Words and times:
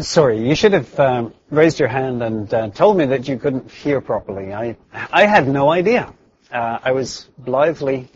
Sorry, 0.00 0.48
you 0.48 0.54
should 0.54 0.72
have 0.72 0.98
um, 0.98 1.34
raised 1.50 1.78
your 1.78 1.88
hand 1.88 2.22
and 2.22 2.52
uh, 2.54 2.70
told 2.70 2.96
me 2.96 3.04
that 3.06 3.28
you 3.28 3.36
couldn't 3.38 3.70
hear 3.70 4.00
properly. 4.00 4.54
I, 4.54 4.76
I 4.92 5.26
had 5.26 5.46
no 5.46 5.70
idea. 5.70 6.10
Uh, 6.50 6.78
I 6.82 6.92
was 6.92 7.28
blithely 7.36 8.08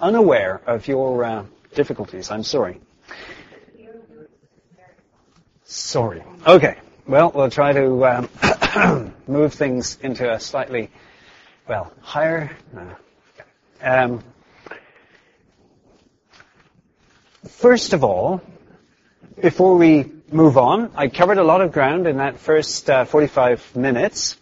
unaware 0.00 0.60
of 0.66 0.86
your 0.86 1.24
uh, 1.24 1.44
difficulties. 1.74 2.30
I'm 2.30 2.42
sorry. 2.42 2.80
Sorry. 5.64 6.22
Okay. 6.46 6.76
Well, 7.06 7.32
we'll 7.34 7.48
try 7.48 7.72
to 7.72 8.04
um, 8.04 9.14
move 9.26 9.54
things 9.54 9.96
into 10.02 10.30
a 10.30 10.38
slightly, 10.38 10.90
well, 11.66 11.90
higher. 12.02 12.54
Um, 13.80 14.22
first 17.46 17.94
of 17.94 18.04
all, 18.04 18.42
before 19.40 19.76
we 19.76 20.17
move 20.32 20.56
on, 20.58 20.90
I 20.94 21.08
covered 21.08 21.38
a 21.38 21.44
lot 21.44 21.60
of 21.60 21.72
ground 21.72 22.06
in 22.06 22.18
that 22.18 22.38
first 22.38 22.88
uh, 22.88 23.04
45 23.04 23.76
minutes. 23.76 24.36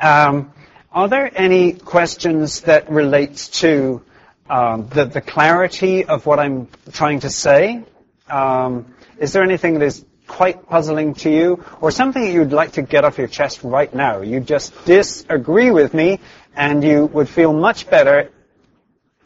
Um, 0.00 0.52
are 0.92 1.08
there 1.08 1.30
any 1.34 1.72
questions 1.72 2.62
that 2.62 2.90
relate 2.90 3.36
to 3.54 4.02
um, 4.48 4.88
the, 4.88 5.04
the, 5.04 5.20
clarity 5.20 6.04
of 6.04 6.24
what 6.24 6.38
I'm 6.38 6.68
trying 6.92 7.20
to 7.20 7.30
say? 7.30 7.84
Um, 8.28 8.94
is 9.18 9.32
there 9.32 9.42
anything 9.42 9.74
that 9.74 9.84
is 9.84 10.04
quite 10.28 10.68
puzzling 10.68 11.14
to 11.14 11.30
you, 11.30 11.64
or 11.80 11.90
something 11.90 12.22
that 12.22 12.30
you'd 12.30 12.52
like 12.52 12.72
to 12.72 12.82
get 12.82 13.04
off 13.04 13.18
your 13.18 13.26
chest 13.26 13.64
right 13.64 13.92
now. 13.92 14.20
You 14.20 14.38
just 14.40 14.84
disagree 14.84 15.70
with 15.70 15.94
me, 15.94 16.20
and 16.54 16.84
you 16.84 17.06
would 17.06 17.28
feel 17.28 17.52
much 17.52 17.90
better 17.90 18.30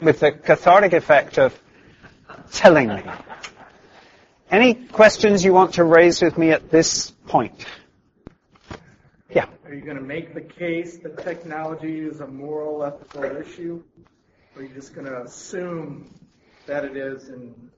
with 0.01 0.21
the 0.21 0.31
cathartic 0.31 0.93
effect 0.93 1.37
of 1.37 1.57
telling 2.51 2.87
me. 2.87 3.03
Any 4.53 4.75
questions 4.75 5.43
you 5.43 5.51
want 5.51 5.73
to 5.73 5.83
raise 5.83 6.21
with 6.21 6.37
me 6.37 6.51
at 6.51 6.69
this 6.69 7.09
point? 7.25 7.65
Yeah. 9.31 9.47
Are 9.65 9.73
you 9.73 9.81
going 9.81 9.97
to 9.97 10.03
make 10.03 10.35
the 10.35 10.41
case 10.41 10.99
that 10.99 11.23
technology 11.23 12.01
is 12.01 12.19
a 12.19 12.27
moral, 12.27 12.83
ethical 12.83 13.23
issue? 13.23 13.81
Or 14.55 14.61
are 14.61 14.65
you 14.65 14.71
just 14.75 14.93
going 14.93 15.07
to 15.07 15.23
assume 15.23 16.13
that 16.67 16.85
it 16.85 16.95
is 16.95 17.29
and, 17.29 17.71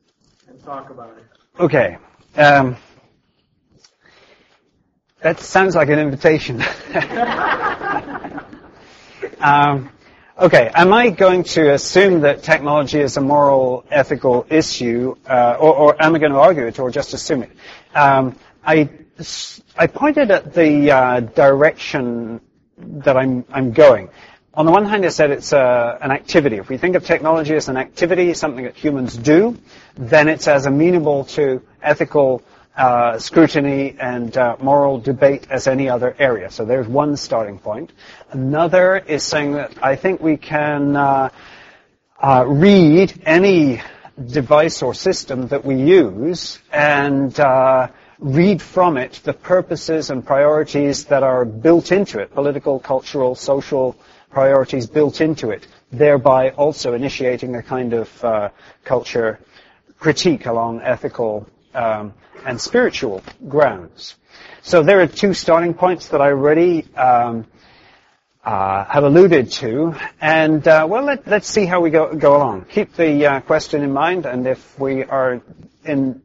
and 0.49 0.61
talk 0.65 0.89
about 0.89 1.17
it? 1.17 1.23
Okay. 1.61 1.97
Um, 2.35 2.75
that 5.21 5.39
sounds 5.39 5.77
like 5.77 5.87
an 5.87 5.99
invitation. 5.99 6.59
um, 9.39 9.89
okay, 10.37 10.69
am 10.73 10.93
I 10.93 11.09
going 11.09 11.43
to 11.43 11.73
assume 11.73 12.21
that 12.21 12.43
technology 12.43 12.99
is 12.99 13.17
a 13.17 13.21
moral, 13.21 13.85
ethical 13.89 14.45
issue, 14.49 15.15
uh, 15.27 15.57
or, 15.59 15.75
or, 15.75 16.03
am 16.03 16.15
I 16.15 16.19
going 16.19 16.31
to 16.31 16.39
argue 16.39 16.65
it, 16.67 16.79
or 16.79 16.91
just 16.91 17.13
assume 17.13 17.43
it? 17.43 17.51
Um, 17.93 18.35
I, 18.65 18.89
I 19.77 19.87
pointed 19.87 20.31
at 20.31 20.53
the 20.53 20.91
uh, 20.91 21.19
direction 21.21 22.41
that 22.77 23.15
I'm, 23.15 23.45
I'm 23.51 23.71
going. 23.71 24.09
On 24.53 24.65
the 24.65 24.71
one 24.71 24.85
hand, 24.85 25.05
I 25.05 25.09
said 25.09 25.31
it's 25.31 25.53
uh, 25.53 25.97
an 26.01 26.11
activity. 26.11 26.57
If 26.57 26.69
we 26.69 26.77
think 26.77 26.95
of 26.95 27.05
technology 27.05 27.55
as 27.55 27.67
an 27.67 27.77
activity, 27.77 28.33
something 28.33 28.63
that 28.65 28.75
humans 28.75 29.15
do, 29.15 29.57
then 29.95 30.27
it's 30.27 30.47
as 30.47 30.65
amenable 30.65 31.25
to 31.25 31.61
ethical 31.81 32.41
uh, 32.77 33.17
scrutiny 33.19 33.95
and 33.99 34.35
uh, 34.37 34.57
moral 34.59 34.99
debate 34.99 35.47
as 35.49 35.67
any 35.67 35.89
other 35.89 36.15
area. 36.19 36.51
So 36.51 36.65
there's 36.65 36.87
one 36.87 37.15
starting 37.15 37.57
point. 37.57 37.91
Another 38.31 38.97
is 38.97 39.23
saying 39.23 39.53
that 39.53 39.71
I 39.81 39.95
think 39.95 40.21
we 40.21 40.37
can 40.37 40.95
uh, 40.95 41.29
uh 42.21 42.45
read 42.47 43.21
any 43.25 43.81
device 44.25 44.81
or 44.81 44.93
system 44.93 45.47
that 45.47 45.65
we 45.65 45.75
use 45.75 46.59
and 46.71 47.37
uh, 47.39 47.87
read 48.19 48.61
from 48.61 48.97
it 48.97 49.21
the 49.23 49.33
purposes 49.33 50.09
and 50.09 50.25
priorities 50.25 51.05
that 51.05 51.23
are 51.23 51.45
built 51.45 51.91
into 51.91 52.19
it, 52.19 52.33
political, 52.33 52.79
cultural, 52.79 53.35
social 53.35 53.95
priorities 54.29 54.87
built 54.87 55.21
into 55.21 55.49
it, 55.51 55.67
thereby 55.91 56.49
also 56.51 56.93
initiating 56.93 57.55
a 57.55 57.63
kind 57.63 57.93
of 57.93 58.23
uh, 58.23 58.49
culture 58.83 59.39
critique 59.99 60.45
along 60.45 60.81
ethical 60.81 61.47
um, 61.75 62.13
and 62.45 62.59
spiritual 62.59 63.23
grounds. 63.47 64.15
So 64.61 64.83
there 64.83 65.01
are 65.01 65.07
two 65.07 65.33
starting 65.33 65.73
points 65.73 66.09
that 66.09 66.21
I 66.21 66.29
already 66.29 66.85
um, 66.95 67.45
uh, 68.43 68.85
have 68.85 69.03
alluded 69.03 69.51
to, 69.51 69.95
and 70.21 70.67
uh, 70.67 70.85
well, 70.89 71.03
let, 71.03 71.27
us 71.27 71.47
see 71.47 71.65
how 71.65 71.81
we 71.81 71.89
go, 71.89 72.15
go 72.15 72.37
along. 72.37 72.65
Keep 72.65 72.95
the 72.95 73.25
uh, 73.25 73.39
question 73.41 73.81
in 73.83 73.91
mind, 73.91 74.25
and 74.25 74.47
if 74.47 74.79
we 74.79 75.03
are 75.03 75.41
in 75.83 76.21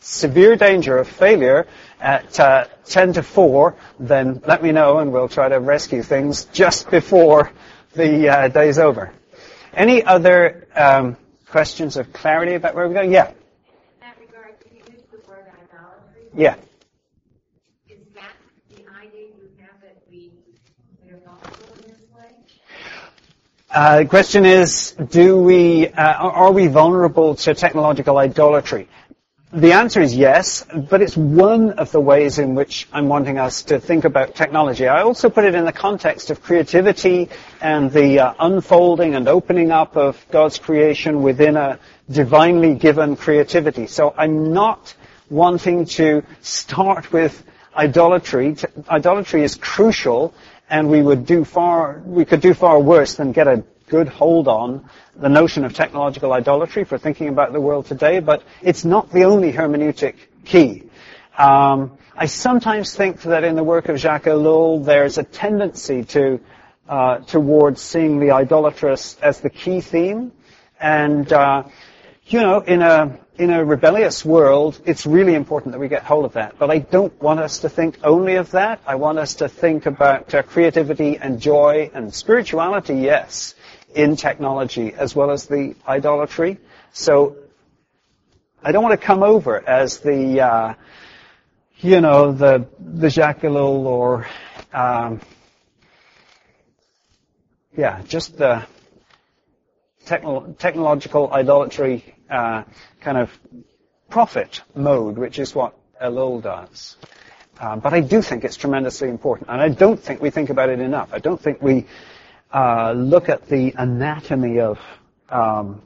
severe 0.00 0.56
danger 0.56 0.98
of 0.98 1.08
failure 1.08 1.66
at 2.00 2.38
uh, 2.38 2.66
10 2.86 3.14
to 3.14 3.22
4, 3.22 3.76
then 3.98 4.42
let 4.46 4.62
me 4.62 4.72
know, 4.72 4.98
and 4.98 5.12
we'll 5.12 5.28
try 5.28 5.48
to 5.48 5.58
rescue 5.58 6.02
things 6.02 6.44
just 6.46 6.90
before 6.90 7.50
the 7.94 8.28
uh, 8.28 8.48
day's 8.48 8.78
over. 8.78 9.12
Any 9.72 10.04
other 10.04 10.68
um, 10.74 11.16
questions 11.48 11.96
of 11.96 12.12
clarity 12.12 12.54
about 12.54 12.74
where 12.74 12.86
we're 12.86 12.94
going? 12.94 13.12
Yeah. 13.12 13.32
Yeah. 16.36 16.56
Is 17.88 17.98
that 18.14 18.32
the 18.68 18.82
idea 19.00 19.28
you 19.38 19.50
have 19.60 19.80
that 19.82 20.02
we 20.10 20.32
are 21.28 21.38
this 21.86 21.98
way? 22.12 22.30
Uh, 23.70 23.98
the 23.98 24.06
question 24.06 24.44
is, 24.44 24.96
do 25.10 25.40
we, 25.40 25.86
uh, 25.88 26.12
are 26.12 26.50
we 26.50 26.66
vulnerable 26.66 27.36
to 27.36 27.54
technological 27.54 28.18
idolatry? 28.18 28.88
The 29.52 29.70
answer 29.74 30.00
is 30.00 30.16
yes, 30.16 30.66
but 30.90 31.00
it's 31.00 31.16
one 31.16 31.74
of 31.74 31.92
the 31.92 32.00
ways 32.00 32.40
in 32.40 32.56
which 32.56 32.88
I'm 32.92 33.06
wanting 33.06 33.38
us 33.38 33.62
to 33.64 33.78
think 33.78 34.04
about 34.04 34.34
technology. 34.34 34.88
I 34.88 35.02
also 35.02 35.30
put 35.30 35.44
it 35.44 35.54
in 35.54 35.64
the 35.64 35.72
context 35.72 36.30
of 36.30 36.42
creativity 36.42 37.28
and 37.60 37.92
the 37.92 38.18
uh, 38.18 38.34
unfolding 38.40 39.14
and 39.14 39.28
opening 39.28 39.70
up 39.70 39.96
of 39.96 40.26
God's 40.32 40.58
creation 40.58 41.22
within 41.22 41.56
a 41.56 41.78
divinely 42.10 42.74
given 42.74 43.14
creativity. 43.14 43.86
So 43.86 44.12
I'm 44.18 44.52
not 44.52 44.96
wanting 45.30 45.86
to 45.86 46.22
start 46.40 47.12
with 47.12 47.44
idolatry. 47.76 48.56
Idolatry 48.88 49.42
is 49.42 49.54
crucial, 49.56 50.34
and 50.70 50.88
we 50.88 51.02
would 51.02 51.26
do 51.26 51.44
far, 51.44 52.02
we 52.04 52.24
could 52.24 52.40
do 52.40 52.54
far 52.54 52.78
worse 52.78 53.14
than 53.14 53.32
get 53.32 53.46
a 53.46 53.64
good 53.88 54.08
hold 54.08 54.48
on 54.48 54.88
the 55.16 55.28
notion 55.28 55.64
of 55.64 55.74
technological 55.74 56.32
idolatry 56.32 56.84
for 56.84 56.98
thinking 56.98 57.28
about 57.28 57.52
the 57.52 57.60
world 57.60 57.86
today, 57.86 58.20
but 58.20 58.42
it's 58.62 58.84
not 58.84 59.10
the 59.12 59.24
only 59.24 59.52
hermeneutic 59.52 60.16
key. 60.44 60.82
Um, 61.38 61.98
I 62.16 62.26
sometimes 62.26 62.94
think 62.94 63.22
that 63.22 63.44
in 63.44 63.56
the 63.56 63.64
work 63.64 63.88
of 63.88 63.98
Jacques 63.98 64.24
Ellul, 64.24 64.84
there's 64.84 65.18
a 65.18 65.24
tendency 65.24 66.04
to 66.04 66.40
uh, 66.88 67.18
towards 67.18 67.80
seeing 67.80 68.20
the 68.20 68.32
idolatrous 68.32 69.16
as 69.22 69.40
the 69.40 69.50
key 69.50 69.80
theme, 69.80 70.32
and 70.78 71.32
uh, 71.32 71.64
you 72.26 72.40
know, 72.40 72.60
in 72.60 72.82
a 72.82 73.18
in 73.36 73.50
a 73.50 73.64
rebellious 73.64 74.24
world, 74.24 74.80
it's 74.84 75.06
really 75.06 75.34
important 75.34 75.72
that 75.72 75.78
we 75.78 75.88
get 75.88 76.04
hold 76.04 76.24
of 76.24 76.34
that. 76.34 76.56
But 76.58 76.70
I 76.70 76.78
don't 76.78 77.20
want 77.20 77.40
us 77.40 77.60
to 77.60 77.68
think 77.68 77.98
only 78.04 78.36
of 78.36 78.52
that. 78.52 78.80
I 78.86 78.94
want 78.94 79.18
us 79.18 79.34
to 79.36 79.48
think 79.48 79.86
about 79.86 80.32
uh, 80.34 80.42
creativity 80.42 81.18
and 81.18 81.40
joy 81.40 81.90
and 81.94 82.14
spirituality, 82.14 82.94
yes, 82.94 83.54
in 83.94 84.16
technology 84.16 84.94
as 84.94 85.16
well 85.16 85.30
as 85.30 85.46
the 85.46 85.74
idolatry. 85.86 86.58
So 86.92 87.36
I 88.62 88.70
don't 88.70 88.84
want 88.84 88.98
to 88.98 89.04
come 89.04 89.22
over 89.22 89.68
as 89.68 89.98
the, 89.98 90.40
uh, 90.40 90.74
you 91.78 92.00
know, 92.00 92.32
the 92.32 92.66
the 92.78 93.10
Jacques 93.10 93.44
or, 93.44 94.28
um, 94.72 95.20
yeah, 97.76 98.02
just 98.02 98.38
the 98.38 98.64
techno- 100.06 100.54
technological 100.58 101.32
idolatry 101.32 102.14
uh, 102.30 102.62
kind 103.04 103.18
of 103.18 103.30
prophet 104.08 104.62
mode, 104.74 105.18
which 105.18 105.38
is 105.38 105.54
what 105.54 105.74
Ellul 106.02 106.42
does. 106.42 106.96
Um, 107.60 107.80
but 107.80 107.92
I 107.92 108.00
do 108.00 108.20
think 108.22 108.44
it's 108.44 108.56
tremendously 108.56 109.08
important, 109.08 109.48
and 109.50 109.60
I 109.60 109.68
don't 109.68 110.00
think 110.00 110.20
we 110.20 110.30
think 110.30 110.50
about 110.50 110.70
it 110.70 110.80
enough. 110.80 111.10
I 111.12 111.20
don't 111.20 111.40
think 111.40 111.62
we 111.62 111.86
uh, 112.52 112.92
look 112.92 113.28
at 113.28 113.46
the 113.46 113.74
anatomy 113.76 114.60
of 114.60 114.80
um, 115.28 115.82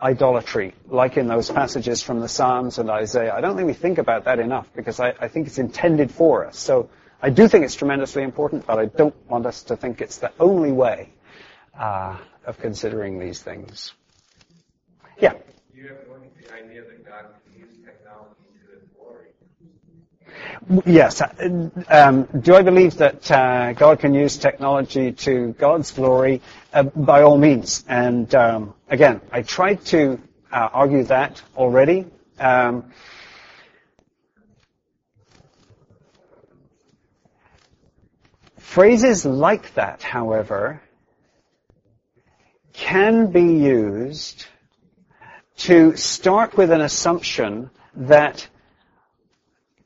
idolatry, 0.00 0.74
like 0.86 1.16
in 1.16 1.26
those 1.26 1.50
passages 1.50 2.02
from 2.02 2.20
the 2.20 2.28
Psalms 2.28 2.78
and 2.78 2.88
Isaiah. 2.88 3.34
I 3.34 3.40
don't 3.40 3.56
think 3.56 3.66
we 3.66 3.74
think 3.74 3.98
about 3.98 4.24
that 4.24 4.38
enough 4.38 4.68
because 4.76 5.00
I, 5.00 5.14
I 5.18 5.28
think 5.28 5.48
it's 5.48 5.58
intended 5.58 6.10
for 6.10 6.46
us. 6.46 6.58
So 6.58 6.88
I 7.20 7.30
do 7.30 7.48
think 7.48 7.64
it's 7.64 7.74
tremendously 7.74 8.22
important, 8.22 8.66
but 8.66 8.78
I 8.78 8.86
don't 8.86 9.14
want 9.28 9.46
us 9.46 9.64
to 9.64 9.76
think 9.76 10.00
it's 10.00 10.18
the 10.18 10.32
only 10.38 10.70
way 10.70 11.12
uh, 11.76 12.16
of 12.44 12.58
considering 12.58 13.18
these 13.18 13.42
things. 13.42 13.92
Yeah. 15.18 15.32
Do 15.32 15.80
you 15.80 15.88
have 15.88 15.98
the 16.06 16.54
idea 16.54 16.82
that 16.82 17.04
God 17.04 17.26
can 17.44 17.60
use 17.60 17.74
technology 17.84 18.34
to 18.66 18.78
His 18.78 18.88
glory? 18.96 19.30
Yes. 20.86 21.22
Um, 21.88 22.24
do 22.40 22.54
I 22.54 22.62
believe 22.62 22.96
that 22.98 23.30
uh, 23.30 23.72
God 23.72 24.00
can 24.00 24.14
use 24.14 24.36
technology 24.36 25.12
to 25.12 25.52
God's 25.58 25.90
glory? 25.92 26.42
Uh, 26.72 26.84
by 26.84 27.22
all 27.22 27.38
means. 27.38 27.84
And 27.88 28.32
um, 28.34 28.74
again, 28.88 29.20
I 29.32 29.42
tried 29.42 29.84
to 29.86 30.20
uh, 30.52 30.68
argue 30.72 31.04
that 31.04 31.42
already. 31.56 32.06
Um, 32.38 32.92
phrases 38.58 39.24
like 39.24 39.74
that, 39.74 40.02
however, 40.02 40.82
can 42.72 43.32
be 43.32 43.58
used 43.58 44.46
to 45.56 45.96
start 45.96 46.56
with 46.56 46.70
an 46.70 46.80
assumption 46.80 47.70
that 47.94 48.46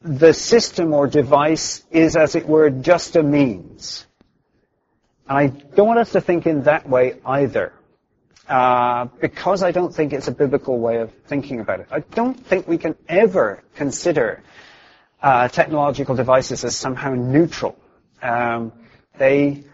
the 0.05 0.33
system 0.33 0.93
or 0.93 1.07
device 1.07 1.85
is, 1.91 2.17
as 2.17 2.35
it 2.35 2.47
were, 2.47 2.71
just 2.71 3.17
a 3.17 3.23
means. 3.23 4.07
And 5.29 5.39
I 5.39 5.47
don't 5.47 5.87
want 5.87 6.01
us 6.01 6.13
to 6.13 6.21
think 6.21 6.47
in 6.47 6.65
that 6.65 6.89
way 6.89 7.21
either. 7.25 7.73
Uh, 8.49 9.07
because 9.21 9.63
I 9.63 9.71
don't 9.71 9.95
think 9.95 10.13
it's 10.13 10.29
a 10.29 10.33
biblical 10.33 10.79
way 10.79 10.97
of 10.97 11.13
thinking 11.27 11.61
about 11.61 11.81
it. 11.81 11.87
I 11.91 12.01
don't 12.01 12.35
think 12.35 12.67
we 12.67 12.77
can 12.77 12.97
ever 13.09 13.63
consider 13.77 14.43
uh, 15.23 15.49
technological 15.49 16.17
devices 16.17 16.65
as 16.65 16.77
somehow 16.77 17.15
neutral. 17.15 17.79
Um, 18.21 18.73
they 19.17 19.65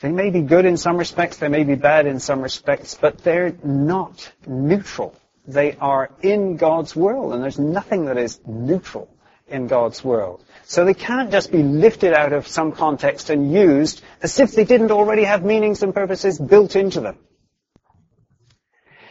they 0.00 0.10
may 0.10 0.30
be 0.30 0.42
good 0.42 0.64
in 0.64 0.76
some 0.76 0.96
respects, 0.96 1.38
they 1.38 1.48
may 1.48 1.64
be 1.64 1.74
bad 1.74 2.06
in 2.06 2.20
some 2.20 2.40
respects, 2.40 2.96
but 3.00 3.18
they're 3.18 3.56
not 3.64 4.32
neutral. 4.46 5.14
They 5.48 5.72
are 5.76 6.10
in 6.20 6.58
God's 6.58 6.94
world, 6.94 7.32
and 7.32 7.42
there's 7.42 7.58
nothing 7.58 8.04
that 8.04 8.18
is 8.18 8.38
neutral 8.46 9.08
in 9.46 9.66
God's 9.66 10.04
world. 10.04 10.44
So 10.64 10.84
they 10.84 10.92
can't 10.92 11.30
just 11.30 11.50
be 11.50 11.62
lifted 11.62 12.12
out 12.12 12.34
of 12.34 12.46
some 12.46 12.72
context 12.72 13.30
and 13.30 13.50
used 13.50 14.02
as 14.20 14.38
if 14.40 14.52
they 14.52 14.66
didn't 14.66 14.90
already 14.90 15.24
have 15.24 15.42
meanings 15.42 15.82
and 15.82 15.94
purposes 15.94 16.38
built 16.38 16.76
into 16.76 17.00
them. 17.00 17.16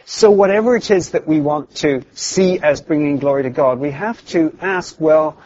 So 0.04 0.30
whatever 0.30 0.76
it 0.76 0.92
is 0.92 1.10
that 1.10 1.26
we 1.26 1.40
want 1.40 1.74
to 1.76 2.04
see 2.12 2.60
as 2.60 2.80
bringing 2.80 3.18
glory 3.18 3.42
to 3.42 3.50
God, 3.50 3.80
we 3.80 3.90
have 3.90 4.24
to 4.26 4.56
ask, 4.60 5.00
well, 5.00 5.36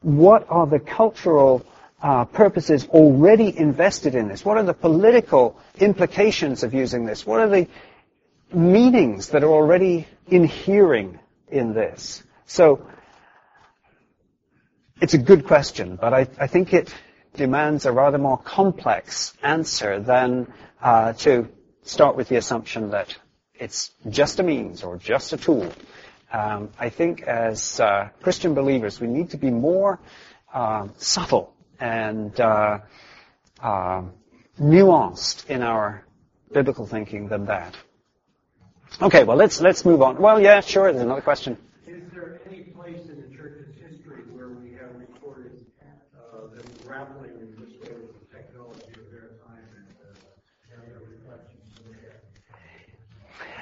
what 0.00 0.46
are 0.48 0.68
the 0.68 0.78
cultural 0.78 1.66
uh, 2.00 2.24
purposes 2.24 2.86
already 2.86 3.58
invested 3.58 4.14
in 4.14 4.28
this? 4.28 4.44
What 4.44 4.58
are 4.58 4.62
the 4.62 4.74
political 4.74 5.58
implications 5.80 6.62
of 6.62 6.72
using 6.72 7.04
this? 7.04 7.26
What 7.26 7.40
are 7.40 7.48
the 7.48 7.66
meanings 8.52 9.30
that 9.30 9.42
are 9.42 9.50
already 9.50 10.06
inhering 10.26 11.18
in 11.48 11.74
this? 11.74 12.22
So, 12.46 12.86
it's 15.00 15.14
a 15.14 15.18
good 15.18 15.46
question, 15.46 15.96
but 15.96 16.14
I, 16.14 16.26
I 16.38 16.46
think 16.46 16.72
it 16.72 16.94
demands 17.34 17.84
a 17.84 17.92
rather 17.92 18.18
more 18.18 18.38
complex 18.38 19.34
answer 19.42 20.00
than 20.00 20.52
uh, 20.80 21.12
to 21.12 21.48
start 21.82 22.16
with 22.16 22.28
the 22.28 22.36
assumption 22.36 22.90
that 22.90 23.16
it's 23.54 23.90
just 24.08 24.40
a 24.40 24.42
means 24.42 24.82
or 24.82 24.96
just 24.96 25.32
a 25.32 25.36
tool. 25.36 25.70
Um, 26.32 26.70
I 26.78 26.88
think 26.88 27.22
as 27.22 27.78
uh, 27.78 28.08
Christian 28.22 28.54
believers, 28.54 29.00
we 29.00 29.06
need 29.06 29.30
to 29.30 29.36
be 29.36 29.50
more 29.50 30.00
uh, 30.52 30.88
subtle 30.96 31.54
and 31.78 32.38
uh, 32.40 32.78
uh, 33.62 34.02
nuanced 34.58 35.48
in 35.48 35.62
our 35.62 36.04
biblical 36.52 36.86
thinking 36.86 37.28
than 37.28 37.46
that. 37.46 37.76
Okay, 39.02 39.24
well 39.24 39.36
let's 39.36 39.60
let's 39.60 39.84
move 39.84 40.00
on. 40.00 40.16
Well, 40.16 40.40
yeah, 40.40 40.60
sure. 40.60 40.90
There's 40.90 41.04
another 41.04 41.20
question. 41.20 41.58
Is 41.86 42.02
there 42.12 42.40
any 42.46 42.62
place 42.62 43.08
in 43.08 43.28
the 43.28 43.36
church's 43.36 43.74
history 43.78 44.22
where 44.32 44.48
we 44.48 44.72
have 44.72 44.94
recorded 44.98 45.66
uh, 46.16 46.46
them 46.54 46.64
grappling 46.86 47.32
in 47.38 47.50
this 47.60 47.74
way 47.80 47.94
with 47.94 48.30
the 48.30 48.36
technology 48.36 48.92
of 48.94 49.10
their 49.10 49.36
time 49.44 49.68
and 49.76 49.86
uh, 50.00 50.80
their 50.88 51.00
reflections? 51.00 51.56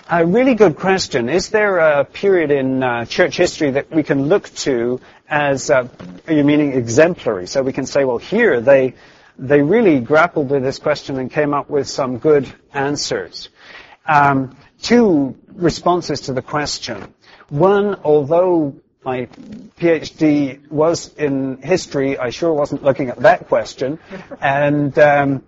A 0.09 0.25
really 0.25 0.55
good 0.55 0.77
question. 0.77 1.29
Is 1.29 1.49
there 1.49 1.79
a 1.79 2.05
period 2.05 2.51
in 2.53 2.83
uh, 2.83 3.05
church 3.07 3.37
history 3.37 3.73
that 3.73 3.91
we 3.91 4.03
can 4.05 4.29
look 4.29 4.49
to 4.57 5.01
as, 5.29 5.71
uh, 5.71 5.89
you 6.29 6.45
meaning 6.45 6.75
exemplary? 6.75 7.47
So 7.49 7.63
we 7.63 7.73
can 7.73 7.87
say, 7.87 8.05
well, 8.05 8.19
here 8.19 8.61
they, 8.61 8.95
they 9.39 9.63
really 9.63 9.99
grappled 10.01 10.51
with 10.51 10.63
this 10.63 10.79
question 10.79 11.19
and 11.19 11.31
came 11.31 11.55
up 11.55 11.71
with 11.71 11.89
some 11.89 12.19
good 12.19 12.53
answers. 12.73 13.49
Um, 14.07 14.57
two 14.83 15.37
responses 15.55 16.23
to 16.23 16.33
the 16.33 16.43
question. 16.43 17.15
One, 17.49 18.01
although 18.05 18.77
my 19.05 19.27
PhD 19.79 20.71
was 20.71 21.13
in 21.15 21.59
history, 21.63 22.19
I 22.19 22.31
sure 22.31 22.53
wasn't 22.53 22.83
looking 22.83 23.11
at 23.11 23.19
that 23.21 23.49
question, 23.49 23.99
and 24.41 24.99
um, 24.99 25.43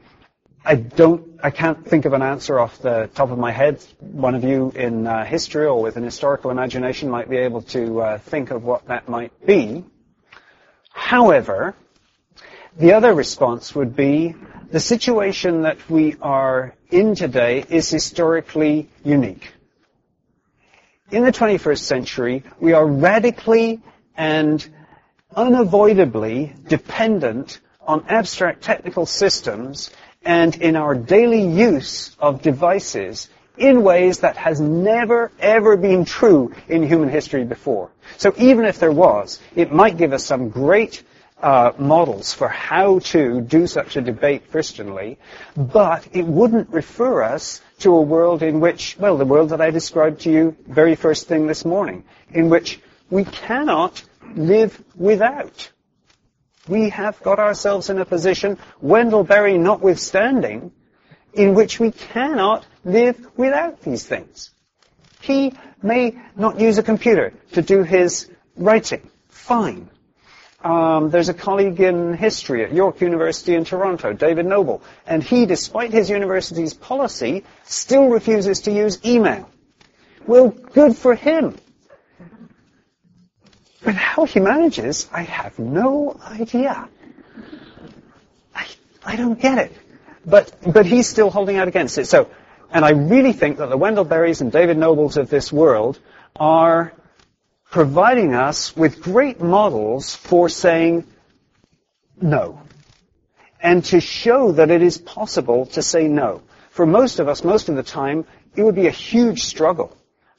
I 0.65 0.75
don't, 0.75 1.39
I 1.43 1.51
can't 1.51 1.87
think 1.87 2.07
of 2.07 2.13
an 2.13 2.23
answer 2.23 2.59
off 2.59 2.79
the 2.81 3.09
top 3.15 3.31
of 3.31 3.39
my 3.39 3.53
head. 3.53 3.83
One 4.01 4.35
of 4.35 4.43
you 4.43 4.73
in 4.75 5.07
uh, 5.07 5.25
history 5.25 5.67
or 5.67 5.81
with 5.81 5.97
an 5.97 6.03
historical 6.03 6.51
imagination 6.51 7.09
might 7.09 7.31
be 7.31 7.37
able 7.37 7.63
to 7.63 8.01
uh, 8.01 8.19
think 8.19 8.51
of 8.51 8.65
what 8.65 8.89
that 8.89 9.09
might 9.09 9.33
be. 9.47 9.85
However, 10.91 11.77
the 12.77 12.95
other 12.95 13.15
response 13.15 13.75
would 13.75 13.95
be 13.95 14.35
the 14.71 14.81
situation 14.81 15.63
that 15.63 15.79
we 15.89 16.17
are 16.21 16.75
in 16.91 17.15
today 17.15 17.65
is 17.69 17.89
historically 17.89 18.89
unique. 19.05 19.53
In 21.11 21.25
the 21.25 21.33
21st 21.33 21.79
century, 21.79 22.43
we 22.59 22.73
are 22.73 22.85
radically 22.85 23.81
and 24.17 24.67
unavoidably 25.35 26.55
dependent 26.67 27.61
on 27.87 28.05
abstract 28.09 28.63
technical 28.63 29.07
systems 29.07 29.91
and 30.25 30.57
in 30.57 30.75
our 30.75 30.95
daily 30.95 31.47
use 31.47 32.17
of 32.19 32.43
devices 32.43 33.29
in 33.57 33.83
ways 33.83 34.19
that 34.19 34.37
has 34.37 34.61
never 34.61 35.31
ever 35.39 35.77
been 35.77 36.05
true 36.05 36.53
in 36.69 36.83
human 36.83 37.09
history 37.09 37.45
before. 37.45 37.91
So 38.19 38.35
even 38.37 38.65
if 38.65 38.81
there 38.81 38.93
was, 38.93 39.41
it 39.55 39.73
might 39.73 39.97
give 39.97 40.13
us 40.13 40.25
some 40.25 40.49
great 40.49 41.05
uh, 41.43 41.73
models 41.79 42.33
for 42.33 42.49
how 42.49 42.99
to 43.01 43.41
do 43.41 43.67
such 43.67 43.97
a 43.97 44.01
debate 44.01 44.51
Christianly, 44.51 45.19
but 45.57 46.09
it 46.13 46.25
wouldn't 46.25 46.71
refer 46.71 47.23
us 47.23 47.61
to 47.81 47.95
a 47.95 48.01
world 48.01 48.43
in 48.43 48.61
which, 48.61 48.97
well, 48.99 49.19
the 49.19 49.27
world 49.27 49.51
that 49.51 49.61
I 49.61 49.71
described 49.71 50.23
to 50.23 50.31
you 50.31 50.57
very 50.67 50.95
first 50.95 51.29
thing 51.29 51.47
this 51.47 51.65
morning, 51.65 52.05
in 52.31 52.49
which 52.49 52.81
we 53.11 53.25
cannot 53.25 54.03
live 54.35 54.83
without 54.95 55.71
we 56.69 56.91
have 56.91 57.23
got 57.23 57.39
ourselves 57.39 57.91
in 57.91 57.99
a 57.99 58.05
position, 58.05 58.59
Wendell 58.81 59.25
Berry 59.25 59.59
notwithstanding, 59.59 60.73
in 61.33 61.55
which 61.55 61.79
we 61.79 61.93
cannot 61.93 62.67
live 62.85 63.27
without 63.37 63.81
these 63.83 64.05
things. 64.05 64.51
He 65.21 65.53
may 65.83 66.19
not 66.37 66.61
use 66.61 66.79
a 66.79 66.83
computer 66.83 67.33
to 67.53 67.63
do 67.63 67.83
his 67.83 68.31
writing. 68.57 69.09
Fine. 69.29 69.91
Um, 70.67 71.11
there's 71.11 71.29
a 71.29 71.35
colleague 71.35 71.81
in 71.81 72.15
history 72.15 72.65
at 72.65 72.73
York 72.73 73.01
University 73.01 73.55
in 73.55 73.65
Toronto, 73.65 74.13
David 74.13 74.47
Noble, 74.47 74.83
and 75.07 75.23
he, 75.23 75.47
despite 75.47 75.93
his 75.93 76.11
university's 76.11 76.75
policy, 76.75 77.45
still 77.63 78.09
refuses 78.09 78.63
to 78.63 78.73
use 78.73 78.99
email. 79.07 79.49
Well, 80.27 80.49
good 80.49 80.97
for 80.97 81.15
him. 81.15 81.55
But 83.85 83.95
how 83.95 84.25
he 84.25 84.41
manages, 84.41 85.09
I 85.13 85.23
have 85.23 85.57
no 85.61 86.19
idea. 86.21 86.89
I, 88.53 88.67
I 89.05 89.15
don't 89.15 89.41
get 89.41 89.59
it. 89.59 89.73
But, 90.25 90.53
but 90.67 90.85
he's 90.85 91.09
still 91.09 91.31
holding 91.31 91.59
out 91.59 91.69
against 91.69 91.97
it. 91.97 92.07
So, 92.07 92.29
and 92.73 92.85
I 92.85 92.91
really 92.91 93.33
think 93.33 93.59
that 93.59 93.69
the 93.69 93.77
Wendell 93.77 94.05
Berrys 94.05 94.41
and 94.41 94.51
David 94.51 94.79
Nobles 94.79 95.17
of 95.17 95.31
this 95.31 95.53
world 95.53 96.01
are 96.35 96.93
providing 97.77 98.33
us 98.33 98.75
with 98.75 99.03
great 99.03 99.39
models 99.39 100.17
for 100.17 100.49
saying 100.49 101.07
no. 102.19 102.59
And 103.61 103.85
to 103.93 104.01
show 104.01 104.53
that 104.53 104.71
it 104.71 104.81
is 104.81 104.97
possible 104.97 105.67
to 105.67 105.83
say 105.83 106.09
no. 106.09 106.41
For 106.71 106.87
most 106.87 107.19
of 107.19 107.29
us, 107.29 107.45
most 107.45 107.69
of 107.69 107.77
the 107.77 107.83
time, 107.83 108.25
it 108.55 108.63
would 108.63 108.77
be 108.77 108.87
a 108.87 108.99
huge 109.11 109.43
struggle 109.43 109.95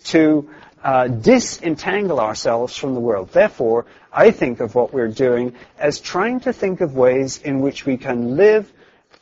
to 0.05 0.49
uh, 0.83 1.09
disentangle 1.09 2.19
ourselves 2.19 2.75
from 2.75 2.95
the 2.95 2.99
world. 2.99 3.29
Therefore, 3.31 3.85
I 4.11 4.31
think 4.31 4.59
of 4.59 4.73
what 4.73 4.91
we're 4.91 5.07
doing 5.07 5.53
as 5.77 5.99
trying 5.99 6.39
to 6.39 6.51
think 6.51 6.81
of 6.81 6.95
ways 6.95 7.37
in 7.37 7.59
which 7.59 7.85
we 7.85 7.97
can 7.97 8.35
live 8.35 8.73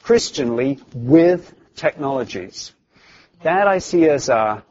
Christianly 0.03 0.79
with 0.93 1.53
technologies. 1.75 2.71
That 3.43 3.67
I 3.67 3.79
see 3.79 4.07
as 4.07 4.29
a, 4.29 4.63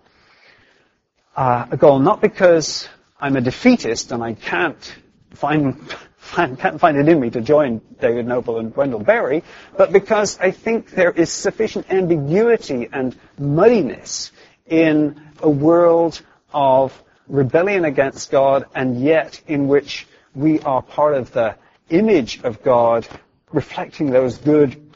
uh, 1.37 1.67
a 1.71 1.77
goal, 1.77 1.99
not 1.99 2.23
because 2.23 2.89
I'm 3.25 3.37
a 3.37 3.41
defeatist 3.41 4.13
and 4.13 4.23
I 4.23 4.35
can't 4.35 4.97
find, 5.31 5.81
can't 6.35 6.79
find 6.79 6.99
it 6.99 7.09
in 7.09 7.19
me 7.19 7.31
to 7.31 7.41
join 7.41 7.81
David 7.99 8.27
Noble 8.27 8.59
and 8.59 8.77
Wendell 8.77 8.99
Berry, 8.99 9.43
but 9.79 9.93
because 9.93 10.39
I 10.39 10.51
think 10.51 10.91
there 10.91 11.11
is 11.11 11.33
sufficient 11.33 11.91
ambiguity 11.91 12.87
and 12.93 13.17
muddiness 13.39 14.31
in 14.67 15.23
a 15.41 15.49
world 15.49 16.21
of 16.53 17.03
rebellion 17.27 17.87
against 17.87 18.31
God 18.31 18.67
and 18.75 19.01
yet 19.01 19.41
in 19.47 19.69
which 19.69 20.07
we 20.35 20.61
are 20.61 20.83
part 20.83 21.15
of 21.15 21.33
the 21.33 21.57
image 21.89 22.43
of 22.45 22.63
God 22.63 23.09
reflecting 23.51 24.11
those 24.11 24.37
good, 24.37 24.93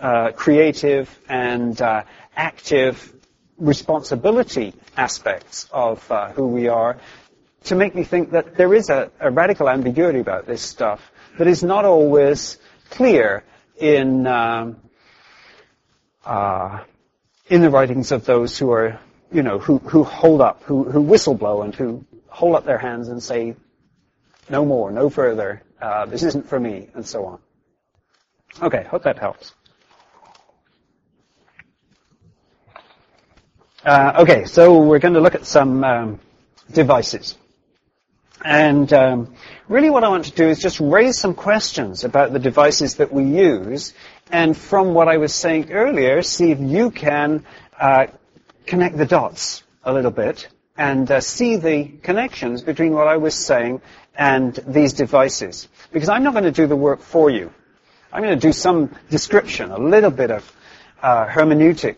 uh, 0.00 0.32
creative 0.32 1.16
and 1.28 1.80
uh, 1.80 2.02
active 2.34 3.13
responsibility 3.64 4.74
aspects 4.96 5.68
of 5.72 6.10
uh, 6.10 6.30
who 6.32 6.46
we 6.46 6.68
are 6.68 6.98
to 7.64 7.74
make 7.74 7.94
me 7.94 8.04
think 8.04 8.32
that 8.32 8.56
there 8.56 8.74
is 8.74 8.90
a, 8.90 9.10
a, 9.18 9.30
radical 9.30 9.68
ambiguity 9.68 10.20
about 10.20 10.46
this 10.46 10.60
stuff 10.60 11.00
that 11.38 11.46
is 11.46 11.62
not 11.62 11.84
always 11.84 12.58
clear 12.90 13.42
in 13.78 14.26
um, 14.26 14.76
uh, 16.24 16.80
in 17.48 17.62
the 17.62 17.70
writings 17.70 18.12
of 18.12 18.24
those 18.26 18.58
who 18.58 18.70
are 18.70 19.00
you 19.32 19.42
know 19.42 19.58
who, 19.58 19.78
who 19.78 20.04
hold 20.04 20.40
up 20.40 20.62
who, 20.64 20.84
who 20.84 21.02
whistleblow 21.02 21.64
and 21.64 21.74
who 21.74 22.04
hold 22.28 22.54
up 22.54 22.64
their 22.64 22.78
hands 22.78 23.08
and 23.08 23.22
say 23.22 23.56
no 24.50 24.64
more 24.64 24.90
no 24.90 25.08
further 25.08 25.62
uh, 25.80 26.04
this 26.06 26.22
isn't 26.22 26.48
for 26.48 26.60
me 26.60 26.88
and 26.94 27.06
so 27.06 27.24
on. 27.24 27.38
Okay 28.62 28.84
hope 28.84 29.04
that 29.04 29.18
helps 29.18 29.54
Uh, 33.84 34.14
okay, 34.20 34.46
so 34.46 34.78
we're 34.78 34.98
going 34.98 35.12
to 35.12 35.20
look 35.20 35.34
at 35.34 35.44
some 35.44 35.84
um, 35.84 36.20
devices. 36.72 37.36
And 38.42 38.90
um, 38.94 39.34
really 39.68 39.90
what 39.90 40.04
I 40.04 40.08
want 40.08 40.24
to 40.24 40.32
do 40.32 40.48
is 40.48 40.58
just 40.58 40.80
raise 40.80 41.18
some 41.18 41.34
questions 41.34 42.02
about 42.02 42.32
the 42.32 42.38
devices 42.38 42.94
that 42.94 43.12
we 43.12 43.24
use, 43.24 43.92
and 44.32 44.56
from 44.56 44.94
what 44.94 45.08
I 45.08 45.18
was 45.18 45.34
saying 45.34 45.70
earlier, 45.70 46.22
see 46.22 46.50
if 46.50 46.60
you 46.60 46.90
can 46.92 47.44
uh, 47.78 48.06
connect 48.64 48.96
the 48.96 49.04
dots 49.04 49.62
a 49.82 49.92
little 49.92 50.10
bit 50.10 50.48
and 50.78 51.10
uh, 51.10 51.20
see 51.20 51.56
the 51.56 51.84
connections 51.84 52.62
between 52.62 52.94
what 52.94 53.06
I 53.06 53.18
was 53.18 53.34
saying 53.34 53.82
and 54.16 54.54
these 54.66 54.94
devices. 54.94 55.68
Because 55.92 56.08
I'm 56.08 56.22
not 56.22 56.32
going 56.32 56.44
to 56.44 56.52
do 56.52 56.66
the 56.66 56.74
work 56.74 57.02
for 57.02 57.28
you. 57.28 57.52
I'm 58.10 58.22
going 58.22 58.38
to 58.38 58.46
do 58.46 58.52
some 58.52 58.96
description, 59.10 59.70
a 59.72 59.78
little 59.78 60.10
bit 60.10 60.30
of 60.30 60.56
uh, 61.02 61.26
hermeneutic 61.26 61.96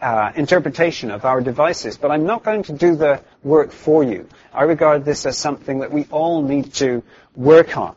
uh, 0.00 0.32
interpretation 0.34 1.10
of 1.10 1.24
our 1.24 1.40
devices, 1.40 1.96
but 1.96 2.10
I'm 2.10 2.24
not 2.24 2.42
going 2.44 2.62
to 2.64 2.72
do 2.72 2.96
the 2.96 3.22
work 3.42 3.72
for 3.72 4.02
you. 4.02 4.28
I 4.52 4.62
regard 4.64 5.04
this 5.04 5.26
as 5.26 5.36
something 5.36 5.80
that 5.80 5.92
we 5.92 6.06
all 6.10 6.42
need 6.42 6.74
to 6.74 7.02
work 7.36 7.76
on. 7.76 7.94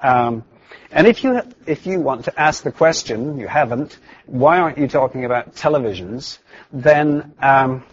Um, 0.00 0.44
and 0.90 1.06
if 1.06 1.24
you 1.24 1.42
if 1.66 1.86
you 1.86 2.00
want 2.00 2.26
to 2.26 2.40
ask 2.40 2.62
the 2.62 2.72
question, 2.72 3.38
you 3.38 3.48
haven't, 3.48 3.98
why 4.26 4.58
aren't 4.58 4.78
you 4.78 4.86
talking 4.86 5.24
about 5.24 5.56
televisions? 5.56 6.38
Then 6.72 7.34
um, 7.40 7.84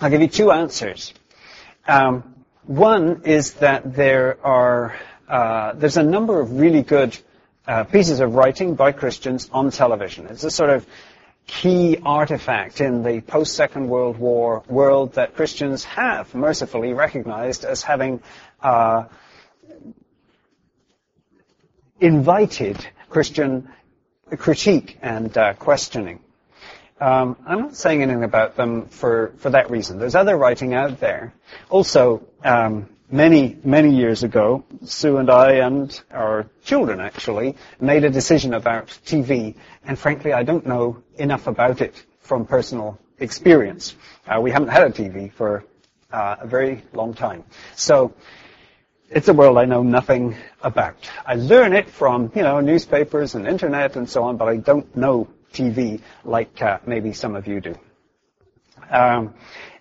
I'll 0.00 0.10
give 0.10 0.22
you 0.22 0.28
two 0.28 0.50
answers. 0.50 1.12
Um, 1.86 2.34
one 2.66 3.22
is 3.24 3.54
that 3.54 3.94
there 3.94 4.38
are 4.44 4.96
uh, 5.28 5.74
there's 5.74 5.96
a 5.96 6.02
number 6.02 6.40
of 6.40 6.52
really 6.52 6.82
good 6.82 7.16
uh, 7.66 7.84
pieces 7.84 8.20
of 8.20 8.34
writing 8.34 8.74
by 8.74 8.92
Christians 8.92 9.48
on 9.52 9.70
television. 9.70 10.26
It's 10.26 10.44
a 10.44 10.50
sort 10.50 10.70
of 10.70 10.86
key 11.46 11.98
artifact 12.04 12.80
in 12.80 13.02
the 13.02 13.20
post-Second 13.20 13.88
World 13.88 14.18
War 14.18 14.62
world 14.68 15.14
that 15.14 15.34
Christians 15.34 15.84
have 15.84 16.34
mercifully 16.34 16.92
recognized 16.92 17.64
as 17.64 17.82
having 17.82 18.22
uh, 18.62 19.04
invited 22.00 22.86
Christian 23.08 23.68
critique 24.38 24.98
and 25.02 25.36
uh, 25.36 25.54
questioning. 25.54 26.20
Um, 27.00 27.36
I'm 27.46 27.60
not 27.60 27.76
saying 27.76 28.02
anything 28.02 28.24
about 28.24 28.56
them 28.56 28.86
for, 28.88 29.34
for 29.38 29.50
that 29.50 29.70
reason. 29.70 29.98
There's 29.98 30.14
other 30.14 30.36
writing 30.36 30.74
out 30.74 31.00
there. 31.00 31.34
Also, 31.68 32.26
um, 32.42 32.88
many, 33.10 33.56
many 33.62 33.94
years 33.94 34.22
ago, 34.22 34.64
Sue 34.84 35.18
and 35.18 35.28
I 35.28 35.54
and 35.54 36.00
our 36.10 36.46
children 36.64 37.00
actually 37.00 37.56
made 37.80 38.04
a 38.04 38.10
decision 38.10 38.54
about 38.54 38.88
TV, 39.04 39.56
and 39.84 39.98
frankly, 39.98 40.32
I 40.32 40.44
don't 40.44 40.66
know 40.66 41.03
enough 41.16 41.46
about 41.46 41.80
it 41.80 42.04
from 42.20 42.46
personal 42.46 42.98
experience. 43.18 43.94
Uh, 44.26 44.40
we 44.40 44.50
haven't 44.50 44.68
had 44.68 44.82
a 44.82 44.90
TV 44.90 45.32
for 45.32 45.64
uh, 46.12 46.36
a 46.40 46.46
very 46.46 46.82
long 46.92 47.14
time. 47.14 47.44
So, 47.76 48.14
it's 49.10 49.28
a 49.28 49.34
world 49.34 49.58
I 49.58 49.64
know 49.64 49.82
nothing 49.82 50.36
about. 50.62 50.96
I 51.26 51.34
learn 51.34 51.72
it 51.72 51.88
from, 51.88 52.32
you 52.34 52.42
know, 52.42 52.60
newspapers 52.60 53.34
and 53.34 53.46
internet 53.46 53.96
and 53.96 54.08
so 54.08 54.24
on, 54.24 54.36
but 54.36 54.48
I 54.48 54.56
don't 54.56 54.96
know 54.96 55.28
TV 55.52 56.00
like 56.24 56.60
uh, 56.60 56.78
maybe 56.86 57.12
some 57.12 57.36
of 57.36 57.46
you 57.46 57.60
do. 57.60 57.74
Um, 58.90 59.34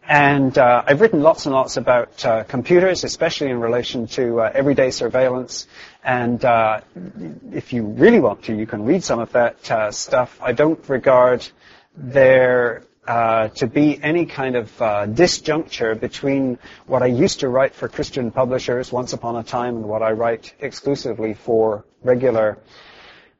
and 0.07 0.57
uh, 0.57 0.83
I've 0.85 0.99
written 0.99 1.21
lots 1.21 1.45
and 1.45 1.55
lots 1.55 1.77
about 1.77 2.25
uh, 2.25 2.43
computers, 2.43 3.03
especially 3.03 3.49
in 3.49 3.59
relation 3.59 4.07
to 4.07 4.41
uh, 4.41 4.51
everyday 4.53 4.91
surveillance. 4.91 5.67
And 6.03 6.43
uh, 6.43 6.81
if 7.53 7.71
you 7.71 7.85
really 7.85 8.19
want 8.19 8.43
to, 8.43 8.53
you 8.53 8.65
can 8.65 8.83
read 8.83 9.03
some 9.03 9.19
of 9.19 9.31
that 9.31 9.71
uh, 9.71 9.91
stuff. 9.91 10.37
I 10.41 10.51
don't 10.51 10.87
regard 10.89 11.47
there 11.95 12.83
uh, 13.07 13.47
to 13.49 13.67
be 13.67 14.01
any 14.01 14.25
kind 14.25 14.55
of 14.55 14.69
disjuncture 14.77 15.97
between 15.97 16.57
what 16.85 17.01
I 17.01 17.07
used 17.07 17.41
to 17.41 17.47
write 17.47 17.73
for 17.73 17.87
Christian 17.87 18.31
publishers 18.31 18.91
once 18.91 19.13
upon 19.13 19.37
a 19.37 19.43
time 19.43 19.77
and 19.77 19.85
what 19.85 20.01
I 20.01 20.11
write 20.11 20.53
exclusively 20.59 21.33
for 21.33 21.85
regular 22.03 22.57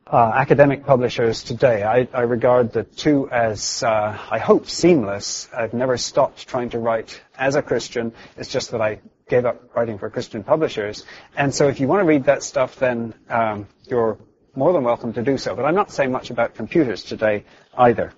uh, 0.08 0.32
academic 0.36 0.86
publishers 0.86 1.44
today. 1.44 1.84
I, 1.84 2.08
I, 2.14 2.22
regard 2.22 2.74
the 2.74 2.84
two 2.84 3.30
as, 3.30 3.84
uh, 3.84 4.18
I 4.30 4.38
hope, 4.38 4.70
seamless. 4.70 5.48
I've 5.56 5.74
never 5.74 5.98
stopped 5.98 6.48
trying 6.48 6.72
to 6.72 6.80
write 6.80 7.22
as 7.38 7.56
a 7.56 7.62
Christian. 7.62 8.14
It's 8.36 8.50
just 8.50 8.72
that 8.72 8.82
I 8.82 9.00
gave 9.30 9.46
up 9.46 9.76
writing 9.76 9.98
for 9.98 10.10
Christian 10.10 10.44
publishers. 10.44 11.06
And 11.38 11.54
so 11.54 11.68
if 11.68 11.80
you 11.80 11.88
want 11.88 12.02
to 12.02 12.06
read 12.06 12.26
that 12.26 12.44
stuff, 12.44 12.76
then 12.76 13.14
um, 13.30 13.68
you're 13.86 14.18
more 14.56 14.74
than 14.74 14.84
welcome 14.84 15.14
to 15.14 15.24
do 15.24 15.38
so. 15.38 15.56
But 15.56 15.66
I'm 15.66 15.76
not 15.76 15.92
saying 15.92 16.12
much 16.12 16.30
about 16.30 16.56
computers 16.56 17.04
today 17.04 17.46
either. 17.78 18.14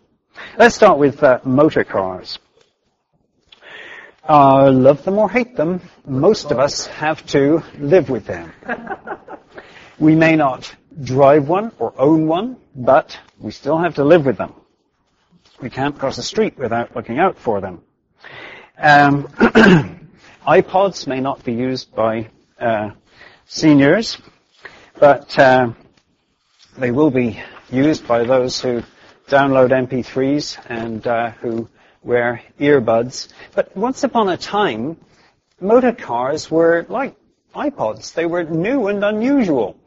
Let's 0.58 0.76
start 0.76 0.98
with 0.98 1.24
uh, 1.24 1.40
motor 1.44 1.84
cars. 1.84 2.40
Uh, 4.28 4.72
love 4.72 5.06
them 5.06 5.20
or 5.20 5.30
hate 5.30 5.56
them, 5.56 5.80
most 6.08 6.50
of 6.50 6.58
us 6.58 6.88
have 6.88 7.24
to 7.28 7.62
live 7.78 8.10
with 8.10 8.26
them. 8.26 8.52
we 10.00 10.16
may 10.16 10.36
not 10.36 10.76
drive 11.02 11.48
one 11.48 11.72
or 11.80 11.94
own 11.98 12.28
one, 12.28 12.58
but 12.76 13.20
we 13.40 13.52
still 13.52 13.78
have 13.78 13.96
to 13.96 14.04
live 14.04 14.26
with 14.26 14.38
them. 14.38 14.54
We 15.62 15.70
can't 15.70 15.98
cross 15.98 16.16
the 16.16 16.24
street 16.24 16.58
without 16.58 16.96
looking 16.96 17.20
out 17.20 17.38
for 17.38 17.62
them. 17.62 17.82
Um, 18.78 19.28
iPods 20.48 21.08
may 21.08 21.22
not 21.22 21.44
be 21.44 21.54
used 21.54 21.94
by 21.96 22.30
uh, 22.60 22.92
seniors, 23.46 24.18
but 25.00 25.38
uh, 25.40 25.72
they 26.78 26.92
will 26.92 27.12
be 27.12 27.42
used 27.70 28.08
by 28.08 28.24
those 28.24 28.62
who 28.62 28.84
download 29.28 29.72
MP3s 29.72 30.60
and 30.68 31.06
uh, 31.08 31.32
who 31.32 31.70
wear 32.04 32.42
earbuds. 32.60 33.30
But 33.54 33.76
once 33.76 34.04
upon 34.04 34.30
a 34.30 34.38
time, 34.38 34.98
motor 35.60 35.94
cars 35.94 36.52
were 36.52 36.86
like 36.90 37.16
iPods. 37.56 38.14
They 38.14 38.26
were 38.26 38.44
new 38.44 38.88
and 38.88 39.04
unusual. 39.04 39.78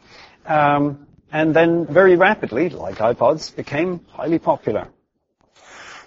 Um, 0.48 1.06
and 1.30 1.54
then 1.54 1.86
very 1.86 2.16
rapidly, 2.16 2.70
like 2.70 2.96
iPods, 2.96 3.54
became 3.54 4.00
highly 4.08 4.38
popular. 4.38 4.88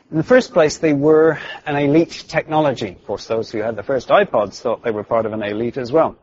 In 0.09 0.17
the 0.17 0.23
first 0.23 0.51
place, 0.51 0.79
they 0.79 0.93
were 0.93 1.39
an 1.65 1.75
elite 1.77 2.25
technology. 2.27 2.89
Of 2.89 3.05
course, 3.05 3.27
those 3.27 3.51
who 3.51 3.59
had 3.59 3.75
the 3.75 3.83
first 3.83 4.09
iPods 4.09 4.59
thought 4.59 4.83
they 4.83 4.91
were 4.91 5.03
part 5.03 5.25
of 5.25 5.33
an 5.33 5.43
elite 5.43 5.77
as 5.77 5.91
well. 5.91 6.17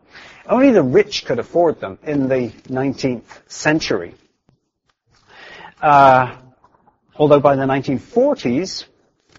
Only 0.46 0.72
the 0.72 0.82
rich 0.82 1.24
could 1.24 1.38
afford 1.38 1.80
them 1.80 1.98
in 2.02 2.28
the 2.28 2.50
19th 2.68 3.22
century. 3.46 4.14
Uh, 5.80 6.36
although 7.16 7.40
by 7.40 7.54
the 7.54 7.64
1940s, 7.64 8.84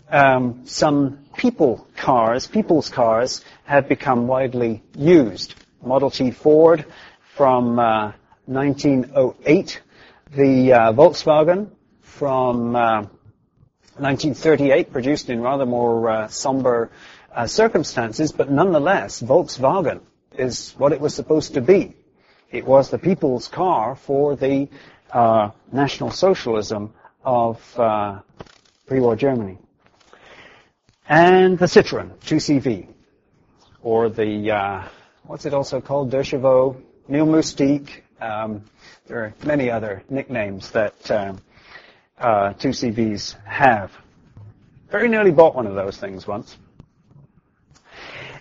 um, 0.09 0.61
some 0.65 1.19
people 1.35 1.85
cars, 1.97 2.47
people's 2.47 2.89
cars, 2.89 3.43
had 3.65 3.89
become 3.89 4.25
widely 4.27 4.81
used. 4.95 5.53
Model 5.83 6.09
T 6.09 6.31
Ford 6.31 6.85
from 7.35 7.77
uh, 7.77 8.13
1908, 8.49 9.79
the 10.31 10.73
uh, 10.73 10.93
Volkswagen 10.93 11.69
from 12.01 12.75
uh, 12.75 13.01
1938, 13.97 14.91
produced 14.91 15.29
in 15.29 15.39
rather 15.41 15.67
more 15.67 16.09
uh, 16.09 16.27
somber 16.29 16.89
uh, 17.31 17.45
circumstances, 17.45 18.31
but 18.31 18.49
nonetheless, 18.49 19.21
Volkswagen 19.21 20.01
is 20.35 20.73
what 20.79 20.93
it 20.93 20.99
was 20.99 21.13
supposed 21.13 21.53
to 21.53 21.61
be. 21.61 21.93
It 22.49 22.65
was 22.65 22.89
the 22.89 22.97
people's 22.97 23.47
car 23.47 23.95
for 23.95 24.35
the 24.35 24.67
uh, 25.13 25.51
National 25.71 26.09
Socialism 26.09 26.91
of 27.23 27.79
uh, 27.79 28.21
pre-war 28.87 29.15
Germany. 29.15 29.59
and 31.07 31.59
the 31.59 31.67
Citroen 31.67 32.17
2CV, 32.25 32.87
or 33.83 34.09
the, 34.09 34.89
what's 35.21 35.45
it 35.45 35.53
also 35.53 35.81
called, 35.81 36.09
Deux 36.09 36.23
Chevaux, 36.23 36.81
Neil 37.07 37.27
Moustique. 37.27 38.03
Um, 38.21 38.65
there 39.07 39.19
are 39.19 39.33
many 39.45 39.71
other 39.71 40.03
nicknames 40.09 40.71
that 40.71 41.09
um, 41.09 41.39
uh, 42.17 42.53
2CVs 42.53 43.41
have. 43.45 43.91
Very 44.89 45.07
nearly 45.07 45.31
bought 45.31 45.55
one 45.55 45.67
of 45.67 45.75
those 45.75 45.97
things 45.97 46.27
once. 46.27 46.57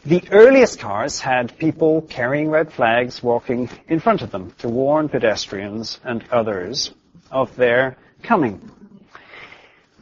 The 0.04 0.22
earliest 0.32 0.80
cars 0.80 1.20
had 1.20 1.56
people 1.58 2.02
carrying 2.02 2.50
red 2.50 2.72
flags 2.72 3.22
walking 3.22 3.68
in 3.88 4.00
front 4.00 4.22
of 4.22 4.30
them 4.30 4.52
to 4.58 4.68
warn 4.68 5.08
pedestrians 5.08 6.00
and 6.02 6.24
others 6.32 6.92
of 7.30 7.54
their 7.56 7.96
coming. 8.22 8.70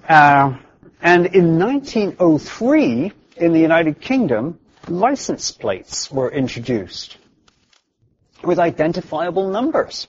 Uh, 0.08 0.56
and 1.02 1.26
in 1.26 1.58
1903, 1.58 3.12
in 3.36 3.52
the 3.52 3.60
United 3.60 4.00
Kingdom, 4.00 4.58
license 4.88 5.50
plates 5.50 6.10
were 6.10 6.30
introduced 6.30 7.18
with 8.46 8.58
identifiable 8.58 9.50
numbers 9.50 10.08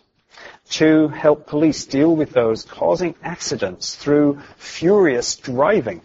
to 0.70 1.08
help 1.08 1.48
police 1.48 1.86
deal 1.86 2.16
with 2.16 2.32
those 2.32 2.64
causing 2.64 3.16
accidents 3.24 3.96
through 3.96 4.40
furious 4.58 5.36
driving. 5.36 6.02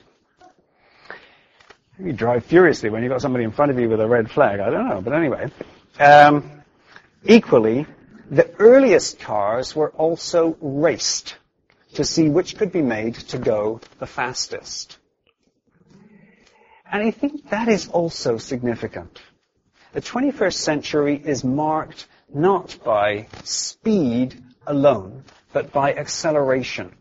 You 1.99 2.13
drive 2.13 2.45
furiously 2.47 2.91
when 2.91 3.03
you've 3.03 3.11
got 3.11 3.21
somebody 3.21 3.45
in 3.45 3.53
front 3.53 3.71
of 3.71 3.79
you 3.79 3.89
with 3.89 4.01
a 4.01 4.09
red 4.09 4.31
flag. 4.31 4.61
I 4.61 4.71
don't 4.71 4.89
know, 4.89 5.01
but 5.01 5.13
anyway. 5.13 5.51
Um, 5.99 6.63
equally, 7.25 7.87
the 8.31 8.51
earliest 8.59 9.21
cars 9.21 9.77
were 9.77 9.91
also 9.91 10.57
raced 10.61 11.37
to 11.95 12.05
see 12.05 12.29
which 12.29 12.57
could 12.57 12.73
be 12.73 12.83
made 12.83 13.15
to 13.15 13.39
go 13.39 13.81
the 13.99 14.07
fastest. 14.07 14.99
And 16.91 17.03
I 17.03 17.11
think 17.11 17.51
that 17.51 17.69
is 17.69 17.89
also 17.89 18.39
significant. 18.39 19.21
The 19.93 20.01
21st 20.01 20.55
century 20.55 21.23
is 21.23 21.45
marked 21.45 22.07
not 22.35 22.79
by 22.85 23.27
speed 23.45 24.43
alone, 24.67 25.25
but 25.53 25.73
by 25.73 25.95
acceleration. 25.95 26.95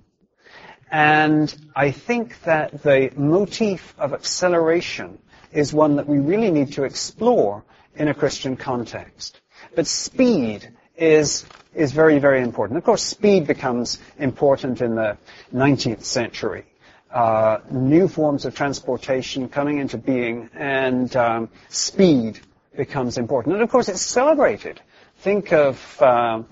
And 0.91 1.53
I 1.75 1.91
think 1.91 2.41
that 2.43 2.83
the 2.83 3.11
motif 3.15 3.95
of 3.97 4.13
acceleration 4.13 5.19
is 5.51 5.73
one 5.73 5.95
that 5.95 6.07
we 6.07 6.19
really 6.19 6.51
need 6.51 6.73
to 6.73 6.83
explore 6.83 7.63
in 7.95 8.07
a 8.07 8.13
Christian 8.13 8.57
context. 8.57 9.39
But 9.75 9.87
speed 9.87 10.69
is, 10.97 11.45
is 11.73 11.91
very, 11.91 12.19
very 12.19 12.41
important. 12.41 12.77
Of 12.77 12.83
course, 12.83 13.03
speed 13.03 13.47
becomes 13.47 13.99
important 14.17 14.81
in 14.81 14.95
the 14.95 15.17
19th 15.53 16.03
century. 16.03 16.65
Uh, 17.09 17.59
new 17.69 18.07
forms 18.07 18.45
of 18.45 18.55
transportation 18.55 19.49
coming 19.49 19.79
into 19.79 19.97
being 19.97 20.49
and 20.53 21.13
um, 21.15 21.49
speed 21.69 22.39
becomes 22.75 23.17
important. 23.17 23.53
And 23.55 23.63
of 23.63 23.69
course, 23.69 23.89
it's 23.89 24.01
celebrated. 24.01 24.81
Think 25.21 25.53
of, 25.53 26.01
um, 26.01 26.47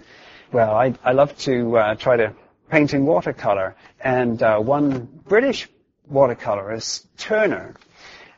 well, 0.52 0.76
I, 0.76 0.94
I 1.04 1.14
love 1.14 1.36
to 1.40 1.76
uh, 1.76 1.96
try 1.96 2.18
to 2.18 2.36
paint 2.70 2.94
in 2.94 3.04
watercolor, 3.04 3.76
and 4.00 4.44
uh, 4.44 4.60
one 4.60 5.10
British 5.28 5.68
watercolorist, 6.08 7.08
Turner, 7.18 7.74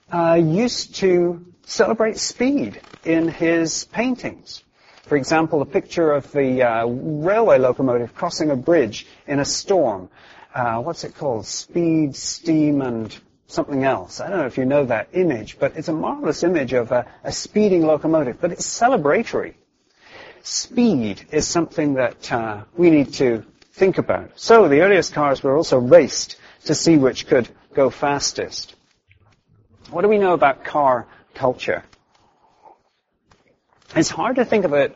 uh, 0.10 0.40
used 0.42 0.96
to 0.96 1.46
celebrate 1.64 2.18
speed 2.18 2.80
in 3.04 3.28
his 3.28 3.84
paintings. 3.84 4.64
For 5.02 5.18
example, 5.18 5.62
a 5.62 5.66
picture 5.66 6.14
of 6.14 6.32
the 6.32 6.64
uh, 6.64 6.86
railway 6.86 7.58
locomotive 7.58 8.16
crossing 8.16 8.52
a 8.52 8.56
bridge 8.56 9.08
in 9.28 9.42
a 9.42 9.46
storm. 9.46 10.10
Uh, 10.56 10.78
what's 10.78 11.04
it 11.04 11.14
called? 11.14 11.46
Speed, 11.46 12.16
steam, 12.16 12.82
and 12.82 13.14
something 13.48 13.84
else. 13.84 14.22
I 14.22 14.30
don't 14.30 14.38
know 14.40 14.46
if 14.46 14.58
you 14.58 14.64
know 14.64 14.86
that 14.86 15.10
image, 15.12 15.60
but 15.60 15.76
it's 15.76 15.90
a 15.90 15.94
marvelous 15.94 16.44
image 16.44 16.72
of 16.72 16.94
a, 16.94 17.06
a 17.22 17.34
speeding 17.34 17.86
locomotive, 17.86 18.40
but 18.40 18.54
it's 18.54 18.66
celebratory 18.66 19.56
speed 20.44 21.26
is 21.32 21.48
something 21.48 21.96
that 21.96 22.32
uh, 22.32 22.64
we 22.76 22.90
need 22.90 23.14
to 23.16 23.44
think 23.74 23.98
about. 23.98 24.40
So 24.40 24.68
the 24.68 24.82
earliest 24.82 25.14
cars 25.14 25.42
were 25.44 25.56
also 25.56 25.80
raced 25.80 26.38
to 26.66 26.76
see 26.76 26.98
which 26.98 27.28
could 27.28 27.50
go 27.74 27.90
fastest. 27.90 28.76
What 29.90 30.04
do 30.04 30.08
we 30.08 30.18
know 30.18 30.34
about 30.34 30.64
car 30.64 31.08
culture? 31.34 31.84
It's 33.96 34.10
hard 34.10 34.38
to 34.38 34.46
think 34.46 34.66
of 34.66 34.74
a 34.74 34.92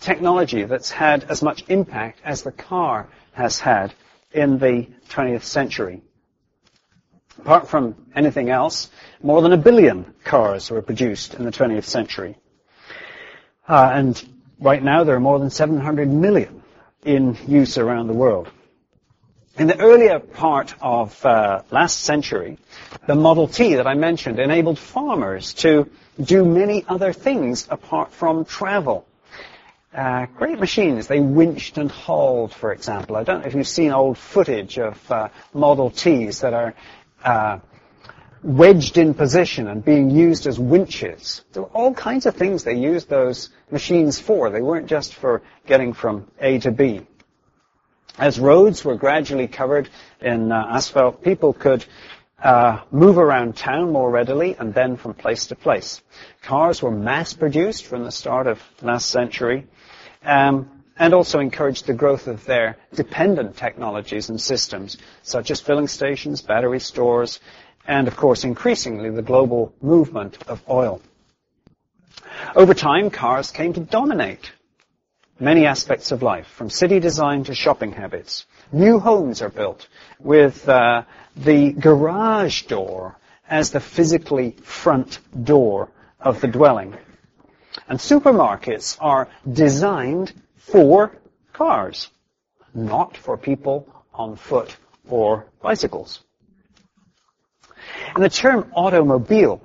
technology 0.00 0.62
that's 0.64 0.90
had 0.90 1.24
as 1.24 1.42
much 1.42 1.64
impact 1.68 2.20
as 2.24 2.42
the 2.42 2.52
car 2.52 3.08
has 3.32 3.58
had 3.58 3.94
in 4.32 4.58
the 4.58 4.88
20th 5.08 5.42
century. 5.42 6.02
Apart 7.38 7.68
from 7.68 7.94
anything 8.14 8.50
else, 8.50 8.90
more 9.22 9.42
than 9.42 9.52
a 9.52 9.56
billion 9.56 10.14
cars 10.24 10.70
were 10.70 10.82
produced 10.82 11.34
in 11.34 11.44
the 11.44 11.50
20th 11.52 11.84
century. 11.84 12.36
Uh, 13.68 13.90
and 13.92 14.37
Right 14.60 14.82
now, 14.82 15.04
there 15.04 15.14
are 15.14 15.20
more 15.20 15.38
than 15.38 15.50
700 15.50 16.08
million 16.08 16.62
in 17.04 17.36
use 17.46 17.78
around 17.78 18.08
the 18.08 18.12
world. 18.12 18.50
In 19.56 19.68
the 19.68 19.78
earlier 19.78 20.18
part 20.18 20.74
of 20.80 21.24
uh, 21.24 21.62
last 21.70 22.00
century, 22.00 22.58
the 23.06 23.14
Model 23.14 23.46
T 23.46 23.74
that 23.74 23.86
I 23.86 23.94
mentioned 23.94 24.38
enabled 24.38 24.78
farmers 24.78 25.54
to 25.54 25.88
do 26.20 26.44
many 26.44 26.84
other 26.88 27.12
things 27.12 27.68
apart 27.70 28.12
from 28.12 28.44
travel. 28.44 29.06
Uh, 29.94 30.26
great 30.36 30.58
machines. 30.58 31.06
They 31.06 31.20
winched 31.20 31.78
and 31.78 31.90
hauled, 31.90 32.52
for 32.52 32.72
example. 32.72 33.16
I 33.16 33.22
don't 33.22 33.40
know 33.40 33.46
if 33.46 33.54
you've 33.54 33.66
seen 33.66 33.92
old 33.92 34.18
footage 34.18 34.78
of 34.78 35.10
uh, 35.10 35.28
Model 35.54 35.90
Ts 35.90 36.40
that 36.40 36.52
are 36.52 36.74
uh, 37.24 37.58
wedged 38.42 38.98
in 38.98 39.14
position 39.14 39.68
and 39.68 39.84
being 39.84 40.10
used 40.10 40.46
as 40.46 40.58
winches. 40.58 41.44
There 41.52 41.62
were 41.62 41.68
all 41.70 41.94
kinds 41.94 42.26
of 42.26 42.36
things 42.36 42.64
they 42.64 42.74
used 42.74 43.08
those 43.08 43.50
machines 43.70 44.20
for. 44.20 44.50
They 44.50 44.62
weren't 44.62 44.86
just 44.86 45.14
for 45.14 45.42
getting 45.66 45.92
from 45.92 46.30
A 46.40 46.58
to 46.60 46.70
B. 46.70 47.06
As 48.18 48.40
roads 48.40 48.84
were 48.84 48.96
gradually 48.96 49.46
covered 49.46 49.88
in 50.20 50.50
uh, 50.50 50.66
asphalt, 50.70 51.22
people 51.22 51.52
could 51.52 51.84
uh, 52.42 52.80
move 52.90 53.18
around 53.18 53.56
town 53.56 53.92
more 53.92 54.10
readily 54.10 54.56
and 54.58 54.74
then 54.74 54.96
from 54.96 55.14
place 55.14 55.46
to 55.48 55.56
place. 55.56 56.02
Cars 56.42 56.82
were 56.82 56.90
mass 56.90 57.32
produced 57.32 57.86
from 57.86 58.04
the 58.04 58.10
start 58.10 58.46
of 58.46 58.62
last 58.82 59.10
century 59.10 59.66
um, 60.24 60.68
and 60.96 61.14
also 61.14 61.38
encouraged 61.38 61.86
the 61.86 61.94
growth 61.94 62.26
of 62.26 62.44
their 62.44 62.76
dependent 62.94 63.56
technologies 63.56 64.30
and 64.30 64.40
systems, 64.40 64.96
such 65.22 65.50
as 65.50 65.60
filling 65.60 65.88
stations, 65.88 66.42
battery 66.42 66.80
stores, 66.80 67.40
and 67.88 68.06
of 68.06 68.16
course 68.16 68.44
increasingly 68.44 69.10
the 69.10 69.22
global 69.22 69.74
movement 69.80 70.38
of 70.46 70.62
oil. 70.68 71.00
Over 72.54 72.74
time, 72.74 73.10
cars 73.10 73.50
came 73.50 73.72
to 73.72 73.80
dominate 73.80 74.52
many 75.40 75.66
aspects 75.66 76.12
of 76.12 76.22
life, 76.22 76.46
from 76.46 76.68
city 76.68 77.00
design 77.00 77.44
to 77.44 77.54
shopping 77.54 77.92
habits. 77.92 78.46
New 78.70 78.98
homes 78.98 79.40
are 79.40 79.48
built 79.48 79.88
with 80.18 80.68
uh, 80.68 81.02
the 81.36 81.72
garage 81.72 82.62
door 82.62 83.16
as 83.48 83.70
the 83.70 83.80
physically 83.80 84.50
front 84.62 85.18
door 85.44 85.90
of 86.20 86.40
the 86.40 86.48
dwelling. 86.48 86.94
And 87.88 87.98
supermarkets 87.98 88.98
are 89.00 89.28
designed 89.50 90.32
for 90.56 91.12
cars, 91.52 92.10
not 92.74 93.16
for 93.16 93.38
people 93.38 93.88
on 94.12 94.36
foot 94.36 94.76
or 95.08 95.46
bicycles. 95.62 96.20
And 98.14 98.24
the 98.24 98.28
term 98.28 98.70
automobile 98.74 99.60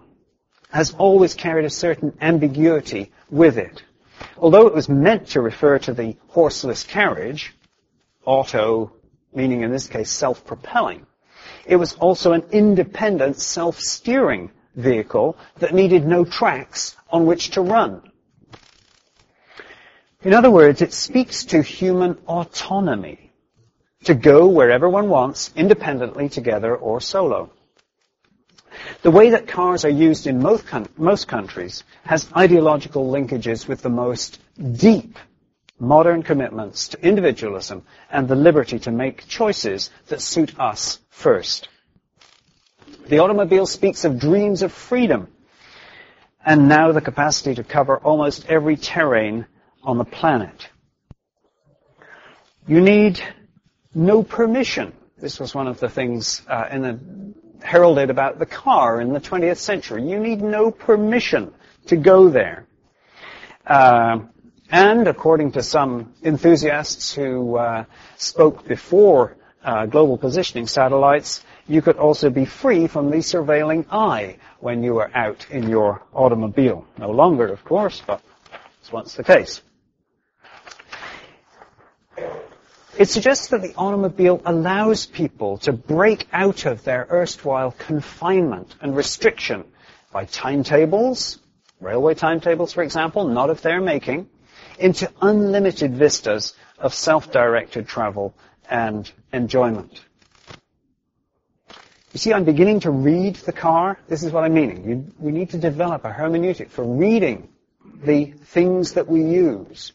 has 0.70 0.94
always 0.94 1.34
carried 1.34 1.66
a 1.66 1.70
certain 1.70 2.18
ambiguity 2.20 3.12
with 3.30 3.58
it. 3.58 3.84
Although 4.38 4.68
it 4.68 4.74
was 4.74 4.90
meant 4.90 5.28
to 5.30 5.42
refer 5.42 5.80
to 5.80 5.94
the 5.94 6.18
horseless 6.28 6.84
carriage, 6.84 7.54
auto 8.26 8.92
meaning 9.34 9.62
in 9.62 9.72
this 9.72 9.88
case 9.88 10.12
self-propelling, 10.12 11.06
it 11.66 11.76
was 11.76 11.94
also 11.94 12.34
an 12.34 12.44
independent 12.52 13.40
self-steering 13.40 14.52
vehicle 14.76 15.38
that 15.60 15.74
needed 15.74 16.06
no 16.06 16.26
tracks 16.26 16.96
on 17.10 17.26
which 17.26 17.52
to 17.52 17.62
run. 17.62 18.02
In 20.24 20.34
other 20.34 20.52
words, 20.52 20.82
it 20.82 20.94
speaks 20.94 21.46
to 21.46 21.62
human 21.62 22.18
autonomy 22.28 23.32
to 24.06 24.14
go 24.14 24.48
wherever 24.48 24.90
one 24.90 25.10
wants, 25.10 25.52
independently, 25.56 26.30
together, 26.30 26.76
or 26.76 27.00
solo. 27.00 27.52
The 29.02 29.12
way 29.12 29.32
that 29.32 29.48
cars 29.48 29.86
are 29.86 29.90
used 29.90 30.28
in 30.28 30.42
most, 30.42 30.66
most 30.98 31.28
countries 31.28 31.84
has 32.04 32.28
ideological 32.36 33.12
linkages 33.12 33.68
with 33.68 33.82
the 33.82 33.90
most 33.90 34.40
deep 34.58 35.18
modern 35.80 36.24
commitments 36.24 36.90
to 36.90 37.06
individualism 37.06 37.84
and 38.10 38.28
the 38.28 38.36
liberty 38.36 38.80
to 38.80 38.92
make 38.92 39.28
choices 39.28 39.90
that 40.08 40.22
suit 40.22 40.60
us 40.60 41.00
first. 41.10 41.68
The 43.08 43.20
automobile 43.20 43.66
speaks 43.66 44.06
of 44.06 44.20
dreams 44.20 44.62
of 44.62 44.72
freedom 44.72 45.28
and 46.46 46.70
now 46.70 46.92
the 46.92 47.02
capacity 47.02 47.56
to 47.56 47.64
cover 47.64 47.98
almost 47.98 48.46
every 48.48 48.76
terrain 48.76 49.46
on 49.84 49.98
the 49.98 50.06
planet. 50.06 50.70
You 52.68 52.80
need 52.80 53.22
no 53.94 54.24
permission. 54.24 54.94
This 55.18 55.40
was 55.40 55.54
one 55.54 55.68
of 55.68 55.80
the 55.80 55.90
things 55.90 56.42
uh, 56.48 56.68
in 56.72 56.82
the 56.82 57.00
heralded 57.64 58.10
about 58.10 58.40
the 58.40 58.46
car 58.46 59.02
in 59.02 59.14
the 59.14 59.20
20th 59.20 59.58
century. 59.58 60.04
You 60.04 60.20
need 60.20 60.42
no 60.42 60.72
permission 60.72 61.54
to 61.88 61.96
go 61.96 62.30
there. 62.30 62.66
Uh, 63.66 64.20
and 64.70 65.08
according 65.08 65.54
to 65.54 65.64
some 65.64 66.14
enthusiasts 66.24 67.14
who 67.14 67.58
uh, 67.58 67.86
spoke 68.18 68.68
before 68.68 69.38
uh, 69.64 69.86
global 69.86 70.18
positioning 70.18 70.68
satellites, 70.68 71.44
you 71.68 71.82
could 71.82 71.98
also 71.98 72.30
be 72.30 72.46
free 72.46 72.88
from 72.88 73.10
the 73.10 73.18
surveilling 73.18 73.86
eye 73.92 74.38
when 74.60 74.84
you 74.84 74.96
were 74.96 75.10
out 75.16 75.48
in 75.50 75.70
your 75.70 76.02
automobile. 76.14 76.86
No 76.98 77.12
longer, 77.12 77.48
of 77.48 77.64
course, 77.64 78.02
but 78.06 78.22
it's 78.82 78.92
once 78.92 79.14
the 79.14 79.24
case. 79.24 79.62
It 82.96 83.10
suggests 83.10 83.48
that 83.48 83.64
the 83.64 83.74
automobile 83.76 84.40
allows 84.46 85.08
people 85.08 85.58
to 85.60 85.74
break 85.74 86.28
out 86.32 86.68
of 86.68 86.84
their 86.84 87.08
erstwhile 87.10 87.72
confinement 87.72 88.76
and 88.82 88.96
restriction 88.96 89.66
by 90.12 90.26
timetables, 90.26 91.40
railway 91.82 92.14
timetables, 92.14 92.72
for 92.72 92.84
example, 92.84 93.28
not 93.28 93.50
of 93.50 93.64
their 93.64 93.82
making, 93.82 94.30
into 94.78 95.12
unlimited 95.24 95.96
vistas 95.96 96.54
of 96.78 96.94
self-directed 96.94 97.88
travel 97.88 98.36
and 98.70 99.12
enjoyment. 99.32 100.02
You 102.12 102.20
see, 102.20 102.32
I'm 102.32 102.44
beginning 102.44 102.82
to 102.82 102.92
read 102.92 103.38
the 103.38 103.54
car. 103.54 103.98
This 104.08 104.22
is 104.22 104.32
what 104.32 104.44
I'm 104.44 104.54
meaning. 104.54 104.88
You, 104.88 105.12
we 105.18 105.32
need 105.32 105.50
to 105.50 105.58
develop 105.58 106.06
a 106.06 106.12
hermeneutic 106.12 106.70
for 106.70 106.84
reading 106.84 107.50
the 108.04 108.26
things 108.26 108.94
that 108.94 109.08
we 109.08 109.24
use. 109.24 109.94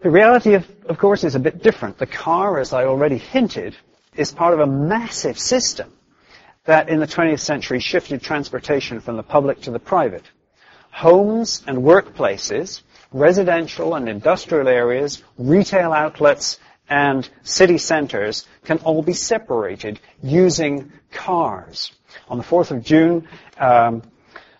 The 0.00 0.10
reality, 0.10 0.54
of, 0.54 0.70
of 0.86 0.98
course, 0.98 1.24
is 1.24 1.34
a 1.34 1.40
bit 1.40 1.62
different. 1.62 1.96
The 1.96 2.06
car, 2.06 2.60
as 2.60 2.74
I 2.74 2.84
already 2.84 3.16
hinted, 3.16 3.74
is 4.14 4.30
part 4.30 4.52
of 4.52 4.60
a 4.60 4.66
massive 4.66 5.38
system 5.38 5.90
that 6.64 6.90
in 6.90 7.00
the 7.00 7.06
20th 7.06 7.40
century 7.40 7.80
shifted 7.80 8.22
transportation 8.22 9.00
from 9.00 9.16
the 9.16 9.22
public 9.22 9.62
to 9.62 9.70
the 9.70 9.78
private. 9.78 10.24
Homes 10.90 11.62
and 11.66 11.78
workplaces, 11.78 12.82
residential 13.10 13.94
and 13.94 14.08
industrial 14.08 14.68
areas, 14.68 15.22
retail 15.38 15.92
outlets, 15.92 16.58
and 16.88 17.28
city 17.42 17.78
centers 17.78 18.46
can 18.64 18.78
all 18.78 19.02
be 19.02 19.14
separated 19.14 19.98
using 20.22 20.92
cars. 21.10 21.92
On 22.28 22.36
the 22.36 22.44
4th 22.44 22.70
of 22.70 22.84
June, 22.84 23.26
um, 23.58 24.02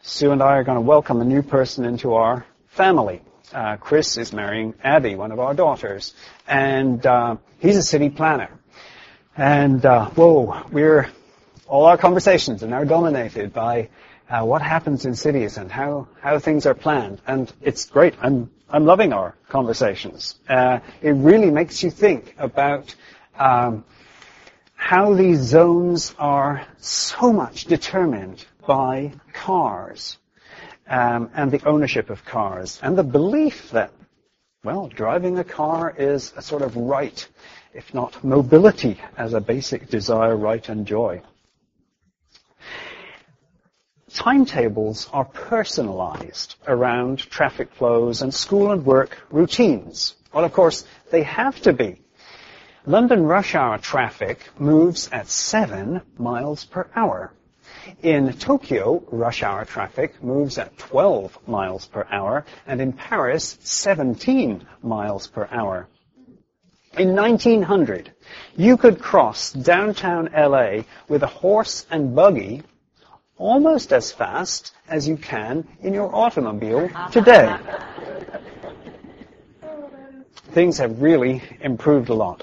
Sue 0.00 0.30
and 0.30 0.42
I 0.42 0.56
are 0.56 0.64
going 0.64 0.76
to 0.76 0.82
welcome 0.82 1.20
a 1.20 1.24
new 1.24 1.42
person 1.42 1.84
into 1.84 2.14
our 2.14 2.46
family. 2.68 3.20
Uh, 3.52 3.76
Chris 3.76 4.16
is 4.18 4.32
marrying 4.32 4.74
Abby, 4.82 5.14
one 5.14 5.30
of 5.30 5.38
our 5.38 5.54
daughters, 5.54 6.14
and 6.48 7.04
uh, 7.06 7.36
he's 7.60 7.76
a 7.76 7.82
city 7.82 8.10
planner. 8.10 8.50
And 9.36 9.84
uh, 9.84 10.10
whoa, 10.10 10.64
we're 10.72 11.08
all 11.68 11.84
our 11.86 11.98
conversations 11.98 12.62
are 12.62 12.68
now 12.68 12.84
dominated 12.84 13.52
by 13.52 13.88
uh, 14.28 14.44
what 14.44 14.62
happens 14.62 15.04
in 15.04 15.14
cities 15.14 15.56
and 15.56 15.70
how, 15.70 16.08
how 16.20 16.38
things 16.38 16.66
are 16.66 16.74
planned. 16.74 17.20
And 17.26 17.52
it's 17.60 17.86
great. 17.86 18.14
I'm, 18.20 18.50
I'm 18.68 18.84
loving 18.84 19.12
our 19.12 19.34
conversations. 19.48 20.36
Uh, 20.48 20.80
it 21.02 21.12
really 21.12 21.50
makes 21.50 21.82
you 21.82 21.90
think 21.90 22.34
about 22.38 22.94
um, 23.38 23.84
how 24.74 25.14
these 25.14 25.40
zones 25.40 26.14
are 26.18 26.66
so 26.78 27.32
much 27.32 27.64
determined 27.64 28.44
by 28.66 29.12
cars 29.32 30.18
um, 30.88 31.30
and 31.34 31.50
the 31.50 31.64
ownership 31.66 32.10
of 32.10 32.24
cars 32.24 32.80
and 32.82 32.96
the 32.96 33.02
belief 33.02 33.70
that, 33.70 33.90
well, 34.64 34.88
driving 34.88 35.38
a 35.38 35.44
car 35.44 35.94
is 35.96 36.32
a 36.36 36.42
sort 36.42 36.62
of 36.62 36.76
right, 36.76 37.28
if 37.74 37.92
not 37.94 38.22
mobility 38.24 39.00
as 39.16 39.34
a 39.34 39.40
basic 39.40 39.88
desire, 39.88 40.36
right, 40.36 40.68
and 40.68 40.86
joy 40.86 41.22
timetables 44.16 45.08
are 45.12 45.26
personalized 45.26 46.56
around 46.66 47.18
traffic 47.18 47.70
flows 47.72 48.22
and 48.22 48.32
school 48.32 48.72
and 48.72 48.84
work 48.84 49.18
routines. 49.30 50.14
Well, 50.32 50.44
of 50.44 50.52
course, 50.52 50.84
they 51.10 51.22
have 51.22 51.60
to 51.62 51.72
be. 51.72 52.00
London 52.86 53.24
rush 53.24 53.54
hour 53.54 53.78
traffic 53.78 54.48
moves 54.58 55.08
at 55.12 55.28
7 55.28 56.00
miles 56.18 56.64
per 56.64 56.88
hour. 56.96 57.32
In 58.02 58.32
Tokyo, 58.32 59.02
rush 59.10 59.42
hour 59.42 59.64
traffic 59.64 60.22
moves 60.22 60.58
at 60.58 60.76
12 60.78 61.38
miles 61.46 61.86
per 61.86 62.06
hour, 62.10 62.44
and 62.66 62.80
in 62.80 62.92
Paris, 62.92 63.58
17 63.62 64.66
miles 64.82 65.26
per 65.26 65.48
hour. 65.50 65.88
In 66.98 67.14
1900, 67.14 68.12
you 68.56 68.76
could 68.76 68.98
cross 68.98 69.52
downtown 69.52 70.30
LA 70.34 70.82
with 71.08 71.22
a 71.22 71.26
horse 71.26 71.86
and 71.90 72.14
buggy 72.14 72.62
almost 73.38 73.92
as 73.92 74.12
fast 74.12 74.72
as 74.88 75.06
you 75.06 75.16
can 75.16 75.66
in 75.82 75.92
your 75.92 76.14
automobile 76.14 76.88
today. 77.12 77.54
Things 80.52 80.78
have 80.78 81.02
really 81.02 81.42
improved 81.60 82.08
a 82.08 82.14
lot. 82.14 82.42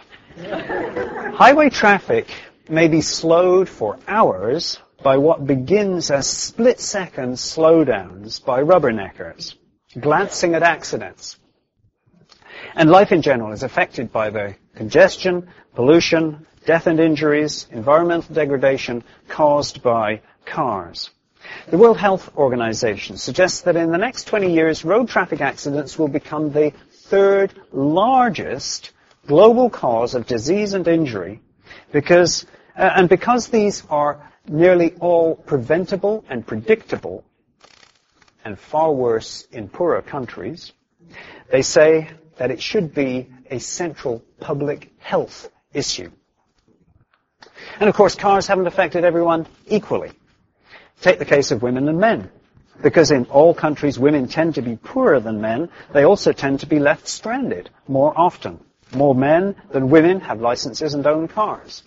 Highway 1.34 1.70
traffic 1.70 2.28
may 2.70 2.88
be 2.88 3.02
slowed 3.02 3.68
for 3.68 3.98
hours 4.08 4.78
by 5.04 5.18
what 5.18 5.46
begins 5.46 6.10
as 6.10 6.28
split-second 6.28 7.34
slowdowns 7.34 8.44
by 8.44 8.62
rubberneckers, 8.64 9.56
glancing 10.00 10.56
at 10.56 10.64
accidents. 10.64 11.38
And 12.76 12.90
life 12.90 13.12
in 13.12 13.22
general 13.22 13.52
is 13.52 13.64
affected 13.64 14.12
by 14.12 14.30
the 14.30 14.56
congestion, 14.76 15.50
pollution, 15.76 16.48
death 16.66 16.88
and 16.88 17.00
injuries, 17.00 17.68
environmental 17.72 18.34
degradation 18.34 19.04
caused 19.28 19.84
by 19.84 20.22
cars. 20.46 21.12
The 21.68 21.78
World 21.78 21.98
Health 21.98 22.36
Organization 22.38 23.18
suggests 23.18 23.62
that 23.62 23.76
in 23.76 23.92
the 23.92 23.98
next 23.98 24.26
20 24.26 24.54
years, 24.54 24.86
road 24.86 25.10
traffic 25.10 25.42
accidents 25.42 26.00
will 26.00 26.08
become 26.08 26.52
the 26.52 26.72
third 26.92 27.54
largest 27.72 28.92
global 29.28 29.70
cause 29.70 30.16
of 30.16 30.26
disease 30.26 30.74
and 30.74 30.88
injury 30.88 31.42
because, 31.92 32.46
uh, 32.78 32.90
and 32.96 33.10
because 33.10 33.48
these 33.48 33.84
are 33.90 34.33
nearly 34.48 34.94
all 35.00 35.36
preventable 35.36 36.26
and 36.30 36.46
predictable 36.46 37.24
and 38.44 38.60
far 38.60 38.92
worse 38.92 39.48
in 39.52 39.70
poorer 39.70 40.02
countries, 40.02 40.74
they 41.52 41.62
say 41.62 42.10
that 42.38 42.52
it 42.52 42.62
should 42.62 42.94
be 42.94 43.30
a 43.50 43.60
central 43.60 44.24
public 44.40 44.92
health 45.00 45.50
issue. 45.74 46.12
And 47.80 47.90
of 47.90 47.96
course, 47.96 48.16
cars 48.16 48.48
haven't 48.48 48.68
affected 48.68 49.04
everyone 49.04 49.48
equally. 49.68 50.12
Take 51.02 51.20
the 51.20 51.26
case 51.26 51.52
of 51.52 51.62
women 51.62 51.88
and 51.88 52.00
men. 52.00 52.30
Because 52.82 53.12
in 53.12 53.26
all 53.26 53.54
countries 53.54 54.00
women 54.00 54.28
tend 54.28 54.56
to 54.56 54.62
be 54.62 54.76
poorer 54.76 55.20
than 55.20 55.42
men, 55.42 55.70
they 55.94 56.04
also 56.04 56.34
tend 56.34 56.62
to 56.62 56.66
be 56.66 56.80
left 56.80 57.08
stranded 57.08 57.70
more 57.88 58.14
often. 58.18 58.60
More 58.94 59.16
men 59.16 59.56
than 59.72 59.90
women 59.90 60.22
have 60.22 60.42
licenses 60.42 60.94
and 60.94 61.06
own 61.08 61.28
cars. 61.28 61.84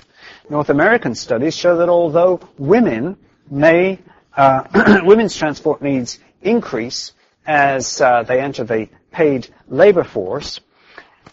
North 0.48 0.70
American 0.70 1.14
studies 1.14 1.56
show 1.56 1.78
that 1.78 1.88
although 1.88 2.40
women 2.58 3.16
may, 3.50 3.98
uh, 4.36 5.00
women's 5.04 5.36
transport 5.36 5.82
needs 5.82 6.18
increase 6.42 7.12
as 7.46 8.00
uh, 8.00 8.22
they 8.22 8.40
enter 8.40 8.64
the 8.64 8.88
paid 9.10 9.48
labor 9.68 10.04
force, 10.04 10.60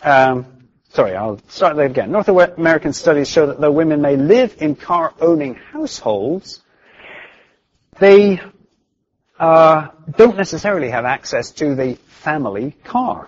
um, 0.01 0.45
sorry, 0.89 1.15
I'll 1.15 1.39
start 1.49 1.75
that 1.77 1.85
again. 1.85 2.11
North 2.11 2.27
American 2.27 2.93
studies 2.93 3.29
show 3.29 3.47
that 3.47 3.59
though 3.59 3.71
women 3.71 4.01
may 4.01 4.15
live 4.15 4.55
in 4.59 4.75
car-owning 4.75 5.55
households, 5.55 6.61
they 7.99 8.41
uh, 9.39 9.87
don't 10.15 10.37
necessarily 10.37 10.89
have 10.89 11.05
access 11.05 11.51
to 11.51 11.75
the 11.75 11.95
family 12.07 12.71
car. 12.83 13.27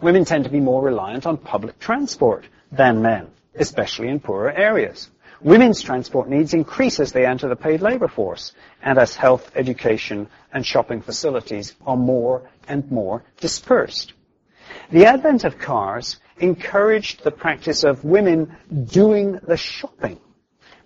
Women 0.00 0.24
tend 0.24 0.44
to 0.44 0.50
be 0.50 0.60
more 0.60 0.82
reliant 0.82 1.26
on 1.26 1.36
public 1.36 1.78
transport 1.78 2.46
than 2.72 3.02
men, 3.02 3.30
especially 3.56 4.08
in 4.08 4.20
poorer 4.20 4.52
areas. 4.52 5.10
Women's 5.40 5.82
transport 5.82 6.28
needs 6.28 6.54
increase 6.54 7.00
as 7.00 7.12
they 7.12 7.26
enter 7.26 7.48
the 7.48 7.56
paid 7.56 7.82
labor 7.82 8.08
force 8.08 8.52
and 8.82 8.98
as 8.98 9.14
health, 9.14 9.50
education, 9.54 10.28
and 10.52 10.64
shopping 10.64 11.02
facilities 11.02 11.74
are 11.86 11.96
more 11.96 12.48
and 12.66 12.90
more 12.90 13.24
dispersed. 13.40 14.14
The 14.90 15.06
advent 15.06 15.44
of 15.44 15.58
cars 15.58 16.18
encouraged 16.38 17.24
the 17.24 17.30
practice 17.30 17.84
of 17.84 18.04
women 18.04 18.56
doing 18.86 19.38
the 19.46 19.56
shopping 19.56 20.18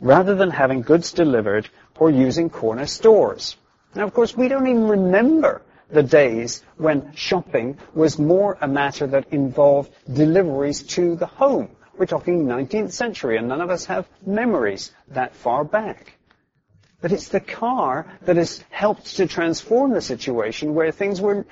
rather 0.01 0.35
than 0.35 0.51
having 0.51 0.83
goods 0.83 1.13
delivered 1.13 1.69
or 1.99 2.11
using 2.11 2.51
corner 2.51 2.87
stores. 2.87 3.57
Now, 3.95 4.05
of 4.05 4.15
course, 4.15 4.37
we 4.37 4.49
don't 4.49 4.67
even 4.67 4.89
remember 4.89 5.63
the 5.91 6.03
days 6.03 6.63
when 6.77 7.13
shopping 7.15 7.79
was 7.95 8.19
more 8.19 8.59
a 8.61 8.69
matter 8.69 9.07
that 9.07 9.33
involved 9.33 9.91
deliveries 10.13 10.83
to 10.83 11.17
the 11.17 11.27
home. 11.27 11.71
We're 11.99 12.07
talking 12.07 12.47
19th 12.47 12.93
century, 12.93 13.37
and 13.39 13.49
none 13.49 13.61
of 13.61 13.71
us 13.71 13.87
have 13.87 14.07
memories 14.25 14.93
that 15.09 15.35
far 15.35 15.65
back. 15.65 16.13
But 17.01 17.11
it's 17.11 17.29
the 17.29 17.41
car 17.41 18.07
that 18.23 18.37
has 18.37 18.63
helped 18.71 19.17
to 19.17 19.27
transform 19.27 19.93
the 19.93 20.01
situation 20.01 20.75
where 20.75 20.93
things 20.93 21.21
were 21.21 21.45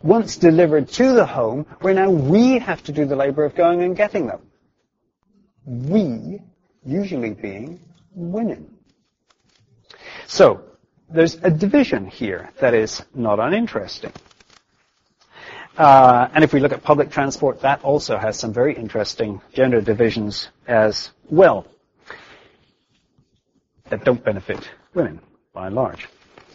once 0.00 0.36
delivered 0.36 0.88
to 0.90 1.12
the 1.12 1.26
home, 1.26 1.66
where 1.80 1.94
now 1.94 2.08
we 2.08 2.58
have 2.58 2.82
to 2.84 2.92
do 2.92 3.04
the 3.04 3.16
labor 3.16 3.44
of 3.44 3.56
going 3.56 3.82
and 3.82 3.96
getting 3.96 4.28
them. 4.28 4.40
We, 5.66 6.40
usually 6.84 7.30
being 7.30 7.80
women. 8.14 8.76
So, 10.28 10.62
there's 11.08 11.34
a 11.42 11.50
division 11.50 12.06
here 12.06 12.50
that 12.60 12.74
is 12.74 13.02
not 13.12 13.40
uninteresting. 13.40 14.12
Uh, 15.80 16.28
and 16.34 16.44
if 16.44 16.52
we 16.52 16.60
look 16.60 16.72
at 16.72 16.82
public 16.82 17.10
transport, 17.10 17.62
that 17.62 17.82
also 17.82 18.18
has 18.18 18.38
some 18.38 18.52
very 18.52 18.76
interesting 18.76 19.40
gender 19.54 19.80
divisions 19.80 20.50
as 20.68 21.10
well 21.30 21.64
that 23.88 24.04
don't 24.04 24.22
benefit 24.22 24.68
women 24.92 25.18
by 25.54 25.68
and 25.68 25.74
large. 25.74 26.06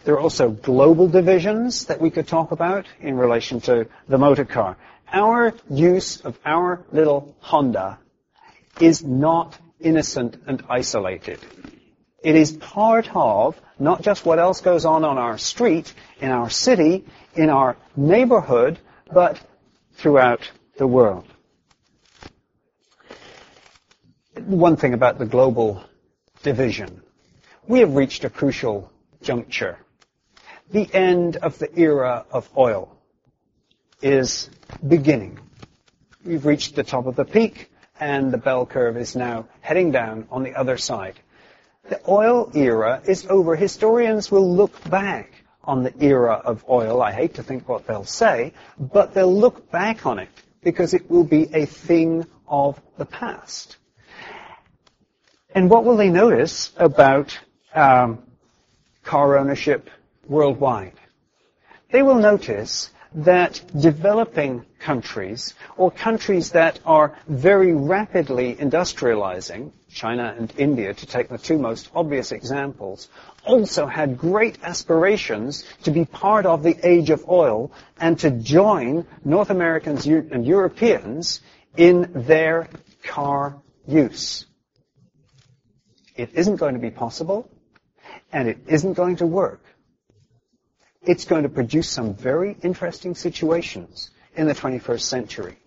There 0.03 0.13
are 0.13 0.19
also 0.19 0.51
global 0.51 1.07
divisions 1.07 1.85
that 1.85 1.99
we 1.99 2.11
could 2.11 2.27
talk 2.27 2.51
about 2.51 2.85
in 2.99 3.17
relation 3.17 3.61
to 3.61 3.87
the 4.07 4.19
motor 4.19 4.45
car. 4.45 4.77
Our 5.11 5.55
use 5.71 6.21
of 6.21 6.37
our 6.45 6.85
little 6.91 7.35
Honda 7.39 7.97
is 8.79 9.03
not 9.03 9.57
innocent 9.79 10.37
and 10.45 10.63
isolated. 10.69 11.39
It 12.23 12.35
is 12.35 12.51
part 12.51 13.09
of 13.15 13.59
not 13.79 14.03
just 14.03 14.23
what 14.23 14.37
else 14.37 14.61
goes 14.61 14.85
on 14.85 15.03
on 15.03 15.17
our 15.17 15.39
street, 15.39 15.91
in 16.21 16.29
our 16.29 16.51
city, 16.51 17.05
in 17.33 17.49
our 17.49 17.75
neighborhood, 17.95 18.77
but 19.11 19.39
throughout 19.93 20.49
the 20.77 20.87
world. 20.87 21.25
One 24.45 24.75
thing 24.75 24.93
about 24.93 25.17
the 25.17 25.25
global 25.25 25.83
division. 26.43 27.01
We 27.67 27.79
have 27.79 27.95
reached 27.95 28.25
a 28.25 28.29
crucial 28.29 28.91
juncture. 29.21 29.79
The 30.71 30.93
end 30.93 31.37
of 31.37 31.57
the 31.57 31.79
era 31.79 32.25
of 32.31 32.49
oil 32.57 32.97
is 34.01 34.49
beginning. 34.85 35.39
We've 36.23 36.45
reached 36.45 36.75
the 36.75 36.83
top 36.83 37.05
of 37.05 37.15
the 37.15 37.25
peak 37.25 37.71
and 37.99 38.31
the 38.31 38.37
bell 38.37 38.65
curve 38.65 38.97
is 38.97 39.15
now 39.15 39.47
heading 39.61 39.91
down 39.91 40.27
on 40.31 40.43
the 40.43 40.55
other 40.55 40.77
side. 40.77 41.19
The 41.87 42.01
oil 42.07 42.51
era 42.55 43.01
is 43.05 43.25
over. 43.27 43.55
Historians 43.55 44.31
will 44.31 44.55
look 44.55 44.89
back 44.89 45.31
on 45.65 45.83
the 45.83 45.93
era 46.03 46.33
of 46.33 46.63
oil. 46.69 47.01
I 47.01 47.11
hate 47.11 47.35
to 47.35 47.43
think 47.43 47.67
what 47.67 47.87
they'll 47.87 48.05
say, 48.05 48.53
but 48.79 49.13
they'll 49.13 49.35
look 49.35 49.71
back 49.71 50.05
on 50.05 50.19
it 50.19 50.29
because 50.63 50.93
it 50.93 51.09
will 51.09 51.23
be 51.23 51.49
a 51.53 51.65
thing 51.65 52.25
of 52.47 52.79
the 52.97 53.05
past. 53.05 53.77
And 55.53 55.69
what 55.69 55.85
will 55.85 55.97
they 55.97 56.09
notice 56.09 56.73
about 56.77 57.37
um, 57.73 58.23
car 59.03 59.37
ownership 59.37 59.89
worldwide? 60.27 60.93
They 61.91 62.03
will 62.03 62.15
notice 62.15 62.91
that 63.15 63.61
developing 63.79 64.65
countries 64.79 65.53
or 65.77 65.89
countries 65.89 66.51
that 66.51 66.79
are 66.85 67.17
very 67.27 67.73
rapidly 67.73 68.55
industrializing, 68.55 69.71
China 69.89 70.35
and 70.37 70.53
India 70.57 70.93
to 70.93 71.05
take 71.05 71.29
the 71.29 71.37
two 71.37 71.57
most 71.57 71.89
obvious 71.95 72.33
examples, 72.33 73.07
also 73.45 73.85
had 73.85 74.17
great 74.17 74.57
aspirations 74.63 75.63
to 75.83 75.91
be 75.91 76.05
part 76.05 76.45
of 76.45 76.63
the 76.63 76.77
age 76.83 77.09
of 77.09 77.29
oil 77.29 77.71
and 77.99 78.19
to 78.19 78.31
join 78.31 79.05
North 79.23 79.49
Americans 79.49 80.05
and 80.05 80.45
Europeans 80.45 81.41
in 81.77 82.11
their 82.13 82.67
car 83.03 83.61
use. 83.87 84.45
It 86.15 86.31
isn't 86.33 86.57
going 86.57 86.73
to 86.73 86.79
be 86.79 86.91
possible 86.91 87.49
and 88.31 88.47
it 88.47 88.59
isn't 88.67 88.93
going 88.93 89.17
to 89.17 89.25
work 89.25 89.61
it's 91.07 91.25
going 91.25 91.43
to 91.43 91.49
produce 91.49 91.89
some 91.89 92.15
very 92.15 92.57
interesting 92.63 93.15
situations 93.15 94.11
in 94.35 94.47
the 94.47 94.53
21st 94.53 95.01
century. 95.01 95.57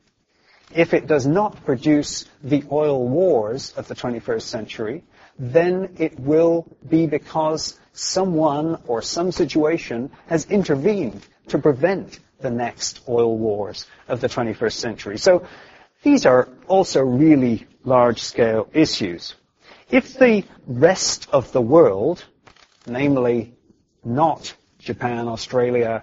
If 0.75 0.93
it 0.93 1.07
does 1.07 1.27
not 1.27 1.65
produce 1.65 2.27
the 2.43 2.65
oil 2.71 3.09
wars 3.09 3.73
of 3.77 3.89
the 3.89 3.95
21st 3.95 4.43
century, 4.43 5.05
then 5.39 5.95
it 5.99 6.19
will 6.19 6.67
be 6.89 7.07
because 7.07 7.79
someone 7.93 8.81
or 8.87 9.03
some 9.03 9.33
situation 9.33 10.11
has 10.27 10.47
intervened 10.47 11.27
to 11.49 11.59
prevent 11.59 12.19
the 12.41 12.51
next 12.51 13.01
oil 13.09 13.37
wars 13.37 13.87
of 14.09 14.21
the 14.21 14.29
21st 14.29 14.73
century. 14.73 15.19
So 15.19 15.47
these 16.03 16.27
are 16.27 16.49
also 16.67 17.03
really 17.03 17.67
large-scale 17.85 18.69
issues. 18.73 19.35
If 19.91 20.19
the 20.19 20.45
rest 20.67 21.29
of 21.33 21.51
the 21.53 21.63
world, 21.63 22.25
namely 22.87 23.55
not 24.05 24.55
Japan, 24.79 25.29
Australia, 25.29 26.03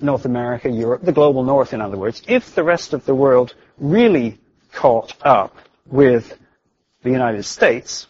North 0.00 0.24
America, 0.24 0.68
Europe, 0.68 1.02
the 1.02 1.12
global 1.12 1.44
north 1.44 1.72
in 1.72 1.80
other 1.80 1.96
words, 1.96 2.22
if 2.26 2.54
the 2.54 2.64
rest 2.64 2.92
of 2.92 3.04
the 3.04 3.14
world 3.14 3.54
really 3.78 4.38
caught 4.72 5.14
up 5.24 5.56
with 5.86 6.36
the 7.02 7.10
United 7.10 7.44
States, 7.44 8.08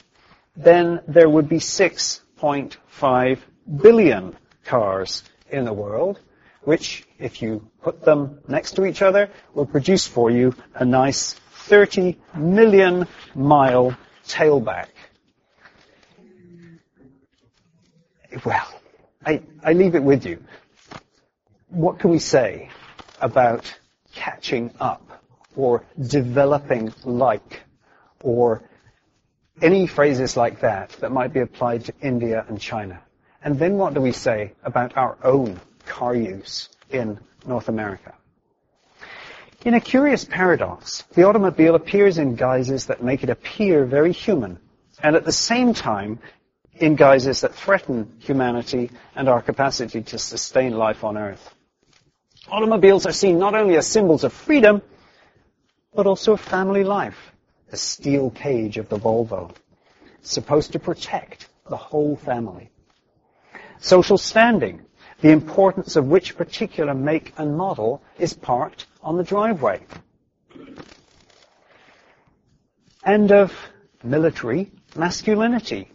then 0.57 1.01
there 1.09 1.29
would 1.29 1.49
be 1.49 1.59
6.5 1.59 3.39
billion 3.83 4.37
cars 4.65 5.25
in 5.51 5.65
the 5.65 5.73
world, 5.73 6.21
which, 6.63 7.05
if 7.19 7.43
you 7.43 7.69
put 7.83 8.03
them 8.03 8.41
next 8.49 8.73
to 8.73 8.85
each 8.85 9.03
other, 9.03 9.31
will 9.55 9.67
produce 9.67 10.07
for 10.07 10.31
you 10.31 10.55
a 10.75 10.85
nice 10.85 11.35
30 11.35 12.17
million 12.37 13.07
mile 13.35 13.97
tailback. 14.27 14.89
Well, 18.45 18.81
I, 19.25 19.43
I 19.63 19.73
leave 19.73 19.95
it 19.95 20.03
with 20.03 20.27
you. 20.27 20.43
What 21.69 21.99
can 21.99 22.11
we 22.11 22.19
say 22.19 22.71
about 23.21 23.73
catching 24.13 24.73
up 24.81 25.23
or 25.57 25.85
developing 26.01 26.93
like 27.05 27.63
or 28.23 28.63
any 29.63 29.87
phrases 29.87 30.37
like 30.37 30.61
that 30.61 30.91
that 31.01 31.13
might 31.13 31.33
be 31.33 31.41
applied 31.41 31.85
to 31.87 31.95
India 32.01 32.45
and 32.49 32.61
China? 32.61 33.01
And 33.43 33.59
then 33.59 33.77
what 33.77 33.95
do 33.95 34.01
we 34.01 34.13
say 34.13 34.53
about 34.65 34.97
our 34.97 35.17
own 35.23 35.61
car 35.87 36.15
use 36.15 36.69
in 36.91 37.19
North 37.47 37.69
America? 37.69 38.15
In 39.65 39.75
a 39.75 39.81
curious 39.81 40.25
paradox, 40.25 41.03
the 41.15 41.25
automobile 41.25 41.75
appears 41.75 42.19
in 42.19 42.37
guises 42.37 42.87
that 42.87 43.03
make 43.03 43.23
it 43.23 43.31
appear 43.31 43.85
very 43.85 44.13
human, 44.13 44.59
and 45.03 45.17
at 45.17 45.25
the 45.25 45.33
same 45.33 45.73
time 45.73 46.19
in 46.75 46.97
guises 46.97 47.41
that 47.43 47.55
threaten 47.55 48.13
humanity 48.19 48.91
and 49.15 49.29
our 49.29 49.41
capacity 49.41 50.03
to 50.03 50.19
sustain 50.19 50.77
life 50.77 51.05
on 51.05 51.17
Earth. 51.17 51.55
Automobiles 52.51 53.07
are 53.07 53.13
seen 53.13 53.39
not 53.39 53.55
only 53.55 53.77
as 53.77 53.87
symbols 53.87 54.25
of 54.25 54.33
freedom, 54.33 54.83
but 55.95 56.07
also 56.07 56.33
of 56.33 56.41
family 56.41 56.85
life. 56.85 57.34
The 57.75 57.79
steel 57.79 58.31
cage 58.31 58.79
of 58.79 58.89
the 58.89 59.01
Volvo, 59.01 59.51
supposed 60.23 60.71
to 60.75 60.79
protect 60.79 61.49
the 61.69 61.77
whole 61.77 62.15
family. 62.15 62.71
Social 63.81 64.17
standing, 64.17 64.83
the 65.23 65.33
importance 65.33 65.97
of 65.97 66.07
which 66.07 66.37
particular 66.37 66.95
make 66.95 67.33
and 67.37 67.57
model 67.57 68.01
is 68.17 68.33
parked 68.33 68.87
on 69.03 69.17
the 69.17 69.25
driveway. 69.25 69.81
And 73.03 73.33
of 73.33 73.53
military 74.05 74.71
masculinity, 74.95 75.91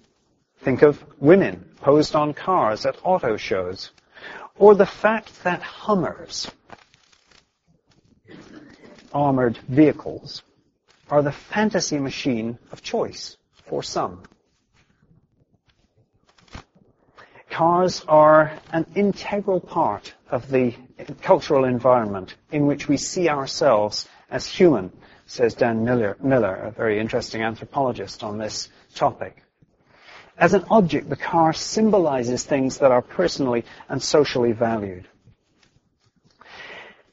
Think 0.60 0.82
of 0.82 1.02
women 1.18 1.63
posed 1.80 2.13
on 2.13 2.34
cars 2.34 2.86
at 2.86 2.98
auto 3.04 3.38
shows. 3.38 3.92
Or 4.58 4.76
the 4.76 4.86
fact 4.86 5.46
that 5.46 5.62
Hummers, 5.62 6.52
armored 9.13 9.58
vehicles, 9.60 10.44
are 11.10 11.22
the 11.22 11.32
fantasy 11.32 11.98
machine 11.98 12.58
of 12.72 12.82
choice 12.82 13.38
for 13.65 13.84
some. 13.84 14.24
Cars 17.50 18.06
are 18.08 18.54
an 18.72 18.86
integral 18.95 19.60
part 19.60 20.13
of 20.30 20.50
the 20.50 20.74
cultural 21.22 21.65
environment 21.65 22.36
in 22.52 22.67
which 22.67 22.88
we 22.88 22.98
see 22.98 23.28
ourselves 23.28 24.08
as 24.30 24.45
human, 24.45 24.91
says 25.26 25.56
Dan 25.56 25.84
Miller, 25.84 26.15
Miller 26.22 26.56
a 26.56 26.72
very 26.72 27.00
interesting 27.00 27.41
anthropologist 27.41 28.24
on 28.24 28.38
this 28.38 28.69
topic. 28.95 29.43
As 30.38 30.54
an 30.54 30.63
object, 30.69 31.10
the 31.10 31.17
car 31.17 31.52
symbolizes 31.52 32.43
things 32.43 32.78
that 32.78 32.91
are 32.91 33.02
personally 33.02 33.65
and 33.89 34.02
socially 34.02 34.54
valued. 34.54 35.08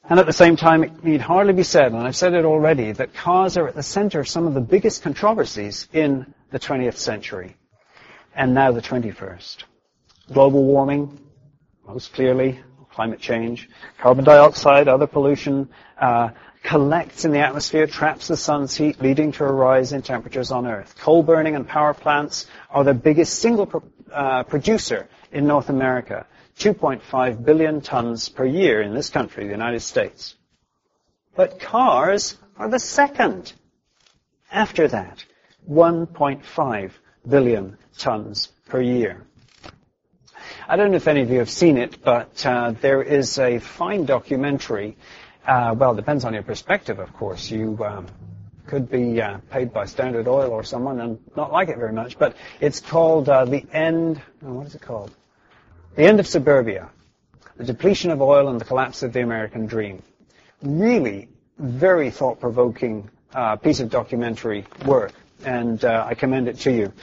And 0.09 0.19
at 0.19 0.25
the 0.25 0.33
same 0.33 0.55
time, 0.55 0.83
it 0.83 1.03
need 1.03 1.19
hardly 1.19 1.51
be 1.51 1.63
said, 1.63 1.91
and 1.91 2.01
I've 2.01 2.15
said 2.15 2.33
it 2.33 2.45
already, 2.45 2.93
that 2.93 3.13
cars 3.13 3.57
are 3.57 3.67
at 3.67 3.75
the 3.75 3.83
center 3.83 4.21
of 4.21 4.27
some 4.27 4.47
of 4.47 4.53
the 4.53 4.61
biggest 4.61 5.03
controversies 5.03 5.89
in 5.91 6.33
the 6.49 6.59
20th 6.59 6.95
century, 6.95 7.57
and 8.33 8.53
now 8.53 8.71
the 8.71 8.81
21st. 8.81 9.63
Global 10.31 10.63
warming, 10.63 11.19
most 11.85 12.13
clearly, 12.13 12.61
climate 12.89 13.19
change, 13.19 13.69
carbon 13.99 14.23
dioxide, 14.23 14.87
other 14.87 15.07
pollution, 15.07 15.67
uh, 15.99 16.29
collects 16.63 17.25
in 17.25 17.31
the 17.31 17.39
atmosphere, 17.39 17.85
traps 17.85 18.29
the 18.29 18.37
sun's 18.37 18.75
heat, 18.75 19.01
leading 19.01 19.33
to 19.33 19.43
a 19.43 19.51
rise 19.51 19.91
in 19.91 20.01
temperatures 20.01 20.51
on 20.51 20.65
Earth. 20.65 20.95
Coal 20.99 21.21
burning 21.21 21.55
and 21.55 21.67
power 21.67 21.93
plants 21.93 22.47
are 22.69 22.85
the 22.85 22.93
biggest 22.93 23.39
single 23.39 23.65
pro- 23.65 23.83
uh, 24.11 24.43
producer 24.43 25.07
in 25.33 25.45
North 25.47 25.69
America. 25.69 26.25
2.5 26.59 27.45
billion 27.45 27.81
tons 27.81 28.29
per 28.29 28.45
year 28.45 28.81
in 28.81 28.93
this 28.93 29.09
country, 29.09 29.45
the 29.45 29.51
United 29.51 29.81
States. 29.81 30.35
But 31.35 31.59
cars 31.59 32.35
are 32.57 32.69
the 32.69 32.79
second. 32.79 33.53
After 34.51 34.87
that, 34.87 35.23
1.5 35.69 36.91
billion 37.27 37.77
tons 37.97 38.47
per 38.69 38.81
year. 38.81 39.23
I 40.67 40.75
don't 40.75 40.91
know 40.91 40.97
if 40.97 41.07
any 41.07 41.21
of 41.21 41.29
you 41.29 41.39
have 41.39 41.49
seen 41.49 41.77
it, 41.77 42.01
but 42.03 42.45
uh, 42.45 42.71
there 42.81 43.01
is 43.01 43.37
a 43.37 43.59
fine 43.59 44.05
documentary. 44.05 44.97
Uh, 45.45 45.75
well, 45.77 45.93
it 45.93 45.97
depends 45.97 46.25
on 46.25 46.33
your 46.33 46.43
perspective, 46.43 46.99
of 46.99 47.13
course. 47.13 47.51
You 47.51 47.77
um, 47.85 48.07
could 48.65 48.89
be 48.89 49.21
uh, 49.21 49.37
paid 49.49 49.73
by 49.73 49.85
Standard 49.85 50.27
Oil 50.27 50.51
or 50.51 50.63
someone 50.63 50.99
and 50.99 51.19
not 51.35 51.51
like 51.51 51.69
it 51.69 51.77
very 51.77 51.93
much, 51.93 52.17
but 52.17 52.35
it's 52.59 52.79
called 52.79 53.29
uh, 53.29 53.45
The 53.45 53.65
End, 53.71 54.21
oh, 54.43 54.53
what 54.53 54.67
is 54.67 54.75
it 54.75 54.81
called? 54.81 55.11
The 55.97 56.03
End 56.03 56.19
of 56.19 56.27
Suburbia. 56.27 56.91
The 57.55 57.63
Depletion 57.63 58.11
of 58.11 58.21
Oil 58.21 58.49
and 58.49 58.61
the 58.61 58.65
Collapse 58.65 59.01
of 59.01 59.13
the 59.13 59.21
American 59.21 59.65
Dream. 59.65 60.03
Really 60.61 61.27
very 61.57 62.11
thought-provoking 62.11 63.09
uh, 63.33 63.55
piece 63.55 63.79
of 63.79 63.89
documentary 63.89 64.67
work, 64.85 65.11
and 65.43 65.83
uh, 65.83 66.05
I 66.07 66.13
commend 66.13 66.49
it 66.49 66.59
to 66.59 66.71
you. 66.71 66.93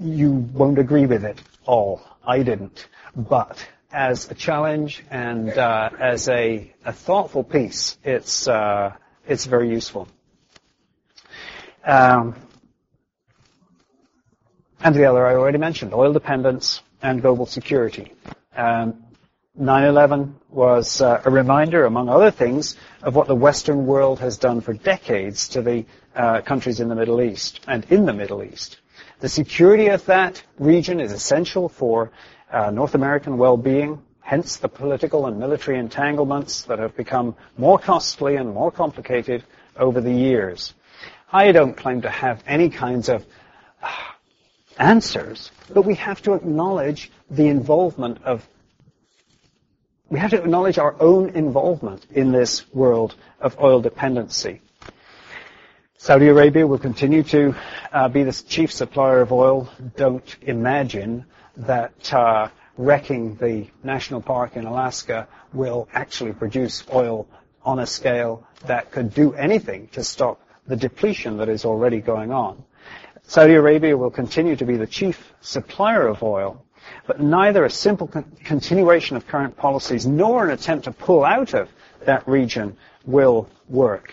You 0.00 0.32
won't 0.32 0.78
agree 0.78 1.04
with 1.04 1.22
it 1.26 1.38
all. 1.66 2.00
I 2.26 2.42
didn't. 2.42 2.88
But 3.14 3.68
as 3.92 4.30
a 4.30 4.34
challenge 4.34 5.04
and 5.10 5.50
uh, 5.50 5.90
as 6.00 6.26
a, 6.30 6.72
a, 6.82 6.94
thoughtful 6.94 7.44
piece, 7.44 7.98
it's, 8.04 8.48
uh, 8.48 8.94
it's 9.28 9.44
very 9.44 9.68
useful. 9.68 10.08
Um, 11.84 12.36
and 14.82 14.94
the 14.94 15.04
other 15.04 15.26
I 15.26 15.34
already 15.34 15.58
mentioned, 15.58 15.92
oil 15.92 16.14
dependence 16.14 16.80
and 17.02 17.22
global 17.22 17.46
security. 17.46 18.12
Um, 18.56 19.04
9-11 19.58 20.32
was 20.48 21.02
uh, 21.02 21.20
a 21.24 21.30
reminder, 21.30 21.84
among 21.84 22.08
other 22.08 22.30
things, 22.30 22.76
of 23.02 23.14
what 23.14 23.26
the 23.26 23.34
Western 23.34 23.84
world 23.84 24.20
has 24.20 24.38
done 24.38 24.60
for 24.60 24.72
decades 24.72 25.48
to 25.48 25.60
the 25.60 25.84
uh, 26.14 26.40
countries 26.40 26.80
in 26.80 26.88
the 26.88 26.94
Middle 26.94 27.20
East 27.20 27.60
and 27.66 27.84
in 27.90 28.06
the 28.06 28.12
Middle 28.12 28.42
East. 28.42 28.78
The 29.20 29.28
security 29.28 29.88
of 29.88 30.06
that 30.06 30.42
region 30.58 31.00
is 31.00 31.12
essential 31.12 31.68
for 31.68 32.10
uh, 32.50 32.70
North 32.70 32.94
American 32.94 33.36
well-being, 33.36 34.00
hence 34.20 34.56
the 34.56 34.68
political 34.68 35.26
and 35.26 35.38
military 35.38 35.78
entanglements 35.78 36.62
that 36.62 36.78
have 36.78 36.96
become 36.96 37.34
more 37.58 37.78
costly 37.78 38.36
and 38.36 38.54
more 38.54 38.70
complicated 38.70 39.44
over 39.76 40.00
the 40.00 40.12
years. 40.12 40.74
I 41.32 41.52
don't 41.52 41.76
claim 41.76 42.02
to 42.02 42.10
have 42.10 42.42
any 42.46 42.70
kinds 42.70 43.08
of 43.08 43.26
answers, 44.80 45.52
but 45.72 45.82
we 45.82 45.94
have 45.94 46.22
to 46.22 46.32
acknowledge 46.32 47.12
the 47.30 47.46
involvement 47.46 48.22
of 48.24 48.46
we 50.08 50.18
have 50.18 50.30
to 50.30 50.42
acknowledge 50.42 50.76
our 50.76 50.96
own 51.00 51.30
involvement 51.30 52.04
in 52.10 52.32
this 52.32 52.64
world 52.74 53.14
of 53.40 53.56
oil 53.60 53.80
dependency. 53.80 54.60
Saudi 55.98 56.26
Arabia 56.26 56.66
will 56.66 56.78
continue 56.78 57.22
to 57.22 57.54
uh, 57.92 58.08
be 58.08 58.24
the 58.24 58.32
chief 58.32 58.72
supplier 58.72 59.20
of 59.20 59.30
oil. 59.30 59.70
Don't 59.96 60.36
imagine 60.42 61.26
that 61.58 62.12
uh, 62.12 62.48
wrecking 62.76 63.36
the 63.36 63.68
national 63.84 64.20
park 64.20 64.56
in 64.56 64.64
Alaska 64.64 65.28
will 65.52 65.88
actually 65.92 66.32
produce 66.32 66.82
oil 66.92 67.28
on 67.62 67.78
a 67.78 67.86
scale 67.86 68.44
that 68.66 68.90
could 68.90 69.14
do 69.14 69.34
anything 69.34 69.86
to 69.92 70.02
stop 70.02 70.40
the 70.66 70.76
depletion 70.76 71.36
that 71.36 71.48
is 71.48 71.64
already 71.64 72.00
going 72.00 72.32
on. 72.32 72.64
Saudi 73.30 73.54
Arabia 73.54 73.96
will 73.96 74.10
continue 74.10 74.56
to 74.56 74.64
be 74.64 74.76
the 74.76 74.88
chief 74.88 75.32
supplier 75.40 76.08
of 76.08 76.20
oil, 76.20 76.64
but 77.06 77.20
neither 77.20 77.64
a 77.64 77.70
simple 77.70 78.08
con- 78.08 78.24
continuation 78.42 79.16
of 79.16 79.24
current 79.28 79.56
policies 79.56 80.04
nor 80.04 80.42
an 80.42 80.50
attempt 80.50 80.86
to 80.86 80.90
pull 80.90 81.24
out 81.24 81.54
of 81.54 81.68
that 82.06 82.26
region 82.26 82.76
will 83.04 83.48
work. 83.68 84.12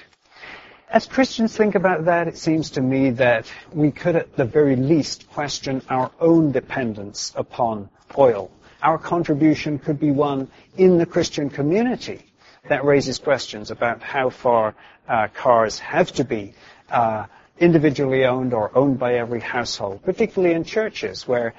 As 0.92 1.08
Christians 1.08 1.58
think 1.58 1.74
about 1.74 2.06
that, 2.06 2.28
it 2.28 2.38
seems 2.38 2.70
to 2.70 2.82
me 2.82 3.10
that 3.10 3.52
we 3.74 3.90
could 3.90 4.16
at 4.16 4.36
the 4.36 4.46
very 4.46 4.76
least 4.76 5.28
question 5.32 5.82
our 5.90 6.12
own 6.20 6.52
dependence 6.52 7.34
upon 7.36 7.90
oil. 8.20 8.52
Our 8.84 9.00
contribution 9.00 9.80
could 9.80 10.00
be 10.00 10.12
one 10.12 10.48
in 10.78 11.00
the 11.00 11.08
Christian 11.08 11.50
community 11.50 12.22
that 12.70 12.86
raises 12.86 13.18
questions 13.18 13.72
about 13.72 14.04
how 14.04 14.30
far 14.30 14.76
uh, 15.08 15.30
cars 15.34 15.80
have 15.80 16.12
to 16.12 16.24
be 16.24 16.54
uh, 16.92 17.26
individually 17.60 18.26
owned 18.26 18.54
or 18.54 18.76
owned 18.78 19.00
by 19.00 19.16
every 19.16 19.40
household, 19.40 20.04
particularly 20.04 20.54
in 20.56 20.64
churches 20.64 21.28
where 21.28 21.54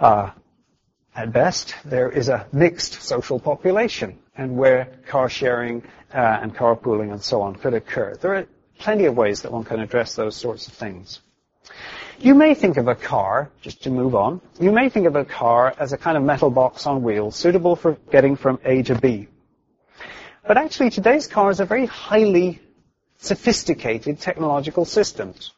uh, 0.00 0.30
at 1.14 1.32
best, 1.32 1.74
there 1.84 2.08
is 2.10 2.28
a 2.28 2.46
mixed 2.52 3.02
social 3.02 3.40
population, 3.40 4.18
and 4.36 4.56
where 4.56 4.86
car 5.06 5.28
sharing 5.28 5.82
uh, 6.14 6.38
and 6.42 6.54
carpooling 6.54 7.10
and 7.10 7.20
so 7.20 7.42
on 7.42 7.56
could 7.56 7.74
occur. 7.74 8.14
There 8.20 8.36
are 8.36 8.46
plenty 8.78 9.06
of 9.06 9.16
ways 9.16 9.42
that 9.42 9.50
one 9.50 9.64
can 9.64 9.80
address 9.80 10.14
those 10.14 10.36
sorts 10.36 10.68
of 10.68 10.74
things. 10.74 11.20
You 12.20 12.34
may 12.34 12.54
think 12.54 12.76
of 12.76 12.88
a 12.88 12.94
car, 12.94 13.50
just 13.60 13.82
to 13.82 13.90
move 13.90 14.14
on, 14.14 14.40
you 14.60 14.70
may 14.70 14.88
think 14.88 15.06
of 15.06 15.16
a 15.16 15.24
car 15.24 15.74
as 15.78 15.92
a 15.92 15.98
kind 15.98 16.16
of 16.16 16.22
metal 16.22 16.50
box 16.50 16.86
on 16.86 17.02
wheels 17.02 17.36
suitable 17.36 17.76
for 17.76 17.96
getting 18.10 18.36
from 18.36 18.60
A 18.64 18.82
to 18.84 18.94
B. 18.94 19.28
But 20.46 20.56
actually 20.56 20.90
today's 20.90 21.26
cars 21.26 21.60
are 21.60 21.66
very 21.66 21.86
highly 21.86 22.60
sophisticated 23.18 24.20
technological 24.20 24.84
systems 24.84 25.52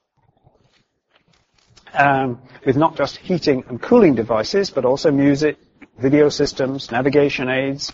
um, 1.94 2.40
with 2.64 2.76
not 2.76 2.96
just 2.96 3.16
heating 3.18 3.64
and 3.68 3.80
cooling 3.80 4.14
devices, 4.14 4.70
but 4.70 4.84
also 4.84 5.10
music, 5.10 5.58
video 5.98 6.28
systems, 6.28 6.90
navigation 6.90 7.48
aids, 7.48 7.92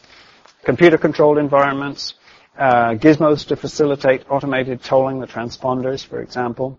computer-controlled 0.65 1.39
environments, 1.39 2.15
uh, 2.59 2.91
gizmos 2.95 3.47
to 3.49 3.57
facilitate 3.57 4.25
automated 4.31 4.83
tolling, 4.83 5.21
the 5.21 5.27
transponders, 5.27 6.05
for 6.05 6.21
example, 6.21 6.79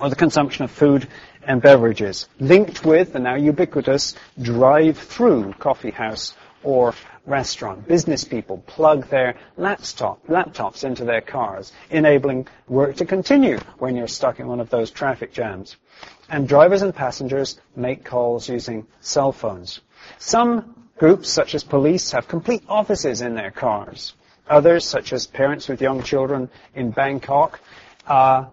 or 0.00 0.08
the 0.08 0.16
consumption 0.16 0.64
of 0.64 0.70
food 0.70 1.06
and 1.42 1.62
beverages, 1.62 2.28
linked 2.38 2.84
with 2.84 3.12
the 3.12 3.18
now 3.18 3.34
ubiquitous 3.34 4.14
drive-through 4.40 5.52
coffee 5.54 5.90
house 5.90 6.34
or 6.62 6.94
restaurant. 7.26 7.86
Business 7.86 8.24
people 8.24 8.58
plug 8.66 9.08
their 9.08 9.36
laptop, 9.56 10.26
laptops 10.26 10.84
into 10.84 11.04
their 11.04 11.20
cars, 11.20 11.72
enabling 11.90 12.46
work 12.68 12.96
to 12.96 13.04
continue 13.04 13.58
when 13.78 13.96
you're 13.96 14.08
stuck 14.08 14.40
in 14.40 14.46
one 14.46 14.60
of 14.60 14.70
those 14.70 14.90
traffic 14.90 15.32
jams 15.32 15.76
and 16.30 16.48
drivers 16.48 16.82
and 16.82 16.94
passengers 16.94 17.60
make 17.76 18.04
calls 18.04 18.48
using 18.48 18.86
cell 19.00 19.32
phones. 19.32 19.80
Some 20.18 20.88
groups, 20.96 21.28
such 21.28 21.54
as 21.54 21.64
police, 21.64 22.12
have 22.12 22.28
complete 22.28 22.62
offices 22.68 23.20
in 23.20 23.34
their 23.34 23.50
cars. 23.50 24.14
Others, 24.48 24.84
such 24.84 25.12
as 25.12 25.26
parents 25.26 25.68
with 25.68 25.82
young 25.82 26.02
children 26.02 26.48
in 26.74 26.90
Bangkok, 26.90 27.60
are 28.06 28.50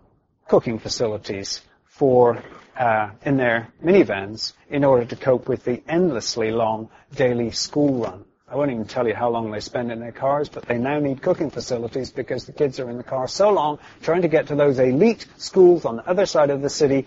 cooking 0.47 0.79
facilities 0.79 1.61
for 1.85 2.41
uh, 2.77 3.11
in 3.25 3.37
their 3.37 3.69
minivans 3.83 4.53
in 4.69 4.83
order 4.83 5.05
to 5.05 5.15
cope 5.15 5.47
with 5.47 5.63
the 5.63 5.81
endlessly 5.87 6.51
long 6.51 6.89
daily 7.15 7.51
school 7.51 8.03
run. 8.03 8.25
I 8.49 8.55
won't 8.55 8.71
even 8.71 8.85
tell 8.85 9.07
you 9.07 9.13
how 9.13 9.29
long 9.29 9.51
they 9.51 9.59
spend 9.59 9.91
in 9.91 9.99
their 9.99 10.13
cars, 10.13 10.47
but 10.47 10.65
they 10.67 10.77
now 10.77 10.99
need 10.99 11.21
cooking 11.21 11.49
facilities 11.49 12.11
because 12.11 12.45
the 12.45 12.53
kids 12.53 12.79
are 12.79 12.89
in 12.89 12.97
the 12.97 13.03
car 13.03 13.27
so 13.27 13.49
long 13.49 13.79
trying 14.01 14.21
to 14.21 14.29
get 14.29 14.47
to 14.47 14.55
those 14.55 14.79
elite 14.79 15.25
schools 15.37 15.83
on 15.83 15.97
the 15.97 16.07
other 16.09 16.25
side 16.25 16.49
of 16.49 16.61
the 16.61 16.69
city 16.69 17.05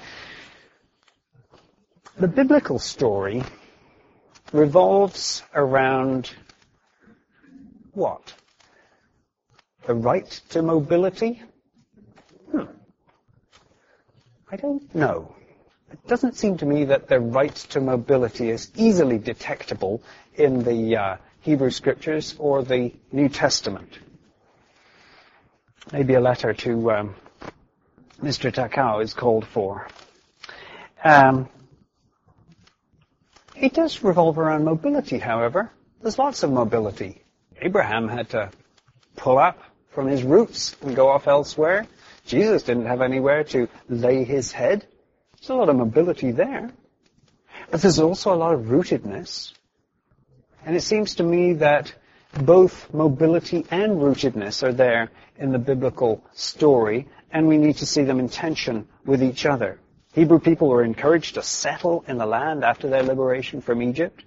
the 2.20 2.28
biblical 2.28 2.78
story 2.78 3.42
revolves 4.52 5.42
around 5.54 6.30
what? 7.92 8.34
The 9.86 9.94
right 9.94 10.28
to 10.50 10.60
mobility? 10.60 11.42
Hmm. 12.50 12.64
I 14.50 14.56
don't 14.56 14.94
know. 14.94 15.34
It 15.90 16.06
doesn't 16.06 16.36
seem 16.36 16.56
to 16.58 16.66
me 16.66 16.84
that 16.84 17.08
the 17.08 17.20
right 17.20 17.54
to 17.70 17.80
mobility 17.80 18.50
is 18.50 18.70
easily 18.76 19.18
detectable 19.18 20.02
in 20.34 20.62
the 20.62 20.96
uh, 20.96 21.16
Hebrew 21.40 21.70
Scriptures 21.70 22.34
or 22.38 22.62
the 22.62 22.92
New 23.12 23.28
Testament. 23.28 23.98
Maybe 25.92 26.14
a 26.14 26.20
letter 26.20 26.52
to 26.52 26.90
um, 26.92 27.14
Mr. 28.22 28.52
Takao 28.52 29.02
is 29.02 29.14
called 29.14 29.46
for. 29.46 29.88
Um, 31.02 31.48
it 33.56 33.74
does 33.74 34.02
revolve 34.02 34.38
around 34.38 34.64
mobility, 34.64 35.18
however. 35.18 35.70
There's 36.00 36.18
lots 36.18 36.42
of 36.42 36.52
mobility. 36.52 37.22
Abraham 37.60 38.08
had 38.08 38.30
to 38.30 38.50
pull 39.16 39.38
up 39.38 39.58
from 39.90 40.06
his 40.06 40.22
roots 40.22 40.76
and 40.82 40.94
go 40.94 41.08
off 41.08 41.26
elsewhere. 41.26 41.86
Jesus 42.26 42.62
didn't 42.62 42.86
have 42.86 43.00
anywhere 43.00 43.44
to 43.44 43.68
lay 43.88 44.24
his 44.24 44.52
head. 44.52 44.86
There's 45.40 45.50
a 45.50 45.54
lot 45.54 45.70
of 45.70 45.76
mobility 45.76 46.32
there. 46.32 46.70
But 47.70 47.80
there's 47.80 47.98
also 47.98 48.34
a 48.34 48.36
lot 48.36 48.54
of 48.54 48.62
rootedness. 48.62 49.52
And 50.66 50.76
it 50.76 50.82
seems 50.82 51.14
to 51.16 51.22
me 51.22 51.54
that 51.54 51.94
both 52.42 52.92
mobility 52.92 53.64
and 53.70 53.98
rootedness 53.98 54.62
are 54.62 54.72
there 54.72 55.10
in 55.38 55.52
the 55.52 55.58
biblical 55.58 56.22
story, 56.32 57.08
and 57.30 57.48
we 57.48 57.56
need 57.56 57.76
to 57.78 57.86
see 57.86 58.02
them 58.02 58.20
in 58.20 58.28
tension 58.28 58.86
with 59.06 59.22
each 59.22 59.46
other. 59.46 59.80
Hebrew 60.12 60.40
people 60.40 60.68
were 60.68 60.84
encouraged 60.84 61.34
to 61.34 61.42
settle 61.42 62.04
in 62.06 62.18
the 62.18 62.26
land 62.26 62.62
after 62.62 62.88
their 62.88 63.02
liberation 63.02 63.62
from 63.62 63.80
Egypt. 63.80 64.22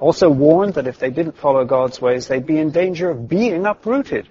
Also 0.00 0.28
warned 0.28 0.74
that 0.74 0.88
if 0.88 0.98
they 0.98 1.10
didn't 1.10 1.36
follow 1.36 1.64
God's 1.64 2.00
ways, 2.00 2.26
they'd 2.26 2.46
be 2.46 2.58
in 2.58 2.72
danger 2.72 3.10
of 3.10 3.28
being 3.28 3.66
uprooted. 3.66 4.28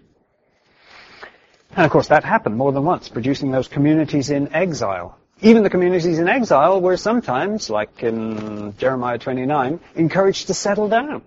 And 1.71 1.85
of 1.85 1.91
course 1.91 2.07
that 2.07 2.23
happened 2.23 2.57
more 2.57 2.71
than 2.73 2.83
once, 2.83 3.07
producing 3.07 3.51
those 3.51 3.67
communities 3.67 4.29
in 4.29 4.53
exile 4.53 5.17
even 5.41 5.63
the 5.63 5.69
communities 5.69 6.19
in 6.19 6.27
exile 6.27 6.79
were 6.81 6.97
sometimes, 6.97 7.69
like 7.69 8.03
in 8.03 8.75
Jeremiah 8.77 9.17
29, 9.17 9.79
encouraged 9.95 10.47
to 10.47 10.53
settle 10.53 10.87
down, 10.87 11.21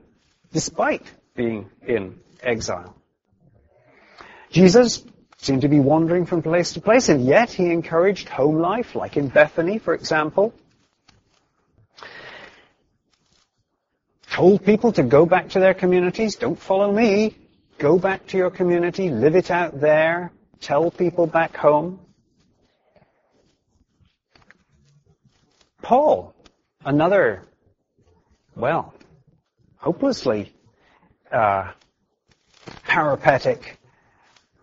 despite 0.53 1.03
being 1.35 1.69
in 1.87 2.19
exile. 2.43 2.97
Jesus 4.51 5.05
seemed 5.37 5.63
to 5.63 5.69
be 5.69 5.79
wandering 5.79 6.27
from 6.27 6.43
place 6.43 6.73
to 6.73 6.81
place, 6.81 7.09
and 7.09 7.25
yet 7.25 7.51
he 7.51 7.71
encouraged 7.71 8.29
home 8.29 8.59
life, 8.59 8.95
like 8.95 9.17
in 9.17 9.29
Bethany, 9.29 9.79
for 9.79 9.95
example. 9.95 10.53
Told 14.31 14.65
people 14.65 14.93
to 14.93 15.03
go 15.03 15.27
back 15.27 15.51
to 15.51 15.61
their 15.61 15.75
communities, 15.75 16.37
don't 16.37 16.59
follow 16.59 16.93
me, 16.93 17.37
go 17.79 17.99
back 17.99 18.27
to 18.29 18.37
your 18.37 18.51
community, 18.51 19.11
live 19.11 19.37
it 19.37 19.51
out 19.51 19.81
there, 19.81 20.33
tell 20.61 20.91
people 20.91 21.27
back 21.27 21.57
home. 21.57 22.01
Paul, 25.89 26.35
another, 26.85 27.45
well, 28.55 28.93
hopelessly 29.79 30.53
uh, 31.33 31.73
peripatetic, 32.87 33.79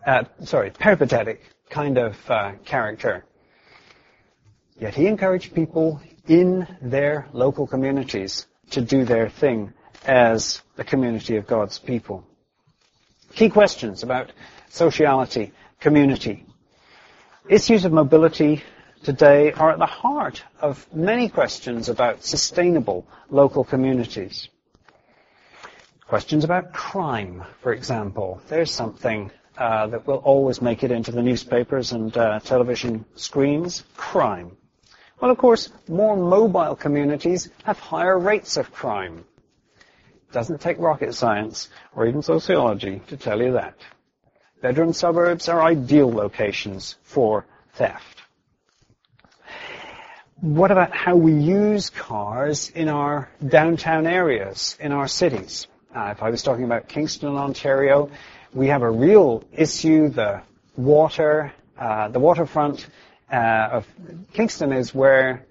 uh, 0.06 0.22
sorry, 0.44 0.70
peripatetic 0.70 1.42
kind 1.68 1.98
of 1.98 2.14
uh, 2.30 2.52
character. 2.64 3.24
Yet 4.78 4.94
he 4.94 5.08
encouraged 5.08 5.52
people 5.52 6.00
in 6.28 6.64
their 6.80 7.26
local 7.32 7.66
communities 7.66 8.46
to 8.70 8.80
do 8.80 9.04
their 9.04 9.28
thing 9.28 9.72
as 10.04 10.62
a 10.78 10.84
community 10.84 11.38
of 11.38 11.48
God's 11.48 11.80
people. 11.80 12.24
Key 13.34 13.48
questions 13.48 14.04
about 14.04 14.30
sociality, 14.68 15.50
community. 15.80 16.46
Issues 17.48 17.84
of 17.84 17.90
mobility 17.90 18.62
today 19.02 19.52
are 19.52 19.70
at 19.70 19.78
the 19.78 19.86
heart 19.86 20.42
of 20.60 20.86
many 20.92 21.28
questions 21.28 21.88
about 21.88 22.24
sustainable 22.24 23.06
local 23.30 23.64
communities. 23.64 24.48
Questions 26.06 26.44
about 26.44 26.72
crime, 26.72 27.44
for 27.62 27.72
example. 27.72 28.40
There's 28.48 28.70
something 28.70 29.30
uh, 29.58 29.88
that 29.88 30.06
will 30.06 30.18
always 30.18 30.62
make 30.62 30.84
it 30.84 30.90
into 30.90 31.10
the 31.10 31.22
newspapers 31.22 31.92
and 31.92 32.16
uh, 32.16 32.40
television 32.40 33.04
screens. 33.14 33.82
Crime. 33.96 34.56
Well, 35.20 35.30
of 35.30 35.38
course, 35.38 35.70
more 35.88 36.16
mobile 36.16 36.76
communities 36.76 37.48
have 37.64 37.78
higher 37.78 38.18
rates 38.18 38.56
of 38.56 38.70
crime. 38.72 39.24
It 39.78 40.32
Doesn't 40.32 40.60
take 40.60 40.78
rocket 40.78 41.14
science 41.14 41.70
or 41.94 42.06
even 42.06 42.22
sociology 42.22 43.00
to 43.08 43.16
tell 43.16 43.40
you 43.40 43.52
that. 43.52 43.76
Bedroom 44.60 44.92
suburbs 44.92 45.48
are 45.48 45.62
ideal 45.62 46.10
locations 46.10 46.96
for 47.02 47.46
theft. 47.74 48.15
What 50.42 50.70
about 50.70 50.94
how 50.94 51.16
we 51.16 51.32
use 51.32 51.88
cars 51.88 52.68
in 52.68 52.90
our 52.90 53.30
downtown 53.46 54.06
areas, 54.06 54.76
in 54.78 54.92
our 54.92 55.08
cities? 55.08 55.66
Uh, 55.94 56.10
if 56.10 56.22
I 56.22 56.28
was 56.28 56.42
talking 56.42 56.64
about 56.64 56.88
Kingston, 56.88 57.34
Ontario, 57.36 58.10
we 58.52 58.66
have 58.66 58.82
a 58.82 58.90
real 58.90 59.44
issue, 59.50 60.10
the 60.10 60.42
water, 60.76 61.54
uh, 61.78 62.08
the 62.08 62.18
waterfront 62.18 62.86
uh, 63.32 63.36
of 63.72 63.86
Kingston 64.34 64.74
is 64.74 64.94
where 64.94 65.46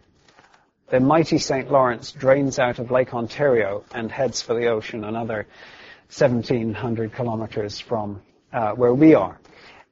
the 0.89 0.99
mighty 0.99 1.39
St. 1.39 1.71
Lawrence 1.71 2.11
drains 2.11 2.59
out 2.59 2.77
of 2.77 2.91
Lake 2.91 3.11
Ontario 3.15 3.83
and 3.91 4.11
heads 4.11 4.43
for 4.43 4.53
the 4.53 4.67
ocean 4.67 5.03
another 5.03 5.47
1700 6.15 7.11
kilometers 7.11 7.79
from 7.79 8.21
uh, 8.53 8.73
where 8.73 8.93
we 8.93 9.15
are. 9.15 9.39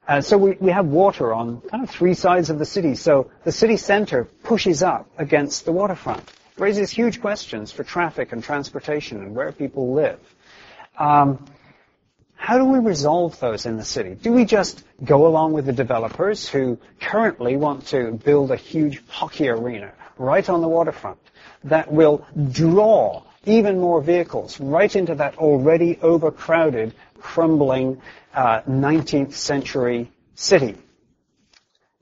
Uh, 0.08 0.22
so 0.22 0.38
we, 0.38 0.52
we 0.60 0.72
have 0.72 0.86
water 0.86 1.34
on 1.34 1.62
kind 1.62 1.84
of 1.84 1.90
three 1.90 2.14
sides 2.14 2.50
of 2.50 2.60
the 2.60 2.66
city. 2.66 2.96
So 2.96 3.32
the 3.44 3.52
city 3.52 3.78
center 3.78 4.26
pushes 4.26 4.84
up 4.84 5.10
against 5.18 5.66
the 5.66 5.72
waterfront. 5.72 6.22
It 6.22 6.60
raises 6.60 6.92
huge 6.92 7.22
questions 7.22 7.72
for 7.72 7.84
traffic 7.84 8.32
and 8.32 8.44
transportation 8.44 9.20
and 9.20 9.34
where 9.36 9.52
people 9.52 9.94
live. 9.94 10.20
Um, 11.00 11.46
how 12.36 12.58
do 12.58 12.66
we 12.66 12.80
resolve 12.80 13.40
those 13.40 13.66
in 13.66 13.78
the 13.78 13.86
city? 13.86 14.16
Do 14.16 14.34
we 14.34 14.44
just 14.44 14.84
go 15.02 15.28
along 15.28 15.54
with 15.54 15.66
the 15.66 15.72
developers 15.72 16.48
who 16.48 16.78
currently 17.00 17.56
want 17.56 17.88
to 17.88 18.12
build 18.12 18.52
a 18.52 18.58
huge 18.58 19.02
hockey 19.08 19.48
arena 19.48 19.94
right 20.18 20.48
on 20.50 20.62
the 20.62 20.68
waterfront 20.68 21.20
that 21.64 21.92
will 21.92 22.26
draw 22.52 23.24
even 23.46 23.80
more 23.80 24.02
vehicles 24.02 24.60
right 24.60 24.94
into 24.94 25.16
that 25.16 25.38
already 25.38 25.98
overcrowded, 26.02 26.94
crumbling 27.24 28.02
uh, 28.34 28.62
19th 28.62 29.34
century 29.34 30.12
city, 30.36 30.76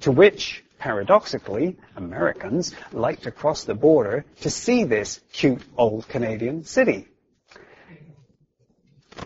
to 0.02 0.12
which, 0.12 0.64
paradoxically, 0.80 1.78
Americans 1.96 2.74
like 2.92 3.22
to 3.22 3.32
cross 3.32 3.64
the 3.64 3.76
border 3.76 4.26
to 4.42 4.50
see 4.50 4.84
this 4.84 5.22
cute 5.32 5.62
old 5.78 6.08
Canadian 6.08 6.66
city. 6.66 7.08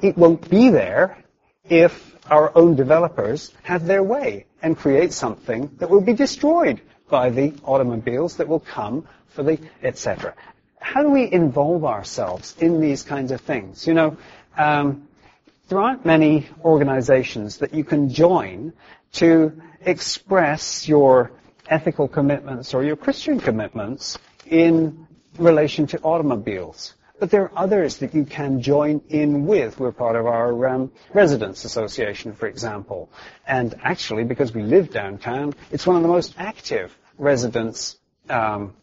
It 0.02 0.18
won't 0.18 0.50
be 0.50 0.70
there 0.70 1.24
if 1.64 2.16
our 2.30 2.52
own 2.56 2.76
developers 2.76 3.54
have 3.64 3.86
their 3.86 4.04
way 4.04 4.46
and 4.62 4.78
create 4.78 5.14
something 5.14 5.72
that 5.78 5.90
will 5.90 6.02
be 6.02 6.14
destroyed 6.14 6.82
by 7.10 7.30
the 7.30 7.54
automobiles 7.64 8.36
that 8.38 8.48
will 8.48 8.60
come 8.60 9.08
for 9.28 9.44
the 9.44 9.60
etc. 9.82 10.34
How 10.80 11.04
do 11.04 11.10
we 11.10 11.32
involve 11.32 11.86
ourselves 11.86 12.56
in 12.60 12.82
these 12.82 13.04
kinds 13.04 13.32
of 13.32 13.42
things? 13.42 13.88
You 13.88 13.94
know, 13.94 14.18
um, 14.58 15.05
there 15.68 15.80
aren't 15.80 16.06
many 16.06 16.48
organizations 16.64 17.58
that 17.58 17.74
you 17.74 17.84
can 17.84 18.10
join 18.10 18.74
to 19.14 19.62
express 19.82 20.88
your 20.88 21.32
ethical 21.68 22.08
commitments 22.08 22.74
or 22.74 22.84
your 22.84 22.96
Christian 22.96 23.40
commitments 23.40 24.18
in 24.46 25.08
relation 25.38 25.88
to 25.88 26.00
automobiles. 26.02 26.94
But 27.20 27.32
there 27.32 27.44
are 27.44 27.52
others 27.56 27.98
that 27.98 28.14
you 28.14 28.26
can 28.26 28.62
join 28.62 29.02
in 29.08 29.46
with. 29.46 29.80
We're 29.80 29.94
part 29.94 30.18
of 30.18 30.26
our 30.26 30.68
um, 30.68 30.92
residents 31.14 31.64
association, 31.64 32.34
for 32.34 32.48
example. 32.48 33.10
And 33.48 33.74
actually, 33.84 34.26
because 34.26 34.54
we 34.54 34.64
live 34.64 34.92
downtown, 34.92 35.56
it's 35.72 35.88
one 35.88 35.96
of 35.96 36.02
the 36.02 36.10
most 36.10 36.36
active 36.38 36.96
residents 37.18 37.98
um, 38.30 38.76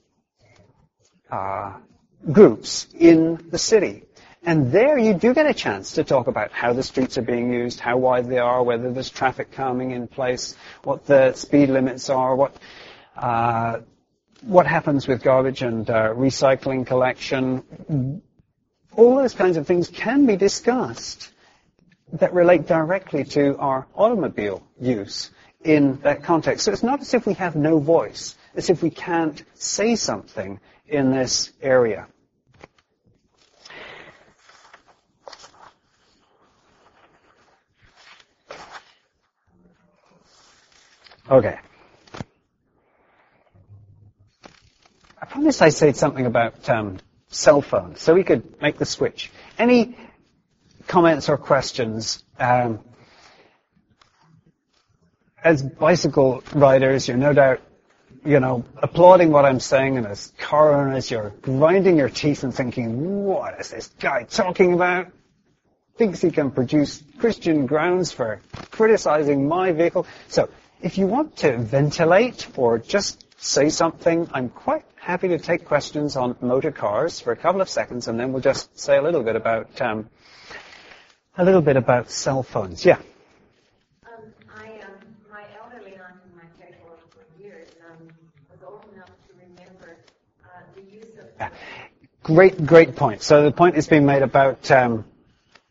uh, 1.31 1.75
groups 2.31 2.87
in 2.99 3.51
the 3.51 3.59
city. 3.59 4.05
And 4.45 4.73
there 4.73 4.99
you 4.99 5.15
do 5.15 5.35
get 5.35 5.47
a 5.47 5.55
chance 5.55 5.93
to 5.93 6.05
talk 6.05 6.27
about 6.27 6.51
how 6.51 6.73
the 6.73 6.83
streets 6.83 7.17
are 7.17 7.23
being 7.23 7.53
used, 7.53 7.79
how 7.79 7.97
wide 7.97 8.29
they 8.29 8.39
are, 8.39 8.63
whether 8.63 8.91
there's 8.91 9.11
traffic 9.11 9.53
calming 9.53 9.93
in 9.93 10.09
place, 10.09 10.57
what 10.83 11.07
the 11.07 11.33
speed 11.35 11.69
limits 11.71 12.11
are, 12.11 12.35
what 12.35 12.57
uh, 13.17 13.81
what 14.43 14.67
happens 14.67 15.07
with 15.07 15.23
garbage 15.23 15.63
and 15.63 15.89
uh, 15.89 16.09
recycling 16.09 16.87
collection. 16.87 18.23
All 18.97 19.17
those 19.17 19.35
kinds 19.35 19.57
of 19.57 19.67
things 19.67 19.89
can 19.89 20.27
be 20.27 20.37
discussed 20.37 21.31
that 22.15 22.35
relate 22.35 22.67
directly 22.67 23.25
to 23.25 23.57
our 23.59 23.87
automobile 23.95 24.63
use 24.81 25.31
in 25.63 26.01
that 26.01 26.25
context. 26.25 26.65
So 26.65 26.73
it's 26.73 26.83
not 26.83 27.01
as 27.01 27.15
if 27.15 27.27
we 27.27 27.35
have 27.35 27.55
no 27.55 27.79
voice, 27.79 28.37
as 28.55 28.69
if 28.69 28.83
we 28.83 28.91
can't 28.91 29.43
say 29.55 29.95
something 29.95 30.61
in 30.89 31.13
this 31.13 31.53
area. 31.63 32.09
Okay. 41.31 41.59
I 45.21 45.27
promised 45.27 45.63
I'd 45.63 45.71
say 45.71 45.93
something 45.93 46.27
about 46.27 46.69
um, 46.69 46.99
cell 47.29 47.63
phones, 47.63 48.01
so 48.01 48.15
we 48.15 48.25
could 48.25 48.61
make 48.61 48.79
the 48.79 48.85
switch. 48.85 49.31
Any 49.59 49.97
comments 50.89 51.29
or 51.29 51.39
questions? 51.39 52.25
Um, 52.39 52.81
as 55.45 55.63
bicycle 55.63 56.43
riders, 56.55 57.07
you're 57.07 57.17
no 57.17 57.33
doubt, 57.33 57.61
you 58.25 58.41
know, 58.41 58.65
applauding 58.77 59.31
what 59.31 59.45
I'm 59.45 59.61
saying, 59.61 59.99
and 59.99 60.07
as 60.07 60.33
car 60.39 60.75
owners, 60.75 61.11
you're 61.11 61.31
grinding 61.43 61.97
your 61.99 62.09
teeth 62.09 62.43
and 62.43 62.55
thinking, 62.55 63.25
what 63.25 63.61
is 63.61 63.71
this 63.71 63.89
guy 64.01 64.25
talking 64.25 64.75
about? 64.75 65.07
Thinks 65.97 66.21
he 66.21 66.31
can 66.31 66.51
produce 66.51 67.03
Christian 67.19 67.67
grounds 67.67 68.11
for 68.13 68.41
criticizing 68.71 69.47
my 69.47 69.73
vehicle. 69.73 70.07
So 70.29 70.49
if 70.83 70.99
you 70.99 71.07
want 71.07 71.37
to 71.39 71.57
ventilate 71.57 72.47
or 72.57 72.79
just 72.79 73.25
say 73.41 73.69
something, 73.71 74.29
I'm 74.33 74.49
quite 74.49 74.85
happy 74.97 75.29
to 75.29 75.39
take 75.39 75.65
questions 75.65 76.17
on 76.17 76.37
motor 76.41 76.73
cars 76.73 77.21
for 77.21 77.33
a 77.33 77.37
couple 77.37 77.61
of 77.61 77.69
seconds, 77.69 78.09
and 78.09 78.19
then 78.19 78.33
we'll 78.33 78.43
just 78.43 78.79
say 78.79 78.97
a 78.97 79.03
little 79.03 79.23
bit 79.23 79.37
about 79.37 79.81
um, 79.81 80.09
a 81.37 81.45
little 81.45 81.63
bit 81.63 81.77
about 81.77 82.11
cell 82.11 82.43
phones. 82.43 82.85
Yeah. 82.85 82.99
Um, 84.05 84.33
I, 84.57 84.65
um, 84.65 84.93
my 85.31 85.45
elderly 85.63 85.93
aunt 85.95 86.19
and 86.25 86.37
my 86.37 86.49
cared 86.59 86.77
for 86.83 86.97
for 87.11 87.43
years, 87.43 87.69
um, 87.89 88.09
was 88.51 88.61
old 88.67 88.85
enough 88.93 89.07
to 89.07 89.33
remember 89.35 89.97
uh, 90.45 90.49
the 90.75 90.83
use 90.83 91.19
of. 91.19 91.27
Yeah. 91.39 91.51
Great, 92.25 92.67
great 92.67 92.97
point. 92.97 93.23
So 93.23 93.45
the 93.45 93.53
point 93.53 93.77
is 93.77 93.89
being 93.89 94.07
made 94.07 94.23
about 94.23 94.71
um, 94.71 95.05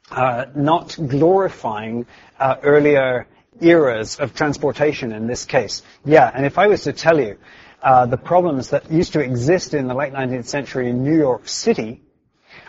uh, 0.10 0.46
not 0.56 0.98
glorifying 1.08 2.06
uh, 2.40 2.58
earlier 2.64 3.28
eras 3.60 4.20
of 4.20 4.34
transportation 4.34 5.12
in 5.12 5.28
this 5.28 5.46
case. 5.46 5.82
Yeah, 6.06 6.30
and 6.34 6.46
if 6.46 6.58
I 6.58 6.68
was 6.68 6.84
to 6.84 6.94
tell 6.94 7.20
you, 7.20 7.38
uh, 7.82 8.06
the 8.06 8.18
problems 8.18 8.70
that 8.70 8.92
used 8.92 9.14
to 9.14 9.20
exist 9.20 9.74
in 9.74 9.88
the 9.88 9.96
late 9.96 10.14
19th 10.14 10.46
century 10.46 10.90
in 10.90 11.04
New 11.04 11.18
York 11.18 11.48
City 11.48 12.02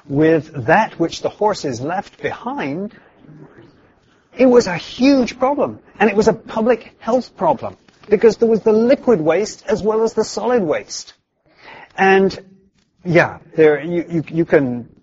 with 0.06 0.66
that 0.66 0.98
which 0.98 1.22
the 1.22 1.28
horses 1.28 1.80
left 1.80 2.20
behind, 2.20 2.98
it 4.36 4.46
was 4.46 4.66
a 4.66 4.76
huge 4.76 5.38
problem. 5.38 5.80
And 5.98 6.08
it 6.10 6.16
was 6.16 6.28
a 6.28 6.32
public 6.32 6.96
health 6.98 7.36
problem 7.36 7.76
because 8.08 8.38
there 8.38 8.48
was 8.48 8.62
the 8.62 8.72
liquid 8.72 9.20
waste 9.20 9.64
as 9.66 9.82
well 9.82 10.02
as 10.02 10.14
the 10.14 10.24
solid 10.24 10.62
waste. 10.62 11.14
And 11.96 12.66
yeah, 13.04 13.38
there 13.54 13.82
you, 13.82 14.04
you, 14.08 14.24
you 14.28 14.44
can 14.44 15.01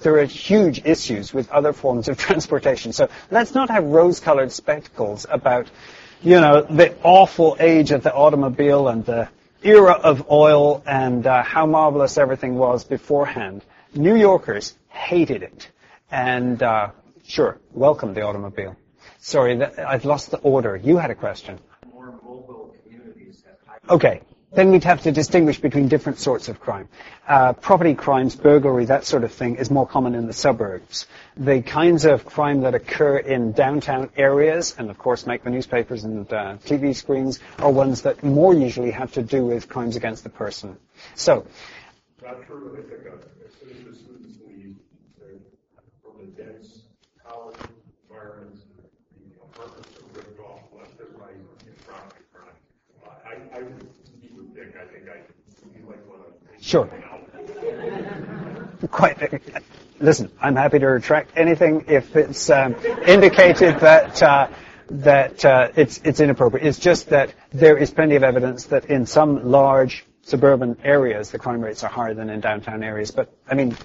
there 0.00 0.18
are 0.18 0.24
huge 0.24 0.82
issues 0.84 1.32
with 1.32 1.50
other 1.50 1.72
forms 1.72 2.08
of 2.08 2.18
transportation. 2.26 2.92
So 2.92 3.08
let's 3.30 3.54
not 3.54 3.70
have 3.70 3.84
rose-colored 3.84 4.52
spectacles 4.52 5.26
about, 5.28 5.70
you 6.22 6.40
know, 6.40 6.62
the 6.62 6.96
awful 7.02 7.56
age 7.60 7.90
of 7.90 8.02
the 8.02 8.12
automobile 8.12 8.88
and 8.88 9.04
the 9.04 9.28
era 9.62 9.92
of 9.92 10.30
oil 10.30 10.82
and 10.86 11.26
uh, 11.26 11.42
how 11.42 11.66
marvelous 11.66 12.16
everything 12.18 12.54
was 12.54 12.84
beforehand. 12.84 13.62
New 13.94 14.16
Yorkers 14.16 14.74
hated 14.88 15.42
it. 15.42 15.68
And 16.10 16.62
uh, 16.62 16.90
sure, 17.26 17.58
welcome 17.72 18.14
the 18.14 18.22
automobile. 18.22 18.76
Sorry, 19.20 19.56
that, 19.58 19.78
I've 19.78 20.04
lost 20.04 20.30
the 20.30 20.38
order. 20.38 20.76
You 20.76 20.96
had 20.96 21.10
a 21.10 21.14
question. 21.14 21.58
More 21.92 22.18
mobile 22.24 22.74
communities 22.84 23.44
have 23.46 23.90
Okay. 23.90 24.22
Then 24.52 24.72
we'd 24.72 24.84
have 24.84 25.02
to 25.02 25.12
distinguish 25.12 25.60
between 25.60 25.86
different 25.86 26.18
sorts 26.18 26.48
of 26.48 26.58
crime. 26.58 26.88
Uh, 27.26 27.52
property 27.52 27.94
crimes, 27.94 28.34
burglary, 28.34 28.86
that 28.86 29.04
sort 29.04 29.22
of 29.22 29.32
thing 29.32 29.54
is 29.56 29.70
more 29.70 29.86
common 29.86 30.16
in 30.16 30.26
the 30.26 30.32
suburbs. 30.32 31.06
The 31.36 31.62
kinds 31.62 32.04
of 32.04 32.24
crime 32.24 32.62
that 32.62 32.74
occur 32.74 33.18
in 33.18 33.52
downtown 33.52 34.10
areas, 34.16 34.74
and 34.76 34.90
of 34.90 34.98
course 34.98 35.24
make 35.24 35.44
the 35.44 35.50
newspapers 35.50 36.02
and 36.02 36.32
uh, 36.32 36.56
TV 36.64 36.96
screens, 36.96 37.38
are 37.60 37.70
ones 37.70 38.02
that 38.02 38.24
more 38.24 38.52
usually 38.52 38.90
have 38.90 39.12
to 39.12 39.22
do 39.22 39.46
with 39.46 39.68
crimes 39.68 39.94
against 39.94 40.24
the 40.24 40.30
person. 40.30 40.76
So, 41.14 41.46
from 42.18 42.34
dense 46.36 46.80
college 47.24 47.56
environments, 48.08 48.62
the 53.50 53.62
would 53.62 53.80
meet 54.22 54.36
with 54.36 54.54
Dick, 54.54 54.76
I 54.76 54.84
think 54.86 55.08
I, 55.08 55.16
you 55.16 55.24
might 55.62 55.62
want 55.62 55.74
to. 55.74 55.79
Sure. 56.60 56.90
quite. 58.90 59.42
Listen, 59.98 60.30
I'm 60.40 60.56
happy 60.56 60.78
to 60.78 60.86
retract 60.86 61.32
anything 61.36 61.84
if 61.88 62.16
it's 62.16 62.48
um, 62.50 62.74
indicated 63.06 63.80
that 63.80 64.22
uh, 64.22 64.48
that 64.90 65.44
uh, 65.44 65.68
it's 65.76 66.00
it's 66.04 66.20
inappropriate. 66.20 66.66
It's 66.66 66.78
just 66.78 67.10
that 67.10 67.34
there 67.50 67.76
is 67.76 67.90
plenty 67.90 68.16
of 68.16 68.22
evidence 68.22 68.66
that 68.66 68.86
in 68.86 69.06
some 69.06 69.50
large 69.50 70.04
suburban 70.22 70.76
areas 70.84 71.30
the 71.30 71.38
crime 71.38 71.60
rates 71.60 71.82
are 71.84 71.90
higher 71.90 72.14
than 72.14 72.30
in 72.30 72.40
downtown 72.40 72.82
areas. 72.82 73.10
But 73.10 73.32
I 73.48 73.54
mean, 73.54 73.76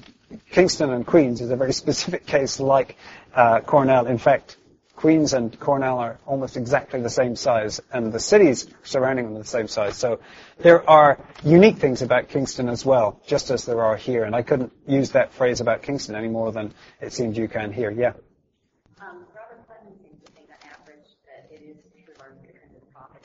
Kingston 0.52 0.92
and 0.92 1.06
Queens 1.06 1.42
is 1.42 1.52
a 1.52 1.56
very 1.56 1.74
specific 1.84 2.26
case 2.26 2.60
like 2.60 2.98
uh, 3.34 3.62
Cornell. 3.62 4.08
In 4.08 4.18
fact, 4.18 4.58
Queens 5.06 5.34
and 5.34 5.60
Cornell 5.60 6.00
are 6.00 6.18
almost 6.26 6.58
exactly 6.58 7.00
the 7.00 7.12
same 7.12 7.36
size, 7.36 7.80
and 7.94 8.12
the 8.12 8.20
cities 8.20 8.66
surrounding 8.82 9.26
them 9.26 9.36
are 9.36 9.44
the 9.44 9.46
same 9.46 9.68
size. 9.68 9.96
So 9.96 10.20
there 10.58 10.90
are 10.90 11.20
unique 11.44 11.78
things 11.78 12.02
about 12.02 12.28
Kingston 12.30 12.68
as 12.70 12.84
well, 12.84 13.22
just 13.28 13.52
as 13.52 13.66
there 13.66 13.84
are 13.84 13.98
here. 13.98 14.24
And 14.24 14.36
I 14.36 14.42
couldn't 14.42 14.74
use 14.88 15.12
that 15.12 15.32
phrase 15.32 15.62
about 15.62 15.84
Kingston 15.84 16.16
any 16.16 16.28
more 16.28 16.52
than 16.52 16.74
it 17.02 17.14
seems 17.14 17.38
you 17.38 17.48
can 17.48 17.72
here. 17.72 17.92
Yeah. 17.92 18.14
Um, 19.00 19.28
Robert 19.36 19.68
Putnam 19.68 19.94
seems 20.02 20.20
to 20.26 20.32
think 20.32 20.50
on 20.50 20.72
average 20.74 21.06
that 21.28 21.54
it 21.54 21.62
is 21.62 21.78
true 21.94 22.16
or 22.20 22.36
because 22.42 22.74
of 22.76 22.92
profit. 22.92 23.22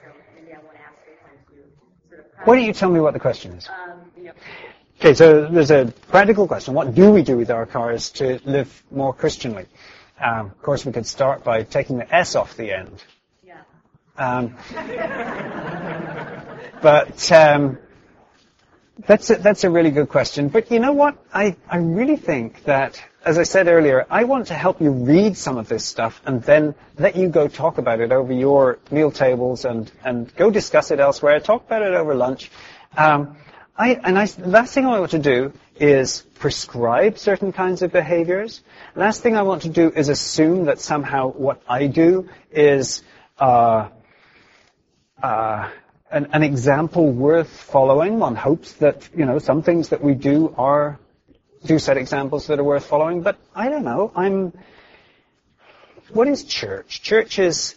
So 0.00 0.12
maybe 0.36 0.52
I 0.52 0.58
want 0.58 0.76
to 0.76 0.80
ask 0.80 0.94
this 1.04 1.18
one 1.24 1.58
to 1.58 2.08
sort 2.08 2.20
of. 2.20 2.46
Why 2.46 2.54
don't 2.54 2.64
you 2.66 2.72
tell 2.72 2.90
me 2.92 3.00
what 3.00 3.14
the 3.14 3.18
question 3.18 3.50
is? 3.54 3.68
Um, 3.68 3.98
you 4.16 4.24
know, 4.26 4.32
Okay, 5.00 5.14
so 5.14 5.48
there's 5.48 5.72
a 5.72 5.92
practical 6.08 6.46
question. 6.46 6.72
What 6.72 6.94
do 6.94 7.10
we 7.10 7.22
do 7.24 7.36
with 7.36 7.50
our 7.50 7.66
cars 7.66 8.10
to 8.12 8.38
live 8.44 8.84
more 8.92 9.12
Christianly? 9.12 9.66
Um, 10.20 10.46
of 10.46 10.62
course, 10.62 10.84
we 10.84 10.92
could 10.92 11.06
start 11.06 11.44
by 11.44 11.62
taking 11.62 11.98
the 11.98 12.14
S 12.14 12.34
off 12.36 12.56
the 12.56 12.72
end. 12.72 13.02
yeah. 13.42 13.62
Um, 14.16 14.54
but 16.82 17.32
um, 17.32 17.78
that's 19.06 19.30
a, 19.30 19.36
that's 19.36 19.64
a 19.64 19.70
really 19.70 19.90
good 19.90 20.08
question. 20.08 20.48
But 20.48 20.70
you 20.70 20.78
know 20.78 20.92
what? 20.92 21.16
I, 21.32 21.56
I 21.68 21.78
really 21.78 22.16
think 22.16 22.64
that, 22.64 23.02
as 23.24 23.38
I 23.38 23.42
said 23.42 23.66
earlier, 23.66 24.06
I 24.08 24.24
want 24.24 24.48
to 24.48 24.54
help 24.54 24.80
you 24.80 24.90
read 24.90 25.36
some 25.36 25.58
of 25.58 25.68
this 25.68 25.84
stuff 25.84 26.22
and 26.24 26.42
then 26.42 26.74
let 26.98 27.16
you 27.16 27.28
go 27.28 27.48
talk 27.48 27.78
about 27.78 28.00
it 28.00 28.12
over 28.12 28.32
your 28.32 28.78
meal 28.90 29.10
tables 29.10 29.64
and, 29.64 29.90
and 30.04 30.34
go 30.36 30.50
discuss 30.50 30.90
it 30.92 31.00
elsewhere. 31.00 31.40
Talk 31.40 31.66
about 31.66 31.82
it 31.82 31.94
over 31.94 32.14
lunch. 32.14 32.50
Um, 32.96 33.36
I, 33.76 33.94
and 33.94 34.16
I, 34.16 34.26
the 34.26 34.48
last 34.48 34.74
thing 34.74 34.86
I 34.86 35.00
want 35.00 35.10
to 35.10 35.18
do 35.18 35.52
is 35.76 36.22
prescribe 36.38 37.18
certain 37.18 37.52
kinds 37.52 37.82
of 37.82 37.92
behaviors. 37.92 38.62
Last 38.94 39.22
thing 39.22 39.36
I 39.36 39.42
want 39.42 39.62
to 39.62 39.68
do 39.68 39.90
is 39.90 40.08
assume 40.08 40.66
that 40.66 40.80
somehow 40.80 41.30
what 41.30 41.62
I 41.68 41.86
do 41.86 42.28
is 42.50 43.02
uh, 43.38 43.88
uh, 45.22 45.70
an, 46.10 46.28
an 46.32 46.42
example 46.42 47.10
worth 47.10 47.48
following. 47.48 48.18
One 48.18 48.36
hopes 48.36 48.72
that 48.74 49.08
you 49.16 49.24
know 49.24 49.38
some 49.38 49.62
things 49.62 49.88
that 49.88 50.02
we 50.02 50.14
do 50.14 50.54
are 50.56 50.98
do 51.64 51.78
set 51.78 51.96
examples 51.96 52.46
that 52.46 52.58
are 52.58 52.64
worth 52.64 52.86
following. 52.86 53.22
But 53.22 53.38
I 53.54 53.68
don't 53.68 53.84
know. 53.84 54.12
I'm. 54.14 54.52
What 56.10 56.28
is 56.28 56.44
church? 56.44 57.02
Church 57.02 57.38
is 57.38 57.76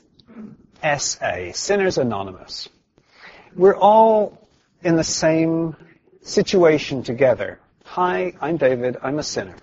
SA, 0.84 1.54
Sinners 1.54 1.98
Anonymous. 1.98 2.70
We're 3.56 3.76
all 3.76 4.48
in 4.84 4.96
the 4.96 5.04
same 5.04 5.76
situation 6.22 7.04
together. 7.04 7.60
Hi, 7.92 8.34
I'm 8.42 8.58
David. 8.58 8.98
I'm 9.02 9.18
a 9.18 9.24
sinner. 9.24 9.56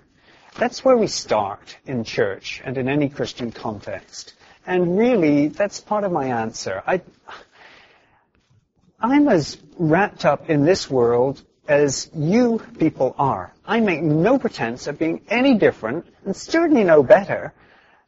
That's 0.57 0.83
where 0.83 0.97
we 0.97 1.07
start 1.07 1.77
in 1.85 2.03
church 2.03 2.61
and 2.65 2.77
in 2.77 2.89
any 2.89 3.07
Christian 3.07 3.51
context. 3.51 4.33
And 4.65 4.97
really, 4.97 5.47
that's 5.47 5.79
part 5.79 6.03
of 6.03 6.11
my 6.11 6.25
answer. 6.25 6.83
I, 6.85 7.01
I'm 8.99 9.29
as 9.29 9.57
wrapped 9.77 10.25
up 10.25 10.49
in 10.49 10.65
this 10.65 10.89
world 10.89 11.41
as 11.67 12.09
you 12.13 12.61
people 12.77 13.15
are. 13.17 13.53
I 13.65 13.79
make 13.79 14.01
no 14.01 14.37
pretense 14.37 14.87
of 14.87 14.99
being 14.99 15.21
any 15.29 15.53
different 15.53 16.05
and 16.25 16.35
certainly 16.35 16.83
no 16.83 17.03
better 17.03 17.53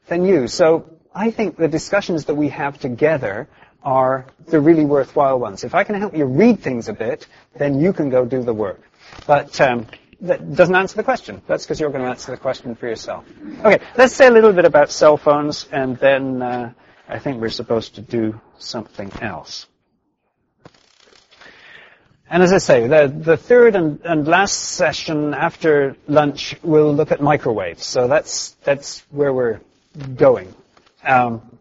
than 0.08 0.26
you. 0.26 0.48
So 0.50 0.90
I 1.14 1.32
think 1.32 1.56
the 1.56 1.70
discussions 1.70 2.26
that 2.26 2.36
we 2.36 2.50
have 2.50 2.80
together 2.80 3.48
are 3.84 4.26
the 4.48 4.60
really 4.60 4.84
worthwhile 4.84 5.40
ones. 5.40 5.64
If 5.64 5.76
I 5.76 5.86
can 5.86 5.96
help 5.96 6.18
you 6.18 6.26
read 6.26 6.60
things 6.60 6.90
a 6.90 6.94
bit, 6.94 7.28
then 7.56 7.80
you 7.80 7.94
can 7.94 8.10
go 8.10 8.26
do 8.26 8.44
the 8.44 8.54
work. 8.54 8.82
But 9.26 9.62
um, 9.62 9.88
that 10.22 10.56
doesn't 10.56 10.76
answer 10.76 10.96
the 10.96 11.04
question. 11.04 11.42
That's 11.48 11.66
because 11.66 11.80
you're 11.80 11.90
going 11.90 12.04
to 12.04 12.10
answer 12.10 12.32
the 12.32 12.38
question 12.38 12.76
for 12.76 12.88
yourself. 12.88 13.26
Okay, 13.60 13.84
let's 13.98 14.14
say 14.14 14.28
a 14.28 14.32
little 14.32 14.54
bit 14.54 14.66
about 14.66 14.92
cell 14.92 15.18
phones, 15.18 15.68
and 15.72 15.98
then 15.98 16.42
uh, 16.42 16.74
I 17.08 17.20
think 17.20 17.40
we're 17.40 17.50
supposed 17.50 17.96
to 17.96 18.02
do 18.02 18.40
something 18.58 19.12
else. 19.22 19.68
And 22.30 22.44
as 22.44 22.52
I 22.52 22.58
say, 22.58 22.88
the, 22.88 23.08
the 23.08 23.38
third 23.38 23.76
and, 23.76 24.02
and 24.04 24.28
last 24.28 24.54
session 24.54 25.34
after 25.34 25.96
lunch 26.08 26.56
we'll 26.62 26.94
look 26.94 27.12
at 27.12 27.22
microwaves. 27.22 27.86
So 27.86 28.08
that's 28.08 28.52
that's 28.64 29.06
where 29.12 29.34
we're 29.34 29.62
going. 30.16 30.54
Um, 31.04 31.57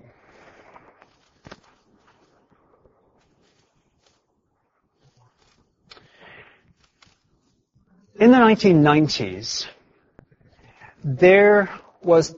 in 8.18 8.30
the 8.30 8.38
1990s, 8.38 9.66
there 11.04 11.70
was 12.02 12.34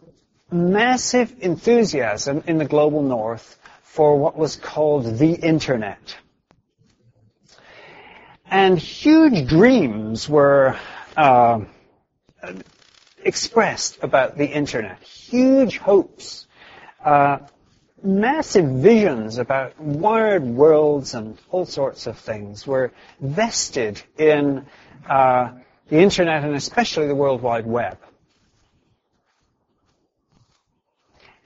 massive 0.51 1.35
enthusiasm 1.41 2.43
in 2.47 2.59
the 2.59 2.65
global 2.65 3.03
north 3.03 3.59
for 3.83 4.19
what 4.19 4.37
was 4.37 4.57
called 4.57 5.19
the 5.19 5.33
internet. 5.33 6.17
And 8.51 8.79
huge 8.79 9.49
dreams 9.49 10.29
were 10.29 10.77
uh, 11.17 11.61
expressed 13.23 13.99
about 14.03 14.39
the 14.39 14.47
internet. 14.47 15.03
Huge 15.03 15.79
hopes. 15.79 16.47
Uh, 17.05 17.39
massive 18.03 18.65
visions 18.65 19.39
about 19.39 19.79
wired 19.81 20.45
worlds 20.45 21.15
and 21.15 21.39
all 21.51 21.67
sorts 21.67 22.07
of 22.07 22.19
things 22.19 22.67
were 22.67 22.93
vested 23.21 24.01
in 24.17 24.67
uh, 25.09 25.51
the 25.89 25.99
internet 25.99 26.45
and 26.45 26.55
especially 26.55 27.07
the 27.07 27.15
World 27.15 27.43
Wide 27.43 27.67
Web. 27.67 27.99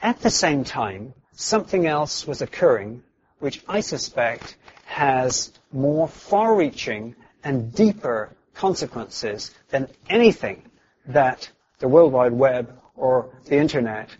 At 0.01 0.20
the 0.20 0.30
same 0.30 0.64
time, 0.64 1.14
something 1.32 1.86
else 1.86 2.26
was 2.26 2.43
occurring 2.43 3.03
which 3.38 3.62
I 3.68 3.80
suspect 3.80 4.57
has 4.84 5.53
more 5.72 6.07
far-reaching 6.07 7.16
and 7.43 7.74
deeper 7.74 8.30
consequences 8.55 9.51
than 9.70 9.88
anything 10.09 10.62
that 11.07 11.51
the 11.80 11.88
World 11.88 12.12
Wide 12.12 12.32
Web 12.32 12.78
or 12.95 13.30
the 13.47 13.57
Internet 13.57 14.11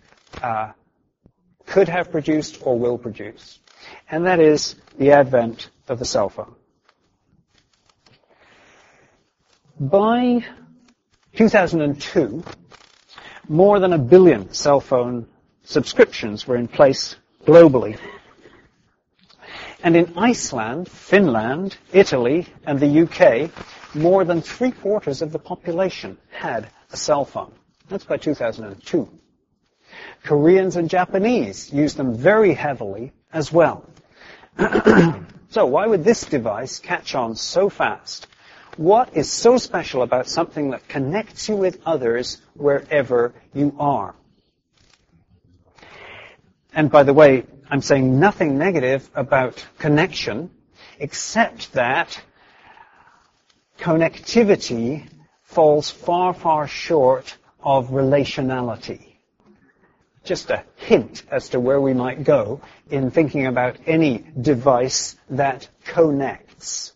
uh, 0.41 0.71
could 1.65 1.87
have 1.87 2.11
produced 2.11 2.59
or 2.61 2.77
will 2.77 2.97
produce. 2.97 3.59
and 4.09 4.25
that 4.25 4.39
is 4.39 4.75
the 4.97 5.11
advent 5.11 5.69
of 5.87 5.99
the 5.99 6.05
cell 6.05 6.29
phone. 6.29 6.55
By 9.89 10.45
2002, 11.35 12.41
more 13.49 13.79
than 13.81 13.91
a 13.91 13.97
billion 13.97 14.53
cell 14.53 14.79
phone 14.79 15.27
subscriptions 15.63 16.47
were 16.47 16.55
in 16.55 16.69
place 16.69 17.17
globally. 17.45 17.99
And 19.83 19.97
in 19.97 20.13
Iceland, 20.15 20.87
Finland, 20.87 21.75
Italy, 21.91 22.47
and 22.65 22.79
the 22.79 23.01
UK, 23.01 23.51
more 23.93 24.23
than 24.23 24.41
three 24.41 24.71
quarters 24.71 25.21
of 25.21 25.33
the 25.33 25.39
population 25.39 26.17
had 26.29 26.69
a 26.93 26.95
cell 26.95 27.25
phone. 27.25 27.51
That's 27.89 28.05
by 28.05 28.15
2002. 28.15 29.09
Koreans 30.23 30.77
and 30.77 30.89
Japanese 30.89 31.73
use 31.73 31.95
them 31.95 32.15
very 32.15 32.53
heavily 32.53 33.11
as 33.33 33.51
well. 33.51 33.85
so 35.49 35.65
why 35.65 35.87
would 35.87 36.05
this 36.05 36.23
device 36.23 36.79
catch 36.79 37.15
on 37.15 37.35
so 37.35 37.67
fast? 37.67 38.27
What 38.77 39.15
is 39.15 39.31
so 39.31 39.57
special 39.57 40.01
about 40.01 40.27
something 40.27 40.71
that 40.71 40.87
connects 40.87 41.47
you 41.47 41.55
with 41.55 41.79
others 41.85 42.41
wherever 42.55 43.33
you 43.53 43.75
are? 43.79 44.15
And 46.73 46.89
by 46.89 47.03
the 47.03 47.13
way, 47.13 47.45
I'm 47.69 47.81
saying 47.81 48.19
nothing 48.19 48.57
negative 48.57 49.07
about 49.13 49.63
connection, 49.77 50.49
except 50.97 51.73
that 51.73 52.19
connectivity 53.79 55.07
falls 55.43 55.91
far, 55.91 56.33
far 56.33 56.67
short 56.67 57.37
of 57.61 57.89
relationality. 57.89 59.17
Just 60.23 60.49
a 60.49 60.63
hint 60.77 61.23
as 61.29 61.49
to 61.49 61.59
where 61.59 61.79
we 61.79 61.93
might 61.93 62.23
go 62.23 62.61
in 62.89 63.11
thinking 63.11 63.45
about 63.45 63.77
any 63.85 64.25
device 64.39 65.15
that 65.29 65.67
connects. 65.83 66.92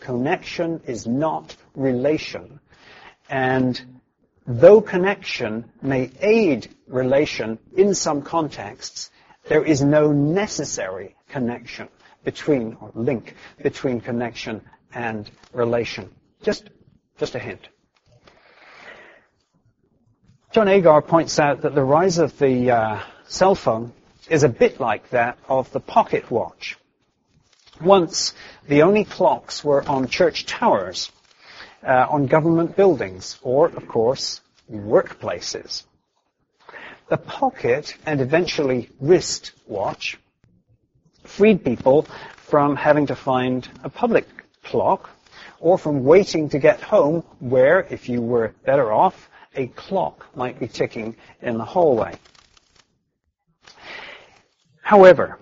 Connection 0.00 0.80
is 0.86 1.06
not 1.06 1.56
relation. 1.74 2.60
And 3.28 4.00
though 4.46 4.80
connection 4.80 5.70
may 5.82 6.10
aid 6.20 6.74
relation 6.88 7.58
in 7.76 7.94
some 7.94 8.22
contexts, 8.22 9.10
there 9.48 9.64
is 9.64 9.82
no 9.82 10.12
necessary 10.12 11.16
connection 11.28 11.88
between, 12.24 12.76
or 12.80 12.90
link 12.94 13.34
between 13.62 14.00
connection 14.00 14.62
and 14.92 15.30
relation. 15.52 16.10
Just, 16.42 16.70
just 17.18 17.34
a 17.34 17.38
hint. 17.38 17.68
Jon 20.52 20.68
Agar 20.68 21.02
points 21.02 21.38
out 21.38 21.62
that 21.62 21.74
the 21.74 21.84
rise 21.84 22.18
of 22.18 22.36
the 22.38 22.70
uh, 22.72 23.00
cell 23.28 23.54
phone 23.54 23.92
is 24.28 24.42
a 24.42 24.48
bit 24.48 24.80
like 24.80 25.10
that 25.10 25.38
of 25.48 25.70
the 25.72 25.80
pocket 25.80 26.30
watch. 26.30 26.76
Once, 27.80 28.34
the 28.68 28.82
only 28.82 29.04
clocks 29.04 29.64
were 29.64 29.86
on 29.88 30.06
church 30.06 30.46
towers, 30.46 31.10
uh, 31.86 32.06
on 32.10 32.26
government 32.26 32.76
buildings, 32.76 33.38
or, 33.42 33.66
of 33.66 33.88
course, 33.88 34.40
workplaces. 34.70 35.84
The 37.08 37.16
pocket 37.16 37.96
and 38.06 38.20
eventually 38.20 38.90
wrist 39.00 39.52
watch 39.66 40.18
freed 41.24 41.64
people 41.64 42.06
from 42.36 42.76
having 42.76 43.06
to 43.06 43.16
find 43.16 43.68
a 43.82 43.88
public 43.88 44.26
clock 44.62 45.10
or 45.58 45.78
from 45.78 46.04
waiting 46.04 46.48
to 46.50 46.58
get 46.58 46.80
home 46.80 47.22
where, 47.38 47.86
if 47.90 48.08
you 48.08 48.22
were 48.22 48.54
better 48.64 48.92
off, 48.92 49.28
a 49.54 49.66
clock 49.68 50.26
might 50.36 50.58
be 50.58 50.68
ticking 50.68 51.16
in 51.42 51.58
the 51.58 51.64
hallway. 51.64 52.14
However, 54.82 55.38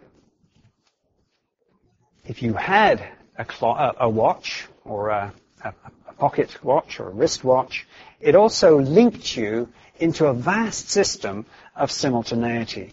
if 2.28 2.42
you 2.42 2.52
had 2.52 3.00
a, 3.38 3.92
a 4.00 4.08
watch 4.08 4.68
or 4.84 5.08
a, 5.08 5.32
a, 5.64 5.72
a 6.06 6.12
pocket 6.12 6.62
watch 6.62 7.00
or 7.00 7.08
a 7.08 7.12
wristwatch, 7.12 7.88
it 8.20 8.34
also 8.34 8.78
linked 8.78 9.34
you 9.34 9.68
into 9.98 10.26
a 10.26 10.34
vast 10.34 10.90
system 10.90 11.46
of 11.74 11.90
simultaneity. 11.90 12.92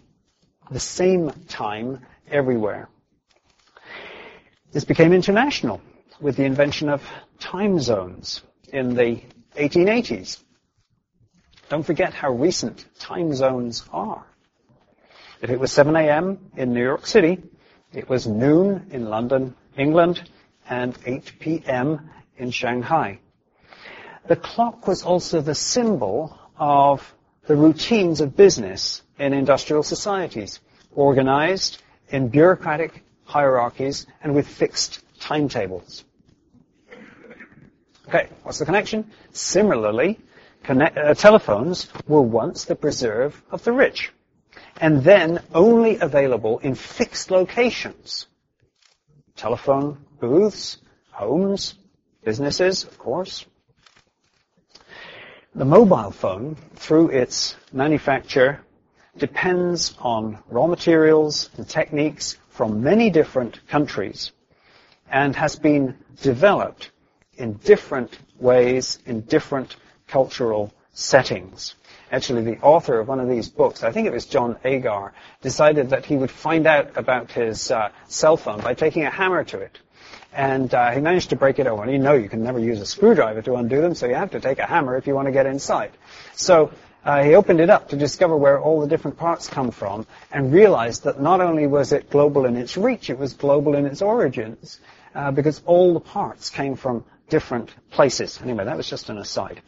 The 0.71 0.79
same 0.79 1.31
time 1.49 1.99
everywhere. 2.31 2.87
This 4.71 4.85
became 4.85 5.11
international 5.11 5.81
with 6.21 6.37
the 6.37 6.45
invention 6.45 6.87
of 6.87 7.03
time 7.39 7.79
zones 7.79 8.41
in 8.71 8.95
the 8.95 9.21
1880s. 9.57 10.41
Don't 11.67 11.83
forget 11.83 12.13
how 12.13 12.31
recent 12.31 12.85
time 12.99 13.33
zones 13.33 13.83
are. 13.91 14.25
If 15.41 15.49
it 15.49 15.59
was 15.59 15.73
7 15.73 15.93
a.m. 15.95 16.51
in 16.55 16.73
New 16.73 16.83
York 16.83 17.05
City, 17.05 17.43
it 17.93 18.09
was 18.09 18.27
noon 18.27 18.87
in 18.91 19.09
London, 19.09 19.55
England, 19.77 20.29
and 20.69 20.97
8 21.05 21.33
p.m. 21.39 22.09
in 22.37 22.51
Shanghai. 22.51 23.19
The 24.27 24.35
clock 24.35 24.87
was 24.87 25.03
also 25.03 25.41
the 25.41 25.55
symbol 25.55 26.37
of 26.57 27.13
the 27.47 27.55
routines 27.55 28.21
of 28.21 28.35
business 28.35 29.01
in 29.19 29.33
industrial 29.33 29.83
societies, 29.83 30.59
organized 30.93 31.81
in 32.09 32.29
bureaucratic 32.29 33.03
hierarchies 33.23 34.07
and 34.23 34.33
with 34.33 34.47
fixed 34.47 35.03
timetables. 35.19 36.03
Okay, 38.07 38.29
what's 38.43 38.59
the 38.59 38.65
connection? 38.65 39.11
Similarly, 39.31 40.19
Connect, 40.65 40.97
uh, 40.97 41.13
telephones 41.13 41.87
were 42.07 42.23
once 42.23 42.65
the 42.65 42.75
preserve 42.75 43.39
of 43.51 43.63
the 43.63 43.71
rich, 43.71 44.11
and 44.81 45.03
then 45.03 45.41
only 45.53 45.97
available 45.99 46.59
in 46.59 46.75
fixed 46.75 47.31
locations. 47.31 48.27
Telephone 49.35 49.97
booths, 50.19 50.77
homes, 51.11 51.75
businesses, 52.23 52.83
of 52.83 52.97
course. 52.97 53.45
The 55.53 55.65
mobile 55.65 56.11
phone, 56.11 56.55
through 56.75 57.09
its 57.09 57.55
manufacture, 57.71 58.61
depends 59.17 59.95
on 59.99 60.39
raw 60.49 60.67
materials 60.67 61.49
and 61.55 61.67
techniques 61.67 62.37
from 62.49 62.83
many 62.83 63.09
different 63.09 63.65
countries 63.67 64.33
and 65.09 65.35
has 65.35 65.55
been 65.55 65.97
developed 66.21 66.91
in 67.35 67.53
different 67.53 68.17
ways 68.37 68.99
in 69.05 69.21
different 69.21 69.77
cultural 70.07 70.73
settings. 70.91 71.75
Actually, 72.15 72.43
the 72.43 72.61
author 72.61 72.97
of 73.01 73.09
one 73.09 73.19
of 73.19 73.27
these 73.27 73.49
books, 73.49 73.83
I 73.83 73.91
think 73.91 74.07
it 74.07 74.13
was 74.13 74.25
Jon 74.25 74.55
Agar, 74.63 75.11
decided 75.41 75.89
that 75.89 76.05
he 76.05 76.15
would 76.15 76.31
find 76.31 76.65
out 76.65 76.95
about 76.95 77.29
his 77.29 77.69
uh, 77.69 77.89
cell 78.07 78.37
phone 78.37 78.61
by 78.61 78.73
taking 78.73 79.03
a 79.03 79.09
hammer 79.09 79.43
to 79.43 79.59
it. 79.59 79.77
And 80.31 80.73
uh, 80.73 80.91
he 80.91 81.01
managed 81.01 81.31
to 81.31 81.35
break 81.35 81.59
it 81.59 81.67
open. 81.67 81.89
You 81.89 81.97
know 81.97 82.13
you 82.13 82.29
can 82.29 82.41
never 82.41 82.57
use 82.57 82.79
a 82.79 82.85
screwdriver 82.85 83.41
to 83.41 83.55
undo 83.55 83.81
them, 83.81 83.95
so 83.95 84.05
you 84.05 84.15
have 84.15 84.31
to 84.31 84.39
take 84.39 84.59
a 84.59 84.65
hammer 84.65 84.95
if 84.95 85.07
you 85.07 85.13
want 85.13 85.25
to 85.25 85.33
get 85.33 85.45
inside. 85.45 85.91
So 86.37 86.71
uh, 87.03 87.21
he 87.21 87.35
opened 87.35 87.59
it 87.59 87.69
up 87.69 87.89
to 87.89 87.97
discover 87.97 88.37
where 88.37 88.61
all 88.61 88.79
the 88.79 88.87
different 88.87 89.17
parts 89.17 89.49
come 89.49 89.71
from 89.71 90.07
and 90.31 90.53
realized 90.53 91.03
that 91.03 91.19
not 91.19 91.41
only 91.41 91.67
was 91.67 91.91
it 91.91 92.09
global 92.09 92.45
in 92.45 92.55
its 92.55 92.77
reach, 92.77 93.09
it 93.09 93.19
was 93.19 93.33
global 93.33 93.75
in 93.75 93.85
its 93.85 94.01
origins 94.01 94.79
uh, 95.15 95.31
because 95.31 95.61
all 95.65 95.93
the 95.93 95.99
parts 95.99 96.49
came 96.49 96.77
from 96.77 97.03
different 97.27 97.75
places. 97.91 98.39
Anyway, 98.41 98.63
that 98.63 98.77
was 98.77 98.89
just 98.89 99.09
an 99.09 99.17
aside. 99.17 99.61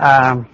Um, 0.00 0.48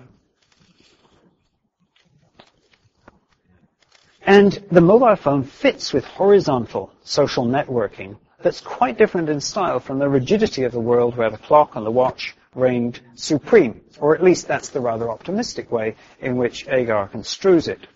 and 4.29 4.62
the 4.70 4.83
mobile 4.83 5.16
phone 5.16 5.43
fits 5.43 5.95
with 5.95 6.05
horizontal 6.05 6.93
social 7.03 7.47
networking 7.47 8.14
that's 8.43 8.61
quite 8.61 8.99
different 8.99 9.31
in 9.31 9.41
style 9.41 9.81
from 9.81 9.99
the 9.99 10.09
rigidity 10.09 10.64
of 10.64 10.72
the 10.72 10.79
world 10.79 11.16
where 11.16 11.31
the 11.31 11.39
clock 11.39 11.76
and 11.76 11.87
the 11.87 11.91
watch 11.91 12.37
reigned 12.55 13.01
supreme, 13.14 13.81
or 13.99 14.14
at 14.14 14.22
least 14.22 14.47
that's 14.47 14.68
the 14.68 14.81
rather 14.81 15.09
optimistic 15.09 15.72
way 15.72 15.97
in 16.20 16.37
which 16.37 16.68
Agar 16.68 17.09
construes 17.09 17.68
it. 17.68 17.87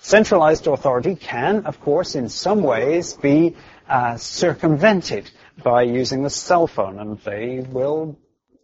Centralized 0.00 0.66
authority 0.66 1.14
can, 1.16 1.66
of 1.66 1.78
course, 1.82 2.14
in 2.14 2.30
some 2.30 2.62
ways 2.62 3.12
be 3.12 3.54
uh, 3.88 4.16
circumvented 4.16 5.30
by 5.62 5.82
using 5.82 6.22
the 6.22 6.30
cell 6.30 6.66
phone, 6.66 6.98
and 6.98 7.20
they 7.20 7.60
will 7.60 8.18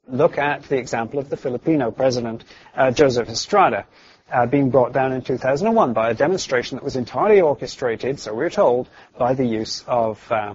look 0.09 0.39
at 0.39 0.63
the 0.65 0.79
example 0.79 1.19
of 1.21 1.29
the 1.29 1.37
Filipino 1.37 1.91
president, 1.91 2.45
uh, 2.75 2.91
Joseph 2.91 3.29
Estrada, 3.29 3.87
uh, 4.33 4.47
being 4.47 4.71
brought 4.71 4.93
down 4.93 5.13
in 5.13 5.23
2001 5.23 5.93
by 5.93 6.11
a 6.11 6.15
demonstration 6.15 6.77
that 6.77 6.85
was 6.85 6.97
entirely 6.97 7.41
orchestrated, 7.41 8.21
so 8.21 8.35
we're 8.35 8.51
told, 8.51 8.89
by 9.17 9.35
the 9.35 9.45
use 9.45 9.85
of 9.87 10.21
uh, 10.31 10.55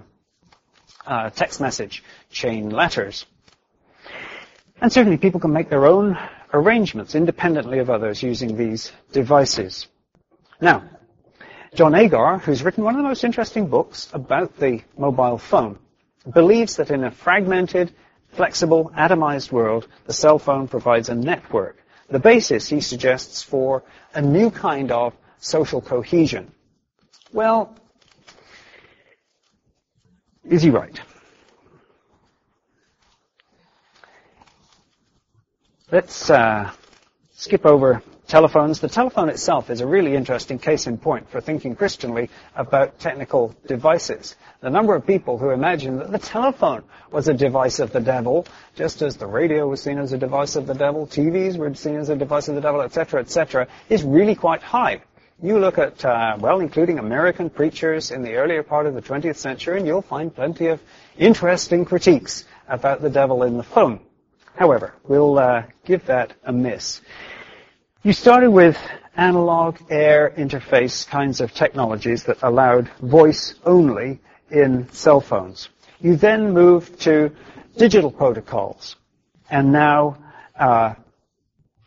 uh, 1.05 1.30
text 1.32 1.59
message 1.59 2.03
chain 2.30 2.69
letters. 2.69 3.26
And 4.82 4.91
certainly 4.91 5.17
people 5.17 5.39
can 5.39 5.53
make 5.53 5.69
their 5.69 5.86
own 5.86 6.17
arrangements 6.53 7.15
independently 7.15 7.80
of 7.80 7.89
others 7.89 8.21
using 8.21 8.57
these 8.57 8.91
devices. 9.11 9.88
Now, 10.61 10.84
Jon 11.74 11.95
Agar, 11.95 12.38
who's 12.38 12.63
written 12.63 12.84
one 12.84 12.93
of 12.93 13.01
the 13.01 13.07
most 13.07 13.24
interesting 13.24 13.67
books 13.67 14.09
about 14.13 14.57
the 14.57 14.82
mobile 14.97 15.39
phone, 15.39 15.80
believes 16.32 16.78
that 16.78 16.91
in 16.91 17.03
a 17.03 17.11
fragmented 17.11 17.93
flexible, 18.30 18.91
atomized 18.95 19.51
world, 19.51 19.88
the 20.05 20.13
cell 20.13 20.39
phone 20.39 20.67
provides 20.67 21.09
a 21.09 21.15
network 21.15 21.83
the 22.14 22.20
basis, 22.20 22.70
he 22.70 22.80
suggests, 22.80 23.43
for 23.43 23.84
a 24.14 24.22
new 24.22 24.49
kind 24.49 24.91
of 24.91 25.14
social 25.39 25.82
cohesion. 25.82 26.51
Well, 27.34 27.76
is 30.43 30.61
he 30.61 30.70
right? 30.70 30.99
Let's 35.91 36.30
uh, 36.30 36.72
skip 37.32 37.66
over 37.66 38.01
telephones. 38.34 38.80
The 38.80 38.88
telephone 38.88 39.30
itself 39.30 39.70
is 39.70 39.80
a 39.80 39.86
really 39.86 40.16
interesting 40.16 40.58
case 40.58 40.88
in 40.88 40.98
point 40.98 41.30
for 41.30 41.40
thinking 41.40 41.76
Christianly 41.76 42.32
about 42.56 42.98
technical 42.98 43.54
devices. 43.68 44.36
The 44.60 44.72
number 44.72 44.96
of 44.96 45.06
people 45.06 45.38
who 45.38 45.52
imagine 45.52 46.00
that 46.00 46.12
the 46.12 46.18
telephone 46.18 46.82
was 47.12 47.28
a 47.28 47.36
device 47.36 47.78
of 47.78 47.92
the 47.92 48.00
devil, 48.00 48.48
just 48.74 49.04
as 49.04 49.18
the 49.18 49.28
radio 49.28 49.68
was 49.68 49.84
seen 49.84 50.00
as 50.00 50.14
a 50.14 50.18
device 50.18 50.56
of 50.56 50.66
the 50.66 50.74
devil, 50.74 51.06
TVs 51.06 51.58
were 51.58 51.76
seen 51.76 51.98
as 51.98 52.10
a 52.10 52.16
device 52.16 52.48
of 52.48 52.56
the 52.56 52.62
devil, 52.62 52.82
etc., 52.82 53.20
etc., 53.20 53.68
is 53.88 54.02
really 54.02 54.34
quite 54.34 54.64
high. 54.64 55.04
You 55.40 55.60
look 55.60 55.78
at, 55.78 56.04
uh, 56.04 56.36
well, 56.40 56.60
including 56.60 56.98
American 56.98 57.52
preachers 57.52 58.10
in 58.10 58.24
the 58.24 58.34
earlier 58.34 58.64
part 58.64 58.88
of 58.88 58.96
the 58.96 59.02
20th 59.04 59.36
century, 59.36 59.78
and 59.78 59.86
you'll 59.86 60.02
find 60.02 60.34
plenty 60.34 60.70
of 60.70 60.82
interesting 61.20 61.86
critiques 61.86 62.46
about 62.68 63.00
the 63.00 63.12
devil 63.12 63.44
in 63.44 63.58
the 63.58 63.64
phone. 63.64 64.00
However, 64.56 64.96
we'll 65.08 65.38
uh, 65.38 65.64
give 65.86 66.06
that 66.08 66.34
a 66.44 66.52
miss. 66.52 67.02
You 68.06 68.12
started 68.12 68.49
with 68.49 68.78
analog 69.16 69.78
air 69.89 70.34
interface 70.36 71.08
kinds 71.08 71.39
of 71.39 71.54
technologies 71.54 72.26
that 72.26 72.43
allowed 72.43 72.89
voice 72.99 73.54
only 73.64 74.20
in 74.51 74.91
cell 74.91 75.22
phones. 75.22 75.70
You 76.01 76.18
then 76.18 76.51
moved 76.51 76.99
to 77.04 77.32
digital 77.78 78.12
protocols, 78.12 78.97
and 79.49 79.72
now 79.72 80.18
uh, 80.60 80.95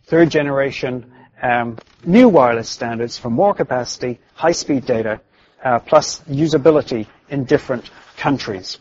third 0.06 0.30
generation 0.30 1.12
um, 1.42 1.76
new 2.02 2.30
wireless 2.30 2.70
standards 2.70 3.18
for 3.18 3.28
more 3.28 3.52
capacity, 3.52 4.18
high-speed 4.32 4.86
data, 4.86 5.20
uh, 5.62 5.80
plus 5.80 6.20
usability 6.20 7.08
in 7.28 7.44
different 7.44 7.90
countries. 8.16 8.78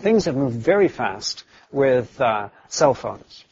Things 0.00 0.26
have 0.26 0.36
moved 0.36 0.58
very 0.58 0.88
fast 0.88 1.44
with 1.72 2.20
uh, 2.20 2.50
cell 2.68 2.92
phones. 2.92 3.46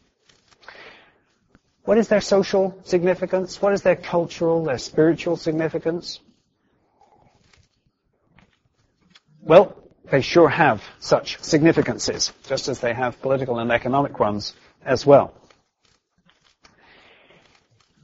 What 1.85 1.99
is 1.99 2.09
their 2.09 2.23
social 2.23 2.79
significance? 2.85 3.61
What 3.61 3.75
is 3.75 3.83
their 3.83 3.97
cultural, 3.97 4.65
their 4.65 4.79
spiritual 4.79 5.37
significance? 5.37 6.21
Well, 9.43 9.77
they 10.11 10.23
sure 10.23 10.49
have 10.49 10.83
such 10.99 11.43
significances, 11.43 12.33
just 12.47 12.69
as 12.69 12.81
they 12.81 12.95
have 12.95 13.21
political 13.21 13.59
and 13.59 13.71
economic 13.71 14.19
ones 14.19 14.55
as 14.85 15.05
well. 15.05 15.35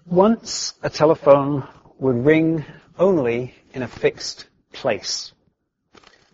Once 0.07 0.74
a 0.83 0.91
telephone 0.91 1.66
would 1.99 2.24
ring 2.24 2.64
only 2.99 3.55
in 3.72 3.83
a 3.83 3.89
fixed 3.89 4.47
place. 4.72 5.33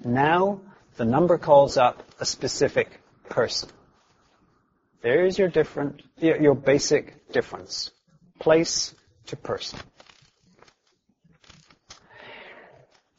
Now 0.05 0.61
the 0.97 1.05
number 1.05 1.38
calls 1.38 1.76
up 1.76 2.03
a 2.18 2.24
specific 2.24 3.01
person. 3.28 3.68
There's 5.07 5.38
your 5.38 5.46
different, 5.46 6.02
your 6.18 6.57
basic 6.57 7.30
difference. 7.30 7.92
Place 8.40 8.92
to 9.26 9.36
person. 9.36 9.78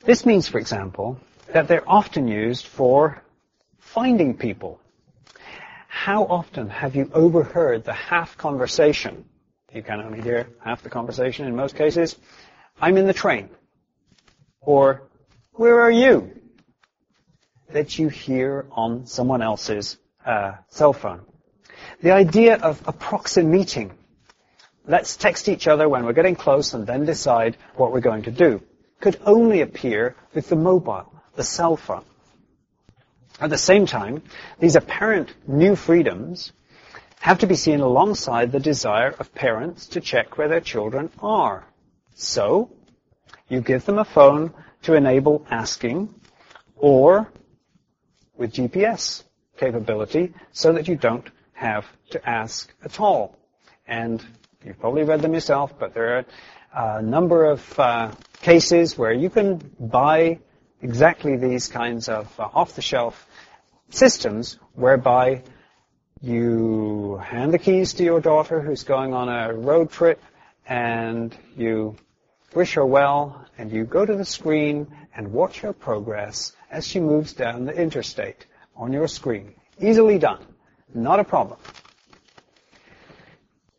This 0.03 0.25
means, 0.25 0.49
for 0.49 0.59
example, 0.59 1.17
that 1.53 1.69
they're 1.69 1.89
often 1.89 2.27
used 2.27 2.67
for 2.67 3.23
finding 3.79 4.35
people. 4.35 4.81
How 5.88 6.25
often 6.25 6.67
have 6.67 6.97
you 6.97 7.09
overheard 7.13 7.85
the 7.85 7.93
half 7.93 8.35
conversation? 8.35 9.23
You 9.73 9.81
can 9.81 10.01
only 10.01 10.19
hear 10.19 10.49
half 10.61 10.83
the 10.83 10.89
conversation 10.89 11.47
in 11.47 11.55
most 11.55 11.77
cases. 11.77 12.17
I'm 12.81 12.97
in 12.97 13.07
the 13.07 13.13
train. 13.13 13.49
Or, 14.59 15.03
where 15.53 15.79
are 15.79 15.91
you? 15.91 16.33
That 17.71 17.97
you 17.97 18.09
hear 18.09 18.65
on 18.73 19.05
someone 19.05 19.41
else's 19.41 19.95
uh, 20.25 20.55
cell 20.67 20.91
phone. 20.91 21.21
The 22.01 22.11
idea 22.11 22.57
of 22.57 22.81
a 22.87 22.91
proximity. 22.91 23.89
Let's 24.85 25.17
text 25.17 25.49
each 25.49 25.67
other 25.67 25.89
when 25.89 26.05
we're 26.05 26.13
getting 26.13 26.35
close 26.35 26.73
and 26.73 26.85
then 26.85 27.05
decide 27.05 27.57
what 27.75 27.91
we're 27.91 28.01
going 28.01 28.23
to 28.23 28.31
do. 28.31 28.61
Could 28.99 29.19
only 29.25 29.61
appear 29.61 30.15
with 30.33 30.47
the 30.47 30.55
mobile, 30.55 31.11
the 31.35 31.43
cell 31.43 31.75
phone. 31.75 32.05
At 33.39 33.49
the 33.49 33.57
same 33.57 33.87
time, 33.87 34.21
these 34.59 34.75
apparent 34.75 35.33
new 35.47 35.75
freedoms 35.75 36.53
have 37.19 37.39
to 37.39 37.47
be 37.47 37.55
seen 37.55 37.81
alongside 37.81 38.51
the 38.51 38.59
desire 38.59 39.15
of 39.17 39.33
parents 39.33 39.87
to 39.87 40.01
check 40.01 40.37
where 40.37 40.47
their 40.47 40.61
children 40.61 41.09
are. 41.19 41.65
So, 42.13 42.71
you 43.49 43.61
give 43.61 43.85
them 43.85 43.97
a 43.97 44.05
phone 44.05 44.53
to 44.83 44.93
enable 44.93 45.45
asking 45.49 46.13
or 46.75 47.31
with 48.35 48.53
GPS 48.53 49.23
capability 49.57 50.33
so 50.51 50.73
that 50.73 50.87
you 50.87 50.95
don't 50.95 51.27
have 51.58 51.86
to 52.12 52.30
ask 52.30 52.72
at 52.84 52.99
all. 52.99 53.36
And 53.88 54.24
you've 54.64 54.80
probably 54.80 55.03
read 55.03 55.22
them 55.22 55.34
yourself, 55.34 55.74
but 55.80 55.95
there 55.95 56.26
are 56.72 56.99
a 56.99 57.01
number 57.01 57.45
of 57.45 57.80
uh, 57.80 58.12
cases 58.41 58.95
where 58.95 59.12
you 59.12 59.30
can 59.32 59.58
buy 59.80 60.39
exactly 60.82 61.36
these 61.36 61.68
kinds 61.68 62.10
of 62.10 62.39
uh, 62.39 62.47
off-the-shelf 62.53 63.28
systems 63.89 64.60
whereby 64.74 65.41
you 66.22 67.18
hand 67.24 67.53
the 67.53 67.58
keys 67.58 67.93
to 67.93 68.03
your 68.03 68.20
daughter 68.20 68.62
who's 68.62 68.84
going 68.84 69.14
on 69.16 69.28
a 69.28 69.51
road 69.53 69.89
trip 69.89 70.22
and 70.68 71.36
you 71.55 71.95
wish 72.53 72.76
her 72.76 72.86
well 72.86 73.45
and 73.58 73.72
you 73.72 73.84
go 73.84 74.05
to 74.05 74.16
the 74.16 74.26
screen 74.26 74.88
and 75.16 75.32
watch 75.32 75.62
her 75.62 75.74
progress 75.74 76.53
as 76.70 76.86
she 76.86 76.99
moves 76.99 77.34
down 77.34 77.66
the 77.66 77.74
interstate 77.74 78.45
on 78.76 78.93
your 78.93 79.08
screen. 79.08 79.55
Easily 79.82 80.20
done. 80.20 80.45
Not 80.93 81.19
a 81.19 81.23
problem. 81.23 81.59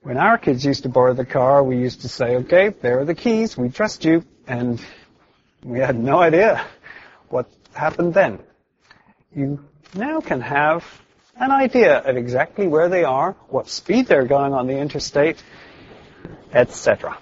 When 0.03 0.17
our 0.17 0.39
kids 0.39 0.65
used 0.65 0.85
to 0.85 0.89
borrow 0.89 1.15
the 1.15 1.25
car, 1.25 1.63
we 1.63 1.79
used 1.79 2.03
to 2.03 2.09
say, 2.09 2.37
okay, 2.37 2.69
there 2.69 3.01
are 3.01 3.05
the 3.05 3.15
keys, 3.15 3.57
we 3.57 3.69
trust 3.69 4.05
you, 4.05 4.25
and 4.47 4.81
we 5.63 5.81
had 5.81 5.99
no 5.99 6.19
idea 6.19 6.65
what 7.29 7.51
happened 7.73 8.15
then. 8.15 8.39
You 9.35 9.65
now 9.95 10.21
can 10.21 10.41
have 10.41 10.85
an 11.37 11.51
idea 11.51 11.99
of 11.99 12.17
exactly 12.17 12.67
where 12.67 12.89
they 12.89 13.05
are, 13.05 13.33
what 13.49 13.69
speed 13.69 14.07
they're 14.07 14.25
going 14.25 14.55
on 14.55 14.67
the 14.67 14.79
interstate, 14.79 15.43
etc. 16.53 17.19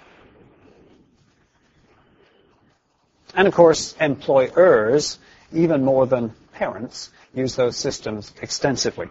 And 3.35 3.47
of 3.47 3.53
course, 3.53 3.95
employers, 3.99 5.19
even 5.53 5.83
more 5.83 6.07
than 6.07 6.33
parents, 6.53 7.11
use 7.33 7.55
those 7.55 7.77
systems 7.77 8.33
extensively. 8.41 9.07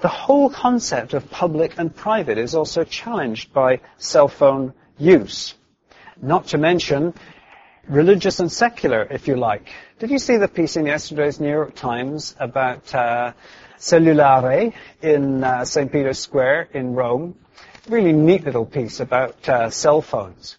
The 0.00 0.08
whole 0.08 0.48
concept 0.48 1.12
of 1.12 1.30
public 1.30 1.74
and 1.76 1.94
private 1.94 2.38
is 2.38 2.54
also 2.54 2.84
challenged 2.84 3.52
by 3.52 3.80
cell 3.98 4.28
phone 4.28 4.72
use. 4.96 5.54
Not 6.22 6.46
to 6.48 6.58
mention 6.58 7.12
religious 7.86 8.40
and 8.40 8.50
secular, 8.50 9.06
if 9.10 9.28
you 9.28 9.36
like. 9.36 9.68
Did 9.98 10.10
you 10.10 10.18
see 10.18 10.38
the 10.38 10.48
piece 10.48 10.76
in 10.76 10.86
yesterday's 10.86 11.38
New 11.38 11.50
York 11.50 11.74
Times 11.74 12.34
about 12.38 12.94
uh, 12.94 13.32
Cellulare 13.78 14.72
in 15.02 15.44
uh, 15.44 15.66
St. 15.66 15.92
Peter's 15.92 16.18
Square 16.18 16.68
in 16.72 16.94
Rome? 16.94 17.34
Really 17.86 18.12
neat 18.12 18.44
little 18.44 18.64
piece 18.64 19.00
about 19.00 19.46
uh, 19.50 19.68
cell 19.68 20.00
phones, 20.00 20.56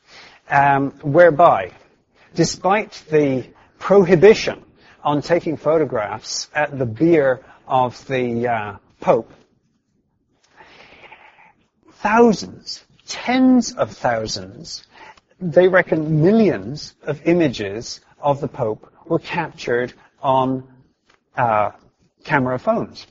um, 0.51 0.91
whereby, 1.01 1.71
despite 2.35 3.03
the 3.09 3.47
prohibition 3.79 4.63
on 5.03 5.23
taking 5.23 5.57
photographs 5.57 6.47
at 6.53 6.77
the 6.77 6.85
bier 6.85 7.43
of 7.67 8.05
the 8.05 8.47
uh, 8.47 8.77
Pope. 9.01 9.33
Thousands, 11.95 12.83
tens 13.07 13.73
of 13.73 13.91
thousands, 13.91 14.87
they 15.39 15.67
reckon 15.67 16.21
millions 16.21 16.93
of 17.03 17.21
images 17.25 17.99
of 18.19 18.39
the 18.39 18.47
Pope 18.47 18.91
were 19.05 19.19
captured 19.19 19.93
on 20.21 20.67
uh, 21.35 21.71
camera 22.23 22.59
phones. 22.59 23.05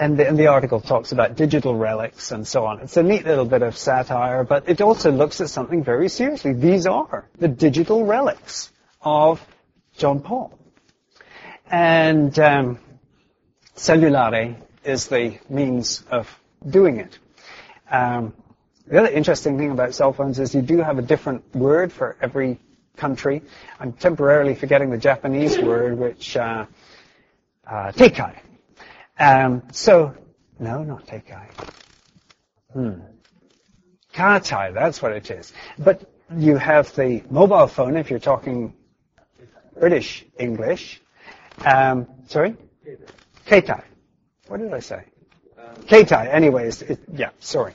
And 0.00 0.16
the, 0.16 0.28
and 0.28 0.38
the, 0.38 0.46
article 0.46 0.80
talks 0.80 1.10
about 1.10 1.36
digital 1.36 1.74
relics 1.74 2.30
and 2.30 2.46
so 2.46 2.66
on. 2.66 2.80
It's 2.80 2.96
a 2.96 3.02
neat 3.02 3.24
little 3.24 3.44
bit 3.44 3.62
of 3.62 3.76
satire, 3.76 4.44
but 4.44 4.68
it 4.68 4.80
also 4.80 5.10
looks 5.10 5.40
at 5.40 5.50
something 5.50 5.82
very 5.82 6.08
seriously. 6.08 6.52
These 6.52 6.86
are 6.86 7.28
the 7.38 7.48
digital 7.48 8.04
relics 8.04 8.70
of 9.02 9.44
John 9.96 10.20
Paul. 10.20 10.56
And 11.68 12.38
um, 12.38 12.78
Cellulare 13.78 14.56
is 14.82 15.06
the 15.06 15.38
means 15.48 16.02
of 16.10 16.28
doing 16.68 16.98
it. 16.98 17.16
Um, 17.88 18.34
the 18.88 18.98
other 18.98 19.08
interesting 19.08 19.56
thing 19.56 19.70
about 19.70 19.94
cell 19.94 20.12
phones 20.12 20.40
is 20.40 20.52
you 20.52 20.62
do 20.62 20.78
have 20.78 20.98
a 20.98 21.02
different 21.02 21.54
word 21.54 21.92
for 21.92 22.16
every 22.20 22.58
country. 22.96 23.40
I'm 23.78 23.92
temporarily 23.92 24.56
forgetting 24.56 24.90
the 24.90 24.98
Japanese 24.98 25.56
word, 25.60 25.96
which 25.96 26.36
uh, 26.36 26.66
uh, 27.64 27.92
teikai. 27.92 28.36
Um, 29.16 29.62
so, 29.70 30.12
no, 30.58 30.82
not 30.82 31.06
teikai. 31.06 31.46
Hmm. 32.72 32.94
Katai, 34.12 34.74
that's 34.74 35.00
what 35.00 35.12
it 35.12 35.30
is. 35.30 35.52
But 35.78 36.02
you 36.36 36.56
have 36.56 36.92
the 36.96 37.22
mobile 37.30 37.68
phone 37.68 37.96
if 37.96 38.10
you're 38.10 38.18
talking 38.18 38.74
British 39.78 40.26
English. 40.36 41.00
Um, 41.64 42.08
sorry? 42.26 42.56
Keitai. 43.48 43.82
What 44.48 44.60
did 44.60 44.74
I 44.74 44.80
say? 44.80 45.04
Keitai, 45.86 46.32
anyways. 46.32 46.82
It, 46.82 47.00
yeah, 47.12 47.30
sorry. 47.40 47.72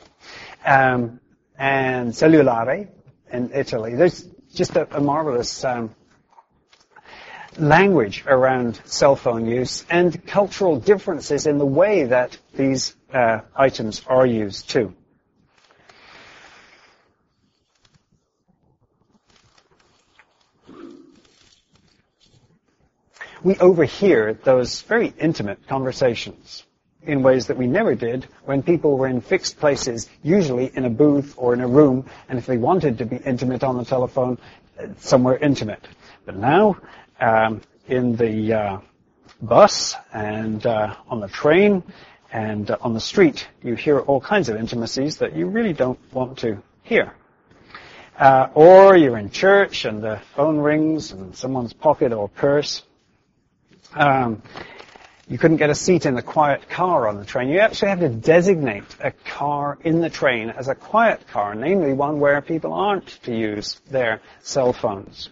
Um, 0.64 1.20
and 1.58 2.12
cellulare 2.14 2.90
in 3.32 3.52
Italy. 3.54 3.96
There's 3.96 4.24
just 4.54 4.76
a, 4.76 4.96
a 4.96 5.02
marvelous 5.02 5.64
um, 5.64 5.96
language 7.58 8.24
around 8.28 8.80
cell 8.86 9.16
phone 9.16 9.48
use 9.48 9.84
and 9.90 10.26
cultural 10.28 10.80
differences 10.80 11.48
in 11.48 11.58
the 11.58 11.66
way 11.66 12.04
that 12.04 12.38
these 12.56 12.96
uh, 13.12 13.40
items 13.56 14.04
are 14.08 14.28
used 14.28 14.70
too. 14.70 14.94
We 23.44 23.58
overhear 23.58 24.34
those 24.34 24.82
very 24.84 25.14
intimate 25.20 25.68
conversations 25.68 26.64
in 27.02 27.24
ways 27.24 27.48
that 27.48 27.58
we 27.58 27.68
never 27.68 27.94
did 27.94 28.28
when 28.46 28.64
people 28.64 28.98
were 28.98 29.08
in 29.08 29.20
fixed 29.20 29.60
places, 29.60 30.10
usually 30.22 30.72
in 30.74 30.86
a 30.86 30.90
booth 30.90 31.34
or 31.38 31.54
in 31.54 31.60
a 31.60 31.68
room, 31.68 32.06
and 32.30 32.40
if 32.40 32.46
they 32.46 32.58
wanted 32.58 33.00
to 33.00 33.06
be 33.06 33.18
intimate 33.18 33.64
on 33.64 33.78
the 33.78 33.84
telephone, 33.84 34.38
somewhere 34.98 35.38
intimate. 35.38 35.86
But 36.26 36.38
now, 36.38 36.78
um, 37.20 37.62
in 37.88 38.16
the 38.16 38.54
uh, 38.54 38.78
bus 39.42 39.96
and 40.14 40.66
uh, 40.66 40.96
on 41.10 41.20
the 41.20 41.28
train 41.28 41.84
and 42.32 42.72
uh, 42.72 42.78
on 42.82 42.94
the 42.94 43.02
street, 43.02 43.48
you 43.62 43.76
hear 43.76 44.00
all 44.00 44.22
kinds 44.22 44.50
of 44.50 44.56
intimacies 44.56 45.18
that 45.18 45.36
you 45.36 45.48
really 45.48 45.74
don't 45.74 46.00
want 46.14 46.38
to 46.40 46.64
hear. 46.84 47.14
Uh, 48.18 48.48
or 48.54 48.96
you're 48.96 49.18
in 49.18 49.30
church 49.30 49.86
and 49.86 50.02
the 50.02 50.22
phone 50.36 50.58
rings 50.60 51.12
in 51.12 51.34
someone's 51.34 51.74
pocket 51.74 52.14
or 52.14 52.30
purse. 52.30 52.84
Um, 53.96 54.42
you 55.28 55.38
couldn't 55.38 55.58
get 55.58 55.70
a 55.70 55.76
seat 55.76 56.06
in 56.06 56.16
the 56.16 56.22
quiet 56.22 56.70
car 56.70 57.08
on 57.08 57.18
the 57.18 57.26
train. 57.26 57.48
You 57.48 57.60
actually 57.60 57.90
had 57.90 58.02
to 58.02 58.10
designate 58.10 58.84
a 59.00 59.12
car 59.12 59.78
in 59.82 60.02
the 60.02 60.10
train 60.10 60.50
as 60.50 60.68
a 60.68 60.76
quiet 60.76 61.28
car, 61.28 61.56
namely 61.56 61.94
one 61.94 62.20
where 62.20 62.42
people 62.42 62.74
aren't 62.74 63.08
to 63.24 63.34
use 63.34 63.80
their 63.90 64.22
cell 64.42 64.74
phones. 64.74 65.30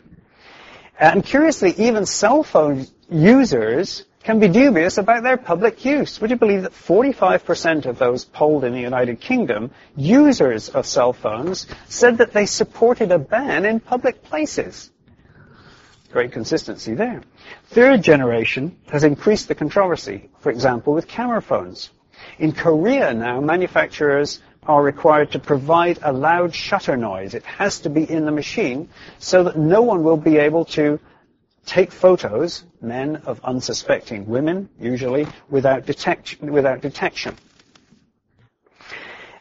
And 0.97 1.25
curiously, 1.25 1.73
even 1.77 2.05
cell 2.05 2.43
phone 2.43 2.87
users 3.09 4.05
can 4.23 4.39
be 4.39 4.47
dubious 4.47 4.97
about 4.97 5.23
their 5.23 5.37
public 5.37 5.83
use. 5.83 6.21
Would 6.21 6.29
you 6.29 6.35
believe 6.37 6.61
that 6.61 6.73
45% 6.73 7.85
of 7.87 7.97
those 7.97 8.23
polled 8.23 8.63
in 8.63 8.73
the 8.73 8.79
United 8.79 9.19
Kingdom, 9.19 9.71
users 9.95 10.69
of 10.69 10.85
cell 10.85 11.11
phones, 11.11 11.67
said 11.89 12.19
that 12.19 12.31
they 12.31 12.45
supported 12.45 13.11
a 13.11 13.19
ban 13.19 13.65
in 13.65 13.79
public 13.79 14.23
places? 14.23 14.91
Great 16.11 16.33
consistency 16.33 16.93
there. 16.93 17.21
Third 17.67 18.03
generation 18.03 18.77
has 18.91 19.05
increased 19.05 19.47
the 19.47 19.55
controversy, 19.55 20.29
for 20.39 20.51
example, 20.51 20.93
with 20.93 21.07
camera 21.07 21.41
phones. 21.41 21.89
In 22.37 22.51
Korea 22.51 23.13
now, 23.13 23.39
manufacturers 23.39 24.41
are 24.63 24.83
required 24.83 25.31
to 25.31 25.39
provide 25.39 25.99
a 26.03 26.11
loud 26.11 26.53
shutter 26.53 26.97
noise. 26.97 27.33
It 27.33 27.45
has 27.45 27.79
to 27.81 27.89
be 27.89 28.03
in 28.03 28.25
the 28.25 28.31
machine 28.31 28.89
so 29.19 29.43
that 29.45 29.57
no 29.57 29.81
one 29.81 30.03
will 30.03 30.17
be 30.17 30.37
able 30.37 30.65
to 30.65 30.99
take 31.65 31.91
photos, 31.91 32.63
men 32.81 33.23
of 33.25 33.39
unsuspecting 33.45 34.27
women, 34.27 34.67
usually, 34.79 35.27
without, 35.49 35.85
detect- 35.85 36.41
without 36.41 36.81
detection. 36.81 37.37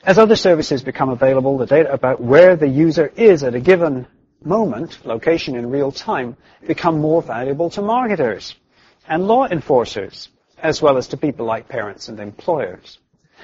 As 0.04 0.18
other 0.18 0.36
services 0.36 0.82
become 0.82 1.10
available, 1.10 1.58
the 1.58 1.66
data 1.66 1.92
about 1.92 2.20
where 2.20 2.56
the 2.56 2.68
user 2.68 3.12
is 3.16 3.42
at 3.42 3.54
a 3.54 3.60
given 3.60 4.06
moment, 4.44 5.04
location 5.04 5.56
in 5.56 5.70
real 5.70 5.92
time, 5.92 6.36
become 6.66 6.98
more 6.98 7.22
valuable 7.22 7.70
to 7.70 7.82
marketers 7.82 8.54
and 9.08 9.26
law 9.26 9.46
enforcers, 9.46 10.28
as 10.58 10.80
well 10.80 10.96
as 10.96 11.08
to 11.08 11.16
people 11.16 11.46
like 11.46 11.68
parents 11.68 12.08
and 12.08 12.20
employers. 12.20 12.98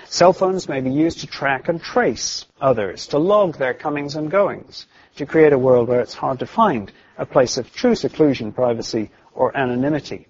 Cell 0.05 0.33
phones 0.33 0.69
may 0.69 0.81
be 0.81 0.91
used 0.91 1.21
to 1.21 1.27
track 1.27 1.69
and 1.69 1.81
trace 1.81 2.47
others, 2.61 3.09
to 3.09 3.19
log 3.19 3.57
their 3.57 3.75
comings 3.75 4.15
and 4.15 4.31
goings, 4.31 4.87
to 5.17 5.27
create 5.27 5.53
a 5.53 5.59
world 5.59 5.89
where 5.89 6.01
it's 6.01 6.15
hard 6.15 6.39
to 6.39 6.47
find 6.47 6.93
a 7.19 7.27
place 7.27 7.57
of 7.57 7.73
true 7.73 7.95
seclusion, 7.95 8.53
privacy, 8.53 9.11
or 9.33 9.57
anonymity. 9.57 10.27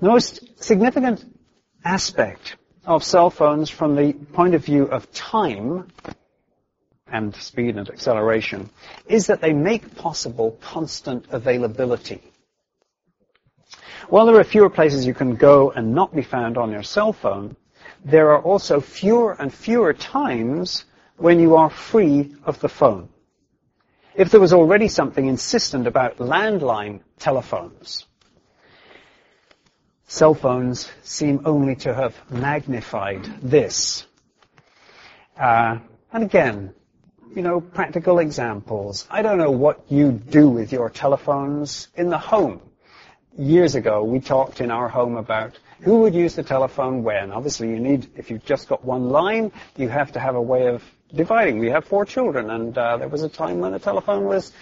The 0.00 0.08
most 0.08 0.62
significant 0.62 1.24
aspect 1.84 2.56
of 2.84 3.02
cell 3.02 3.30
phones 3.30 3.70
from 3.70 3.96
the 3.96 4.12
point 4.12 4.54
of 4.54 4.64
view 4.64 4.84
of 4.84 5.10
time 5.12 5.90
and 7.08 7.34
speed 7.36 7.76
and 7.76 7.88
acceleration 7.88 8.70
is 9.06 9.26
that 9.26 9.40
they 9.40 9.52
make 9.52 9.94
possible 9.96 10.58
constant 10.60 11.26
availability. 11.30 12.22
While 14.08 14.26
there 14.26 14.38
are 14.38 14.44
fewer 14.44 14.70
places 14.70 15.06
you 15.06 15.14
can 15.14 15.36
go 15.36 15.70
and 15.70 15.94
not 15.94 16.14
be 16.14 16.22
found 16.22 16.58
on 16.58 16.70
your 16.70 16.82
cell 16.82 17.12
phone, 17.12 17.56
there 18.04 18.30
are 18.30 18.42
also 18.42 18.80
fewer 18.80 19.32
and 19.38 19.52
fewer 19.52 19.92
times 19.92 20.84
when 21.16 21.40
you 21.40 21.56
are 21.56 21.70
free 21.70 22.34
of 22.44 22.60
the 22.60 22.68
phone. 22.68 23.08
If 24.14 24.30
there 24.30 24.40
was 24.40 24.52
already 24.52 24.88
something 24.88 25.26
insistent 25.26 25.86
about 25.86 26.18
landline 26.18 27.00
telephones, 27.18 28.06
cell 30.06 30.34
phones 30.34 30.90
seem 31.02 31.42
only 31.44 31.76
to 31.76 31.94
have 31.94 32.14
magnified 32.30 33.24
this. 33.42 34.06
Uh, 35.38 35.78
and 36.12 36.22
again, 36.22 36.74
you 37.34 37.42
know, 37.42 37.60
practical 37.60 38.20
examples. 38.20 39.06
I 39.10 39.22
don't 39.22 39.38
know 39.38 39.50
what 39.50 39.84
you 39.88 40.12
do 40.12 40.48
with 40.48 40.72
your 40.72 40.88
telephones 40.88 41.88
in 41.96 42.08
the 42.08 42.18
home. 42.18 42.60
Years 43.36 43.74
ago, 43.74 44.04
we 44.04 44.20
talked 44.20 44.60
in 44.60 44.70
our 44.70 44.88
home 44.88 45.16
about 45.16 45.58
who 45.80 46.00
would 46.00 46.14
use 46.14 46.36
the 46.36 46.44
telephone 46.44 47.02
when. 47.02 47.32
Obviously, 47.32 47.68
you 47.68 47.80
need, 47.80 48.08
if 48.16 48.30
you've 48.30 48.44
just 48.44 48.68
got 48.68 48.84
one 48.84 49.08
line, 49.08 49.50
you 49.76 49.88
have 49.88 50.12
to 50.12 50.20
have 50.20 50.36
a 50.36 50.42
way 50.42 50.68
of 50.68 50.84
dividing. 51.12 51.58
We 51.58 51.70
have 51.70 51.84
four 51.84 52.04
children, 52.04 52.50
and 52.50 52.78
uh, 52.78 52.98
there 52.98 53.08
was 53.08 53.22
a 53.22 53.28
time 53.28 53.58
when 53.58 53.72
the 53.72 53.80
telephone 53.80 54.24
was 54.24 54.52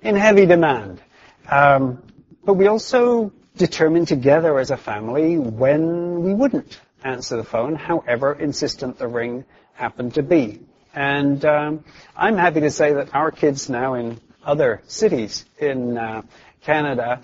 in 0.00 0.16
heavy 0.16 0.46
demand. 0.46 1.02
Um, 1.48 2.02
but 2.44 2.54
we 2.54 2.66
also 2.66 3.32
determined 3.56 4.08
together 4.08 4.58
as 4.58 4.70
a 4.70 4.76
family 4.78 5.36
when 5.36 6.22
we 6.22 6.32
wouldn't 6.32 6.80
answer 7.04 7.36
the 7.36 7.44
phone, 7.44 7.74
however 7.74 8.32
insistent 8.32 8.96
the 8.98 9.08
ring 9.08 9.44
happened 9.74 10.14
to 10.14 10.22
be. 10.22 10.62
And 10.94 11.44
um, 11.44 11.84
I'm 12.16 12.36
happy 12.36 12.60
to 12.60 12.70
say 12.70 12.92
that 12.94 13.14
our 13.14 13.30
kids 13.30 13.68
now 13.68 13.94
in 13.94 14.20
other 14.44 14.82
cities 14.86 15.44
in 15.58 15.96
uh, 15.96 16.22
Canada 16.62 17.22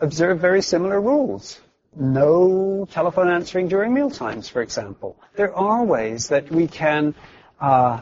observe 0.00 0.40
very 0.40 0.62
similar 0.62 1.00
rules. 1.00 1.58
No 1.94 2.86
telephone 2.90 3.30
answering 3.30 3.68
during 3.68 3.94
meal 3.94 4.10
times, 4.10 4.48
for 4.48 4.60
example. 4.60 5.16
There 5.34 5.54
are 5.54 5.82
ways 5.84 6.28
that 6.28 6.50
we 6.50 6.66
can 6.66 7.14
uh, 7.58 8.00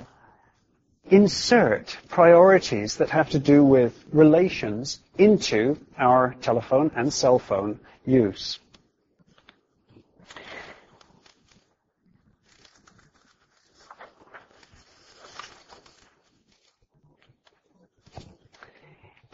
insert 1.11 1.97
priorities 2.09 2.97
that 2.97 3.11
have 3.11 3.31
to 3.31 3.39
do 3.39 3.63
with 3.63 4.05
relations 4.13 5.01
into 5.17 5.79
our 5.97 6.35
telephone 6.41 6.91
and 6.97 7.13
cell 7.13 7.39
phone 7.39 7.79
use. 8.05 8.59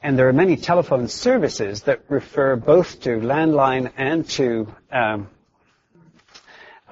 And 0.03 0.19
there 0.19 0.29
are 0.29 0.33
many 0.33 0.57
telephone 0.57 1.09
services 1.09 1.83
that 1.83 2.01
refer 2.09 2.57
both 2.57 3.01
to 3.03 3.19
landline 3.21 3.93
and 3.99 4.27
to 4.31 4.75
um, 4.91 5.29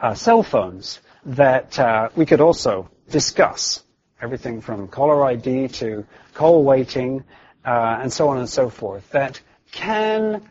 uh, 0.01 0.15
cell 0.15 0.43
phones 0.43 1.01
that 1.25 1.79
uh, 1.79 2.11
we 2.17 2.27
could 2.27 2.41
also 2.41 2.91
discuss. 3.11 3.83
Everything 4.21 4.61
from 4.61 4.89
caller 4.89 5.25
ID 5.25 5.69
to 5.69 6.05
call 6.35 6.65
waiting 6.65 7.25
uh, 7.65 7.99
and 8.03 8.13
so 8.13 8.29
on 8.29 8.39
and 8.39 8.49
so 8.49 8.69
forth 8.69 9.09
that 9.11 9.41
can, 9.73 10.51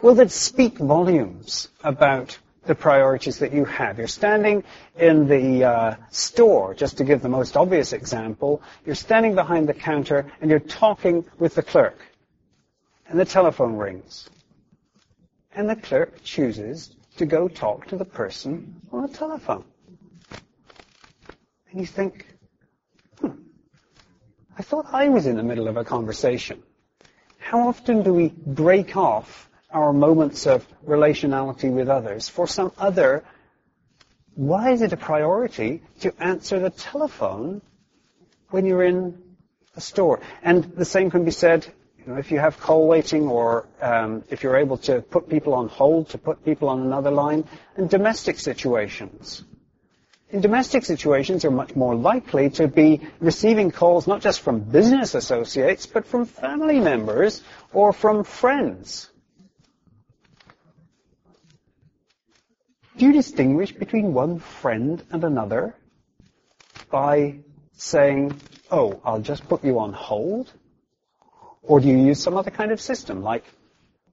well, 0.00 0.14
that 0.14 0.30
speak 0.30 0.78
volumes 0.78 1.68
about 1.82 2.38
the 2.66 2.74
priorities 2.74 3.38
that 3.38 3.52
you 3.52 3.64
have. 3.64 3.98
You're 3.98 4.06
standing 4.06 4.64
in 4.98 5.26
the 5.26 5.64
uh, 5.64 5.94
store, 6.10 6.74
just 6.74 6.98
to 6.98 7.04
give 7.04 7.22
the 7.22 7.28
most 7.28 7.56
obvious 7.56 7.92
example, 7.92 8.62
you're 8.84 8.94
standing 8.94 9.34
behind 9.34 9.68
the 9.68 9.74
counter 9.74 10.30
and 10.40 10.50
you're 10.50 10.60
talking 10.60 11.24
with 11.38 11.54
the 11.54 11.62
clerk. 11.62 11.98
And 13.08 13.18
the 13.18 13.24
telephone 13.24 13.76
rings. 13.76 14.28
And 15.54 15.68
the 15.68 15.76
clerk 15.76 16.22
chooses 16.22 16.94
to 17.16 17.26
go 17.26 17.48
talk 17.48 17.88
to 17.88 17.96
the 17.96 18.04
person 18.04 18.80
on 18.92 19.02
the 19.02 19.08
telephone. 19.08 19.64
And 21.70 21.80
you 21.80 21.86
think, 21.86 22.26
hmm, 23.20 23.30
I 24.56 24.62
thought 24.62 24.86
I 24.92 25.08
was 25.08 25.26
in 25.26 25.36
the 25.36 25.42
middle 25.42 25.66
of 25.66 25.76
a 25.76 25.84
conversation. 25.84 26.62
How 27.38 27.68
often 27.68 28.02
do 28.02 28.14
we 28.14 28.28
break 28.28 28.96
off 28.96 29.49
our 29.72 29.92
moments 29.92 30.46
of 30.46 30.66
relationality 30.86 31.70
with 31.70 31.88
others 31.88 32.28
for 32.28 32.46
some 32.46 32.72
other, 32.78 33.24
why 34.34 34.70
is 34.70 34.82
it 34.82 34.92
a 34.92 34.96
priority 34.96 35.82
to 36.00 36.14
answer 36.22 36.58
the 36.58 36.70
telephone 36.70 37.62
when 38.50 38.66
you're 38.66 38.84
in 38.84 39.20
a 39.76 39.80
store? 39.80 40.20
And 40.42 40.64
the 40.76 40.84
same 40.84 41.10
can 41.10 41.24
be 41.24 41.30
said 41.30 41.66
You 42.06 42.14
know, 42.14 42.18
if 42.18 42.30
you 42.30 42.38
have 42.38 42.58
call 42.58 42.86
waiting 42.88 43.28
or 43.28 43.68
um, 43.82 44.24
if 44.30 44.42
you're 44.42 44.56
able 44.56 44.78
to 44.78 45.02
put 45.02 45.28
people 45.28 45.52
on 45.52 45.68
hold, 45.68 46.08
to 46.10 46.18
put 46.18 46.44
people 46.44 46.68
on 46.70 46.80
another 46.80 47.10
line, 47.10 47.44
and 47.76 47.90
domestic 47.90 48.38
situations. 48.38 49.44
In 50.30 50.40
domestic 50.40 50.84
situations, 50.84 51.42
you're 51.42 51.52
much 51.52 51.76
more 51.76 51.94
likely 51.94 52.50
to 52.50 52.68
be 52.68 53.00
receiving 53.18 53.70
calls 53.70 54.06
not 54.06 54.22
just 54.22 54.40
from 54.40 54.60
business 54.60 55.14
associates, 55.14 55.86
but 55.86 56.06
from 56.06 56.24
family 56.24 56.80
members 56.80 57.42
or 57.72 57.92
from 57.92 58.24
friends. 58.24 59.10
Do 63.00 63.06
you 63.06 63.14
distinguish 63.14 63.72
between 63.72 64.12
one 64.12 64.40
friend 64.40 65.02
and 65.10 65.24
another 65.24 65.74
by 66.90 67.38
saying, 67.72 68.38
oh, 68.70 69.00
I'll 69.02 69.22
just 69.22 69.48
put 69.48 69.64
you 69.64 69.78
on 69.78 69.94
hold? 69.94 70.52
Or 71.62 71.80
do 71.80 71.88
you 71.88 71.96
use 71.96 72.22
some 72.22 72.36
other 72.36 72.50
kind 72.50 72.72
of 72.72 72.78
system, 72.78 73.22
like 73.22 73.46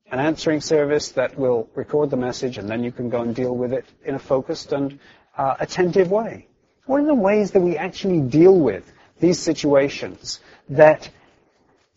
an 0.09 0.19
answering 0.19 0.61
service 0.61 1.11
that 1.19 1.37
will 1.37 1.69
record 1.75 2.11
the 2.11 2.15
message 2.15 2.57
and 2.57 2.69
then 2.69 2.81
you 2.81 2.93
can 2.93 3.09
go 3.09 3.23
and 3.23 3.35
deal 3.35 3.53
with 3.53 3.73
it 3.73 3.83
in 4.05 4.15
a 4.15 4.19
focused 4.19 4.71
and 4.71 4.99
uh, 5.37 5.55
attentive 5.59 6.09
way? 6.09 6.47
What 6.85 7.01
are 7.01 7.07
the 7.07 7.13
ways 7.13 7.51
that 7.51 7.59
we 7.59 7.75
actually 7.75 8.21
deal 8.21 8.57
with 8.57 8.89
these 9.19 9.37
situations 9.37 10.39
that 10.69 11.09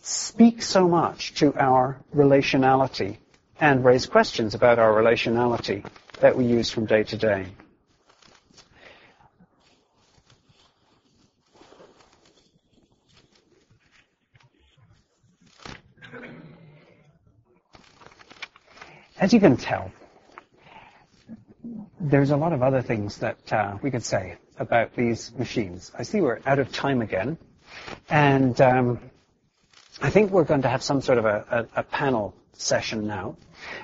speak 0.03 0.61
so 0.61 0.89
much 0.89 1.35
to 1.35 1.55
our 1.55 2.01
relationality 2.13 3.19
and 3.61 3.85
raise 3.85 4.07
questions 4.07 4.57
about 4.57 4.81
our 4.81 4.93
relationality 4.93 5.85
that 6.21 6.37
we 6.37 6.45
use 6.45 6.71
from 6.71 6.87
day 6.87 7.03
to 7.05 7.17
day? 7.17 7.47
As 19.19 19.35
you 19.35 19.41
can 19.41 19.59
tell, 19.59 19.93
there's 22.01 22.31
a 22.31 22.37
lot 22.37 22.55
of 22.55 22.63
other 22.63 22.81
things 22.81 23.19
that 23.19 23.53
uh, 23.53 23.77
we 23.83 23.91
could 23.91 24.03
say 24.03 24.37
about 24.59 24.97
these 24.97 25.31
machines. 25.37 25.93
I 25.97 26.05
see 26.05 26.23
we're 26.23 26.41
out 26.47 26.59
of 26.59 26.73
time 26.73 27.03
again, 27.03 27.37
and 28.09 28.59
um, 28.63 28.99
I 30.01 30.09
think 30.09 30.31
we're 30.31 30.45
going 30.45 30.63
to 30.63 30.69
have 30.69 30.83
some 30.83 31.03
sort 31.03 31.19
of 31.19 31.27
a, 31.27 31.69
a, 31.75 31.81
a, 31.81 31.83
panel 31.83 32.35
session 32.55 33.07
now. 33.07 33.37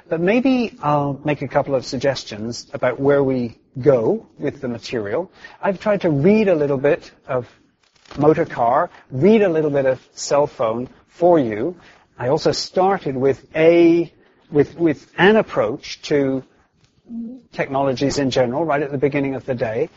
But 0.09 0.21
maybe 0.21 0.77
I'll 0.83 1.21
make 1.25 1.43
a 1.43 1.49
couple 1.49 1.75
of 1.75 1.85
suggestions 1.85 2.67
about 2.73 3.01
where 3.01 3.23
we 3.23 3.59
go 3.79 4.27
with 4.39 4.61
the 4.61 4.69
material. 4.69 5.31
I've 5.61 5.81
tried 5.81 6.03
to 6.03 6.11
read 6.11 6.49
a 6.49 6.55
little 6.55 6.79
bit 6.79 7.11
of 7.27 7.49
motor 8.19 8.45
car, 8.45 8.91
read 9.11 9.43
a 9.43 9.49
little 9.49 9.71
bit 9.71 9.87
of 9.87 10.07
cell 10.15 10.47
phone 10.47 10.89
for 11.09 11.39
you. 11.39 11.77
I 12.19 12.29
also 12.29 12.53
started 12.53 13.17
with 13.17 13.47
a 13.55 14.13
with, 14.51 14.77
with 14.77 15.11
an 15.19 15.37
approach 15.37 16.03
to 16.03 16.45
technologies 17.53 18.19
in 18.19 18.31
general 18.31 18.65
right 18.65 18.83
at 18.83 18.91
the 18.91 18.99
beginning 18.99 19.35
of 19.35 19.45
the 19.45 19.55
day. 19.55 19.91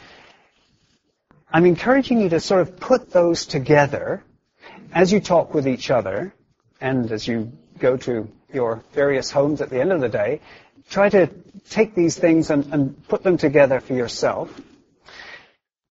I'm 1.52 1.66
encouraging 1.66 2.22
you 2.22 2.30
to 2.30 2.40
sort 2.40 2.62
of 2.62 2.80
put 2.80 3.12
those 3.12 3.46
together 3.46 4.24
as 4.94 5.12
you 5.12 5.20
talk 5.20 5.54
with 5.54 5.68
each 5.68 5.90
other 5.90 6.34
and 6.80 7.12
as 7.12 7.28
you 7.28 7.52
go 7.80 7.98
to 7.98 8.30
your 8.54 8.84
various 8.94 9.32
homes 9.32 9.62
at 9.62 9.70
the 9.70 9.80
end 9.80 9.92
of 9.92 10.02
the 10.02 10.10
day. 10.10 10.42
Try 10.90 11.10
to 11.10 11.28
take 11.70 11.94
these 11.96 12.18
things 12.18 12.50
and, 12.50 12.74
and 12.74 13.08
put 13.08 13.24
them 13.24 13.38
together 13.38 13.80
for 13.80 13.94
yourself 13.94 14.50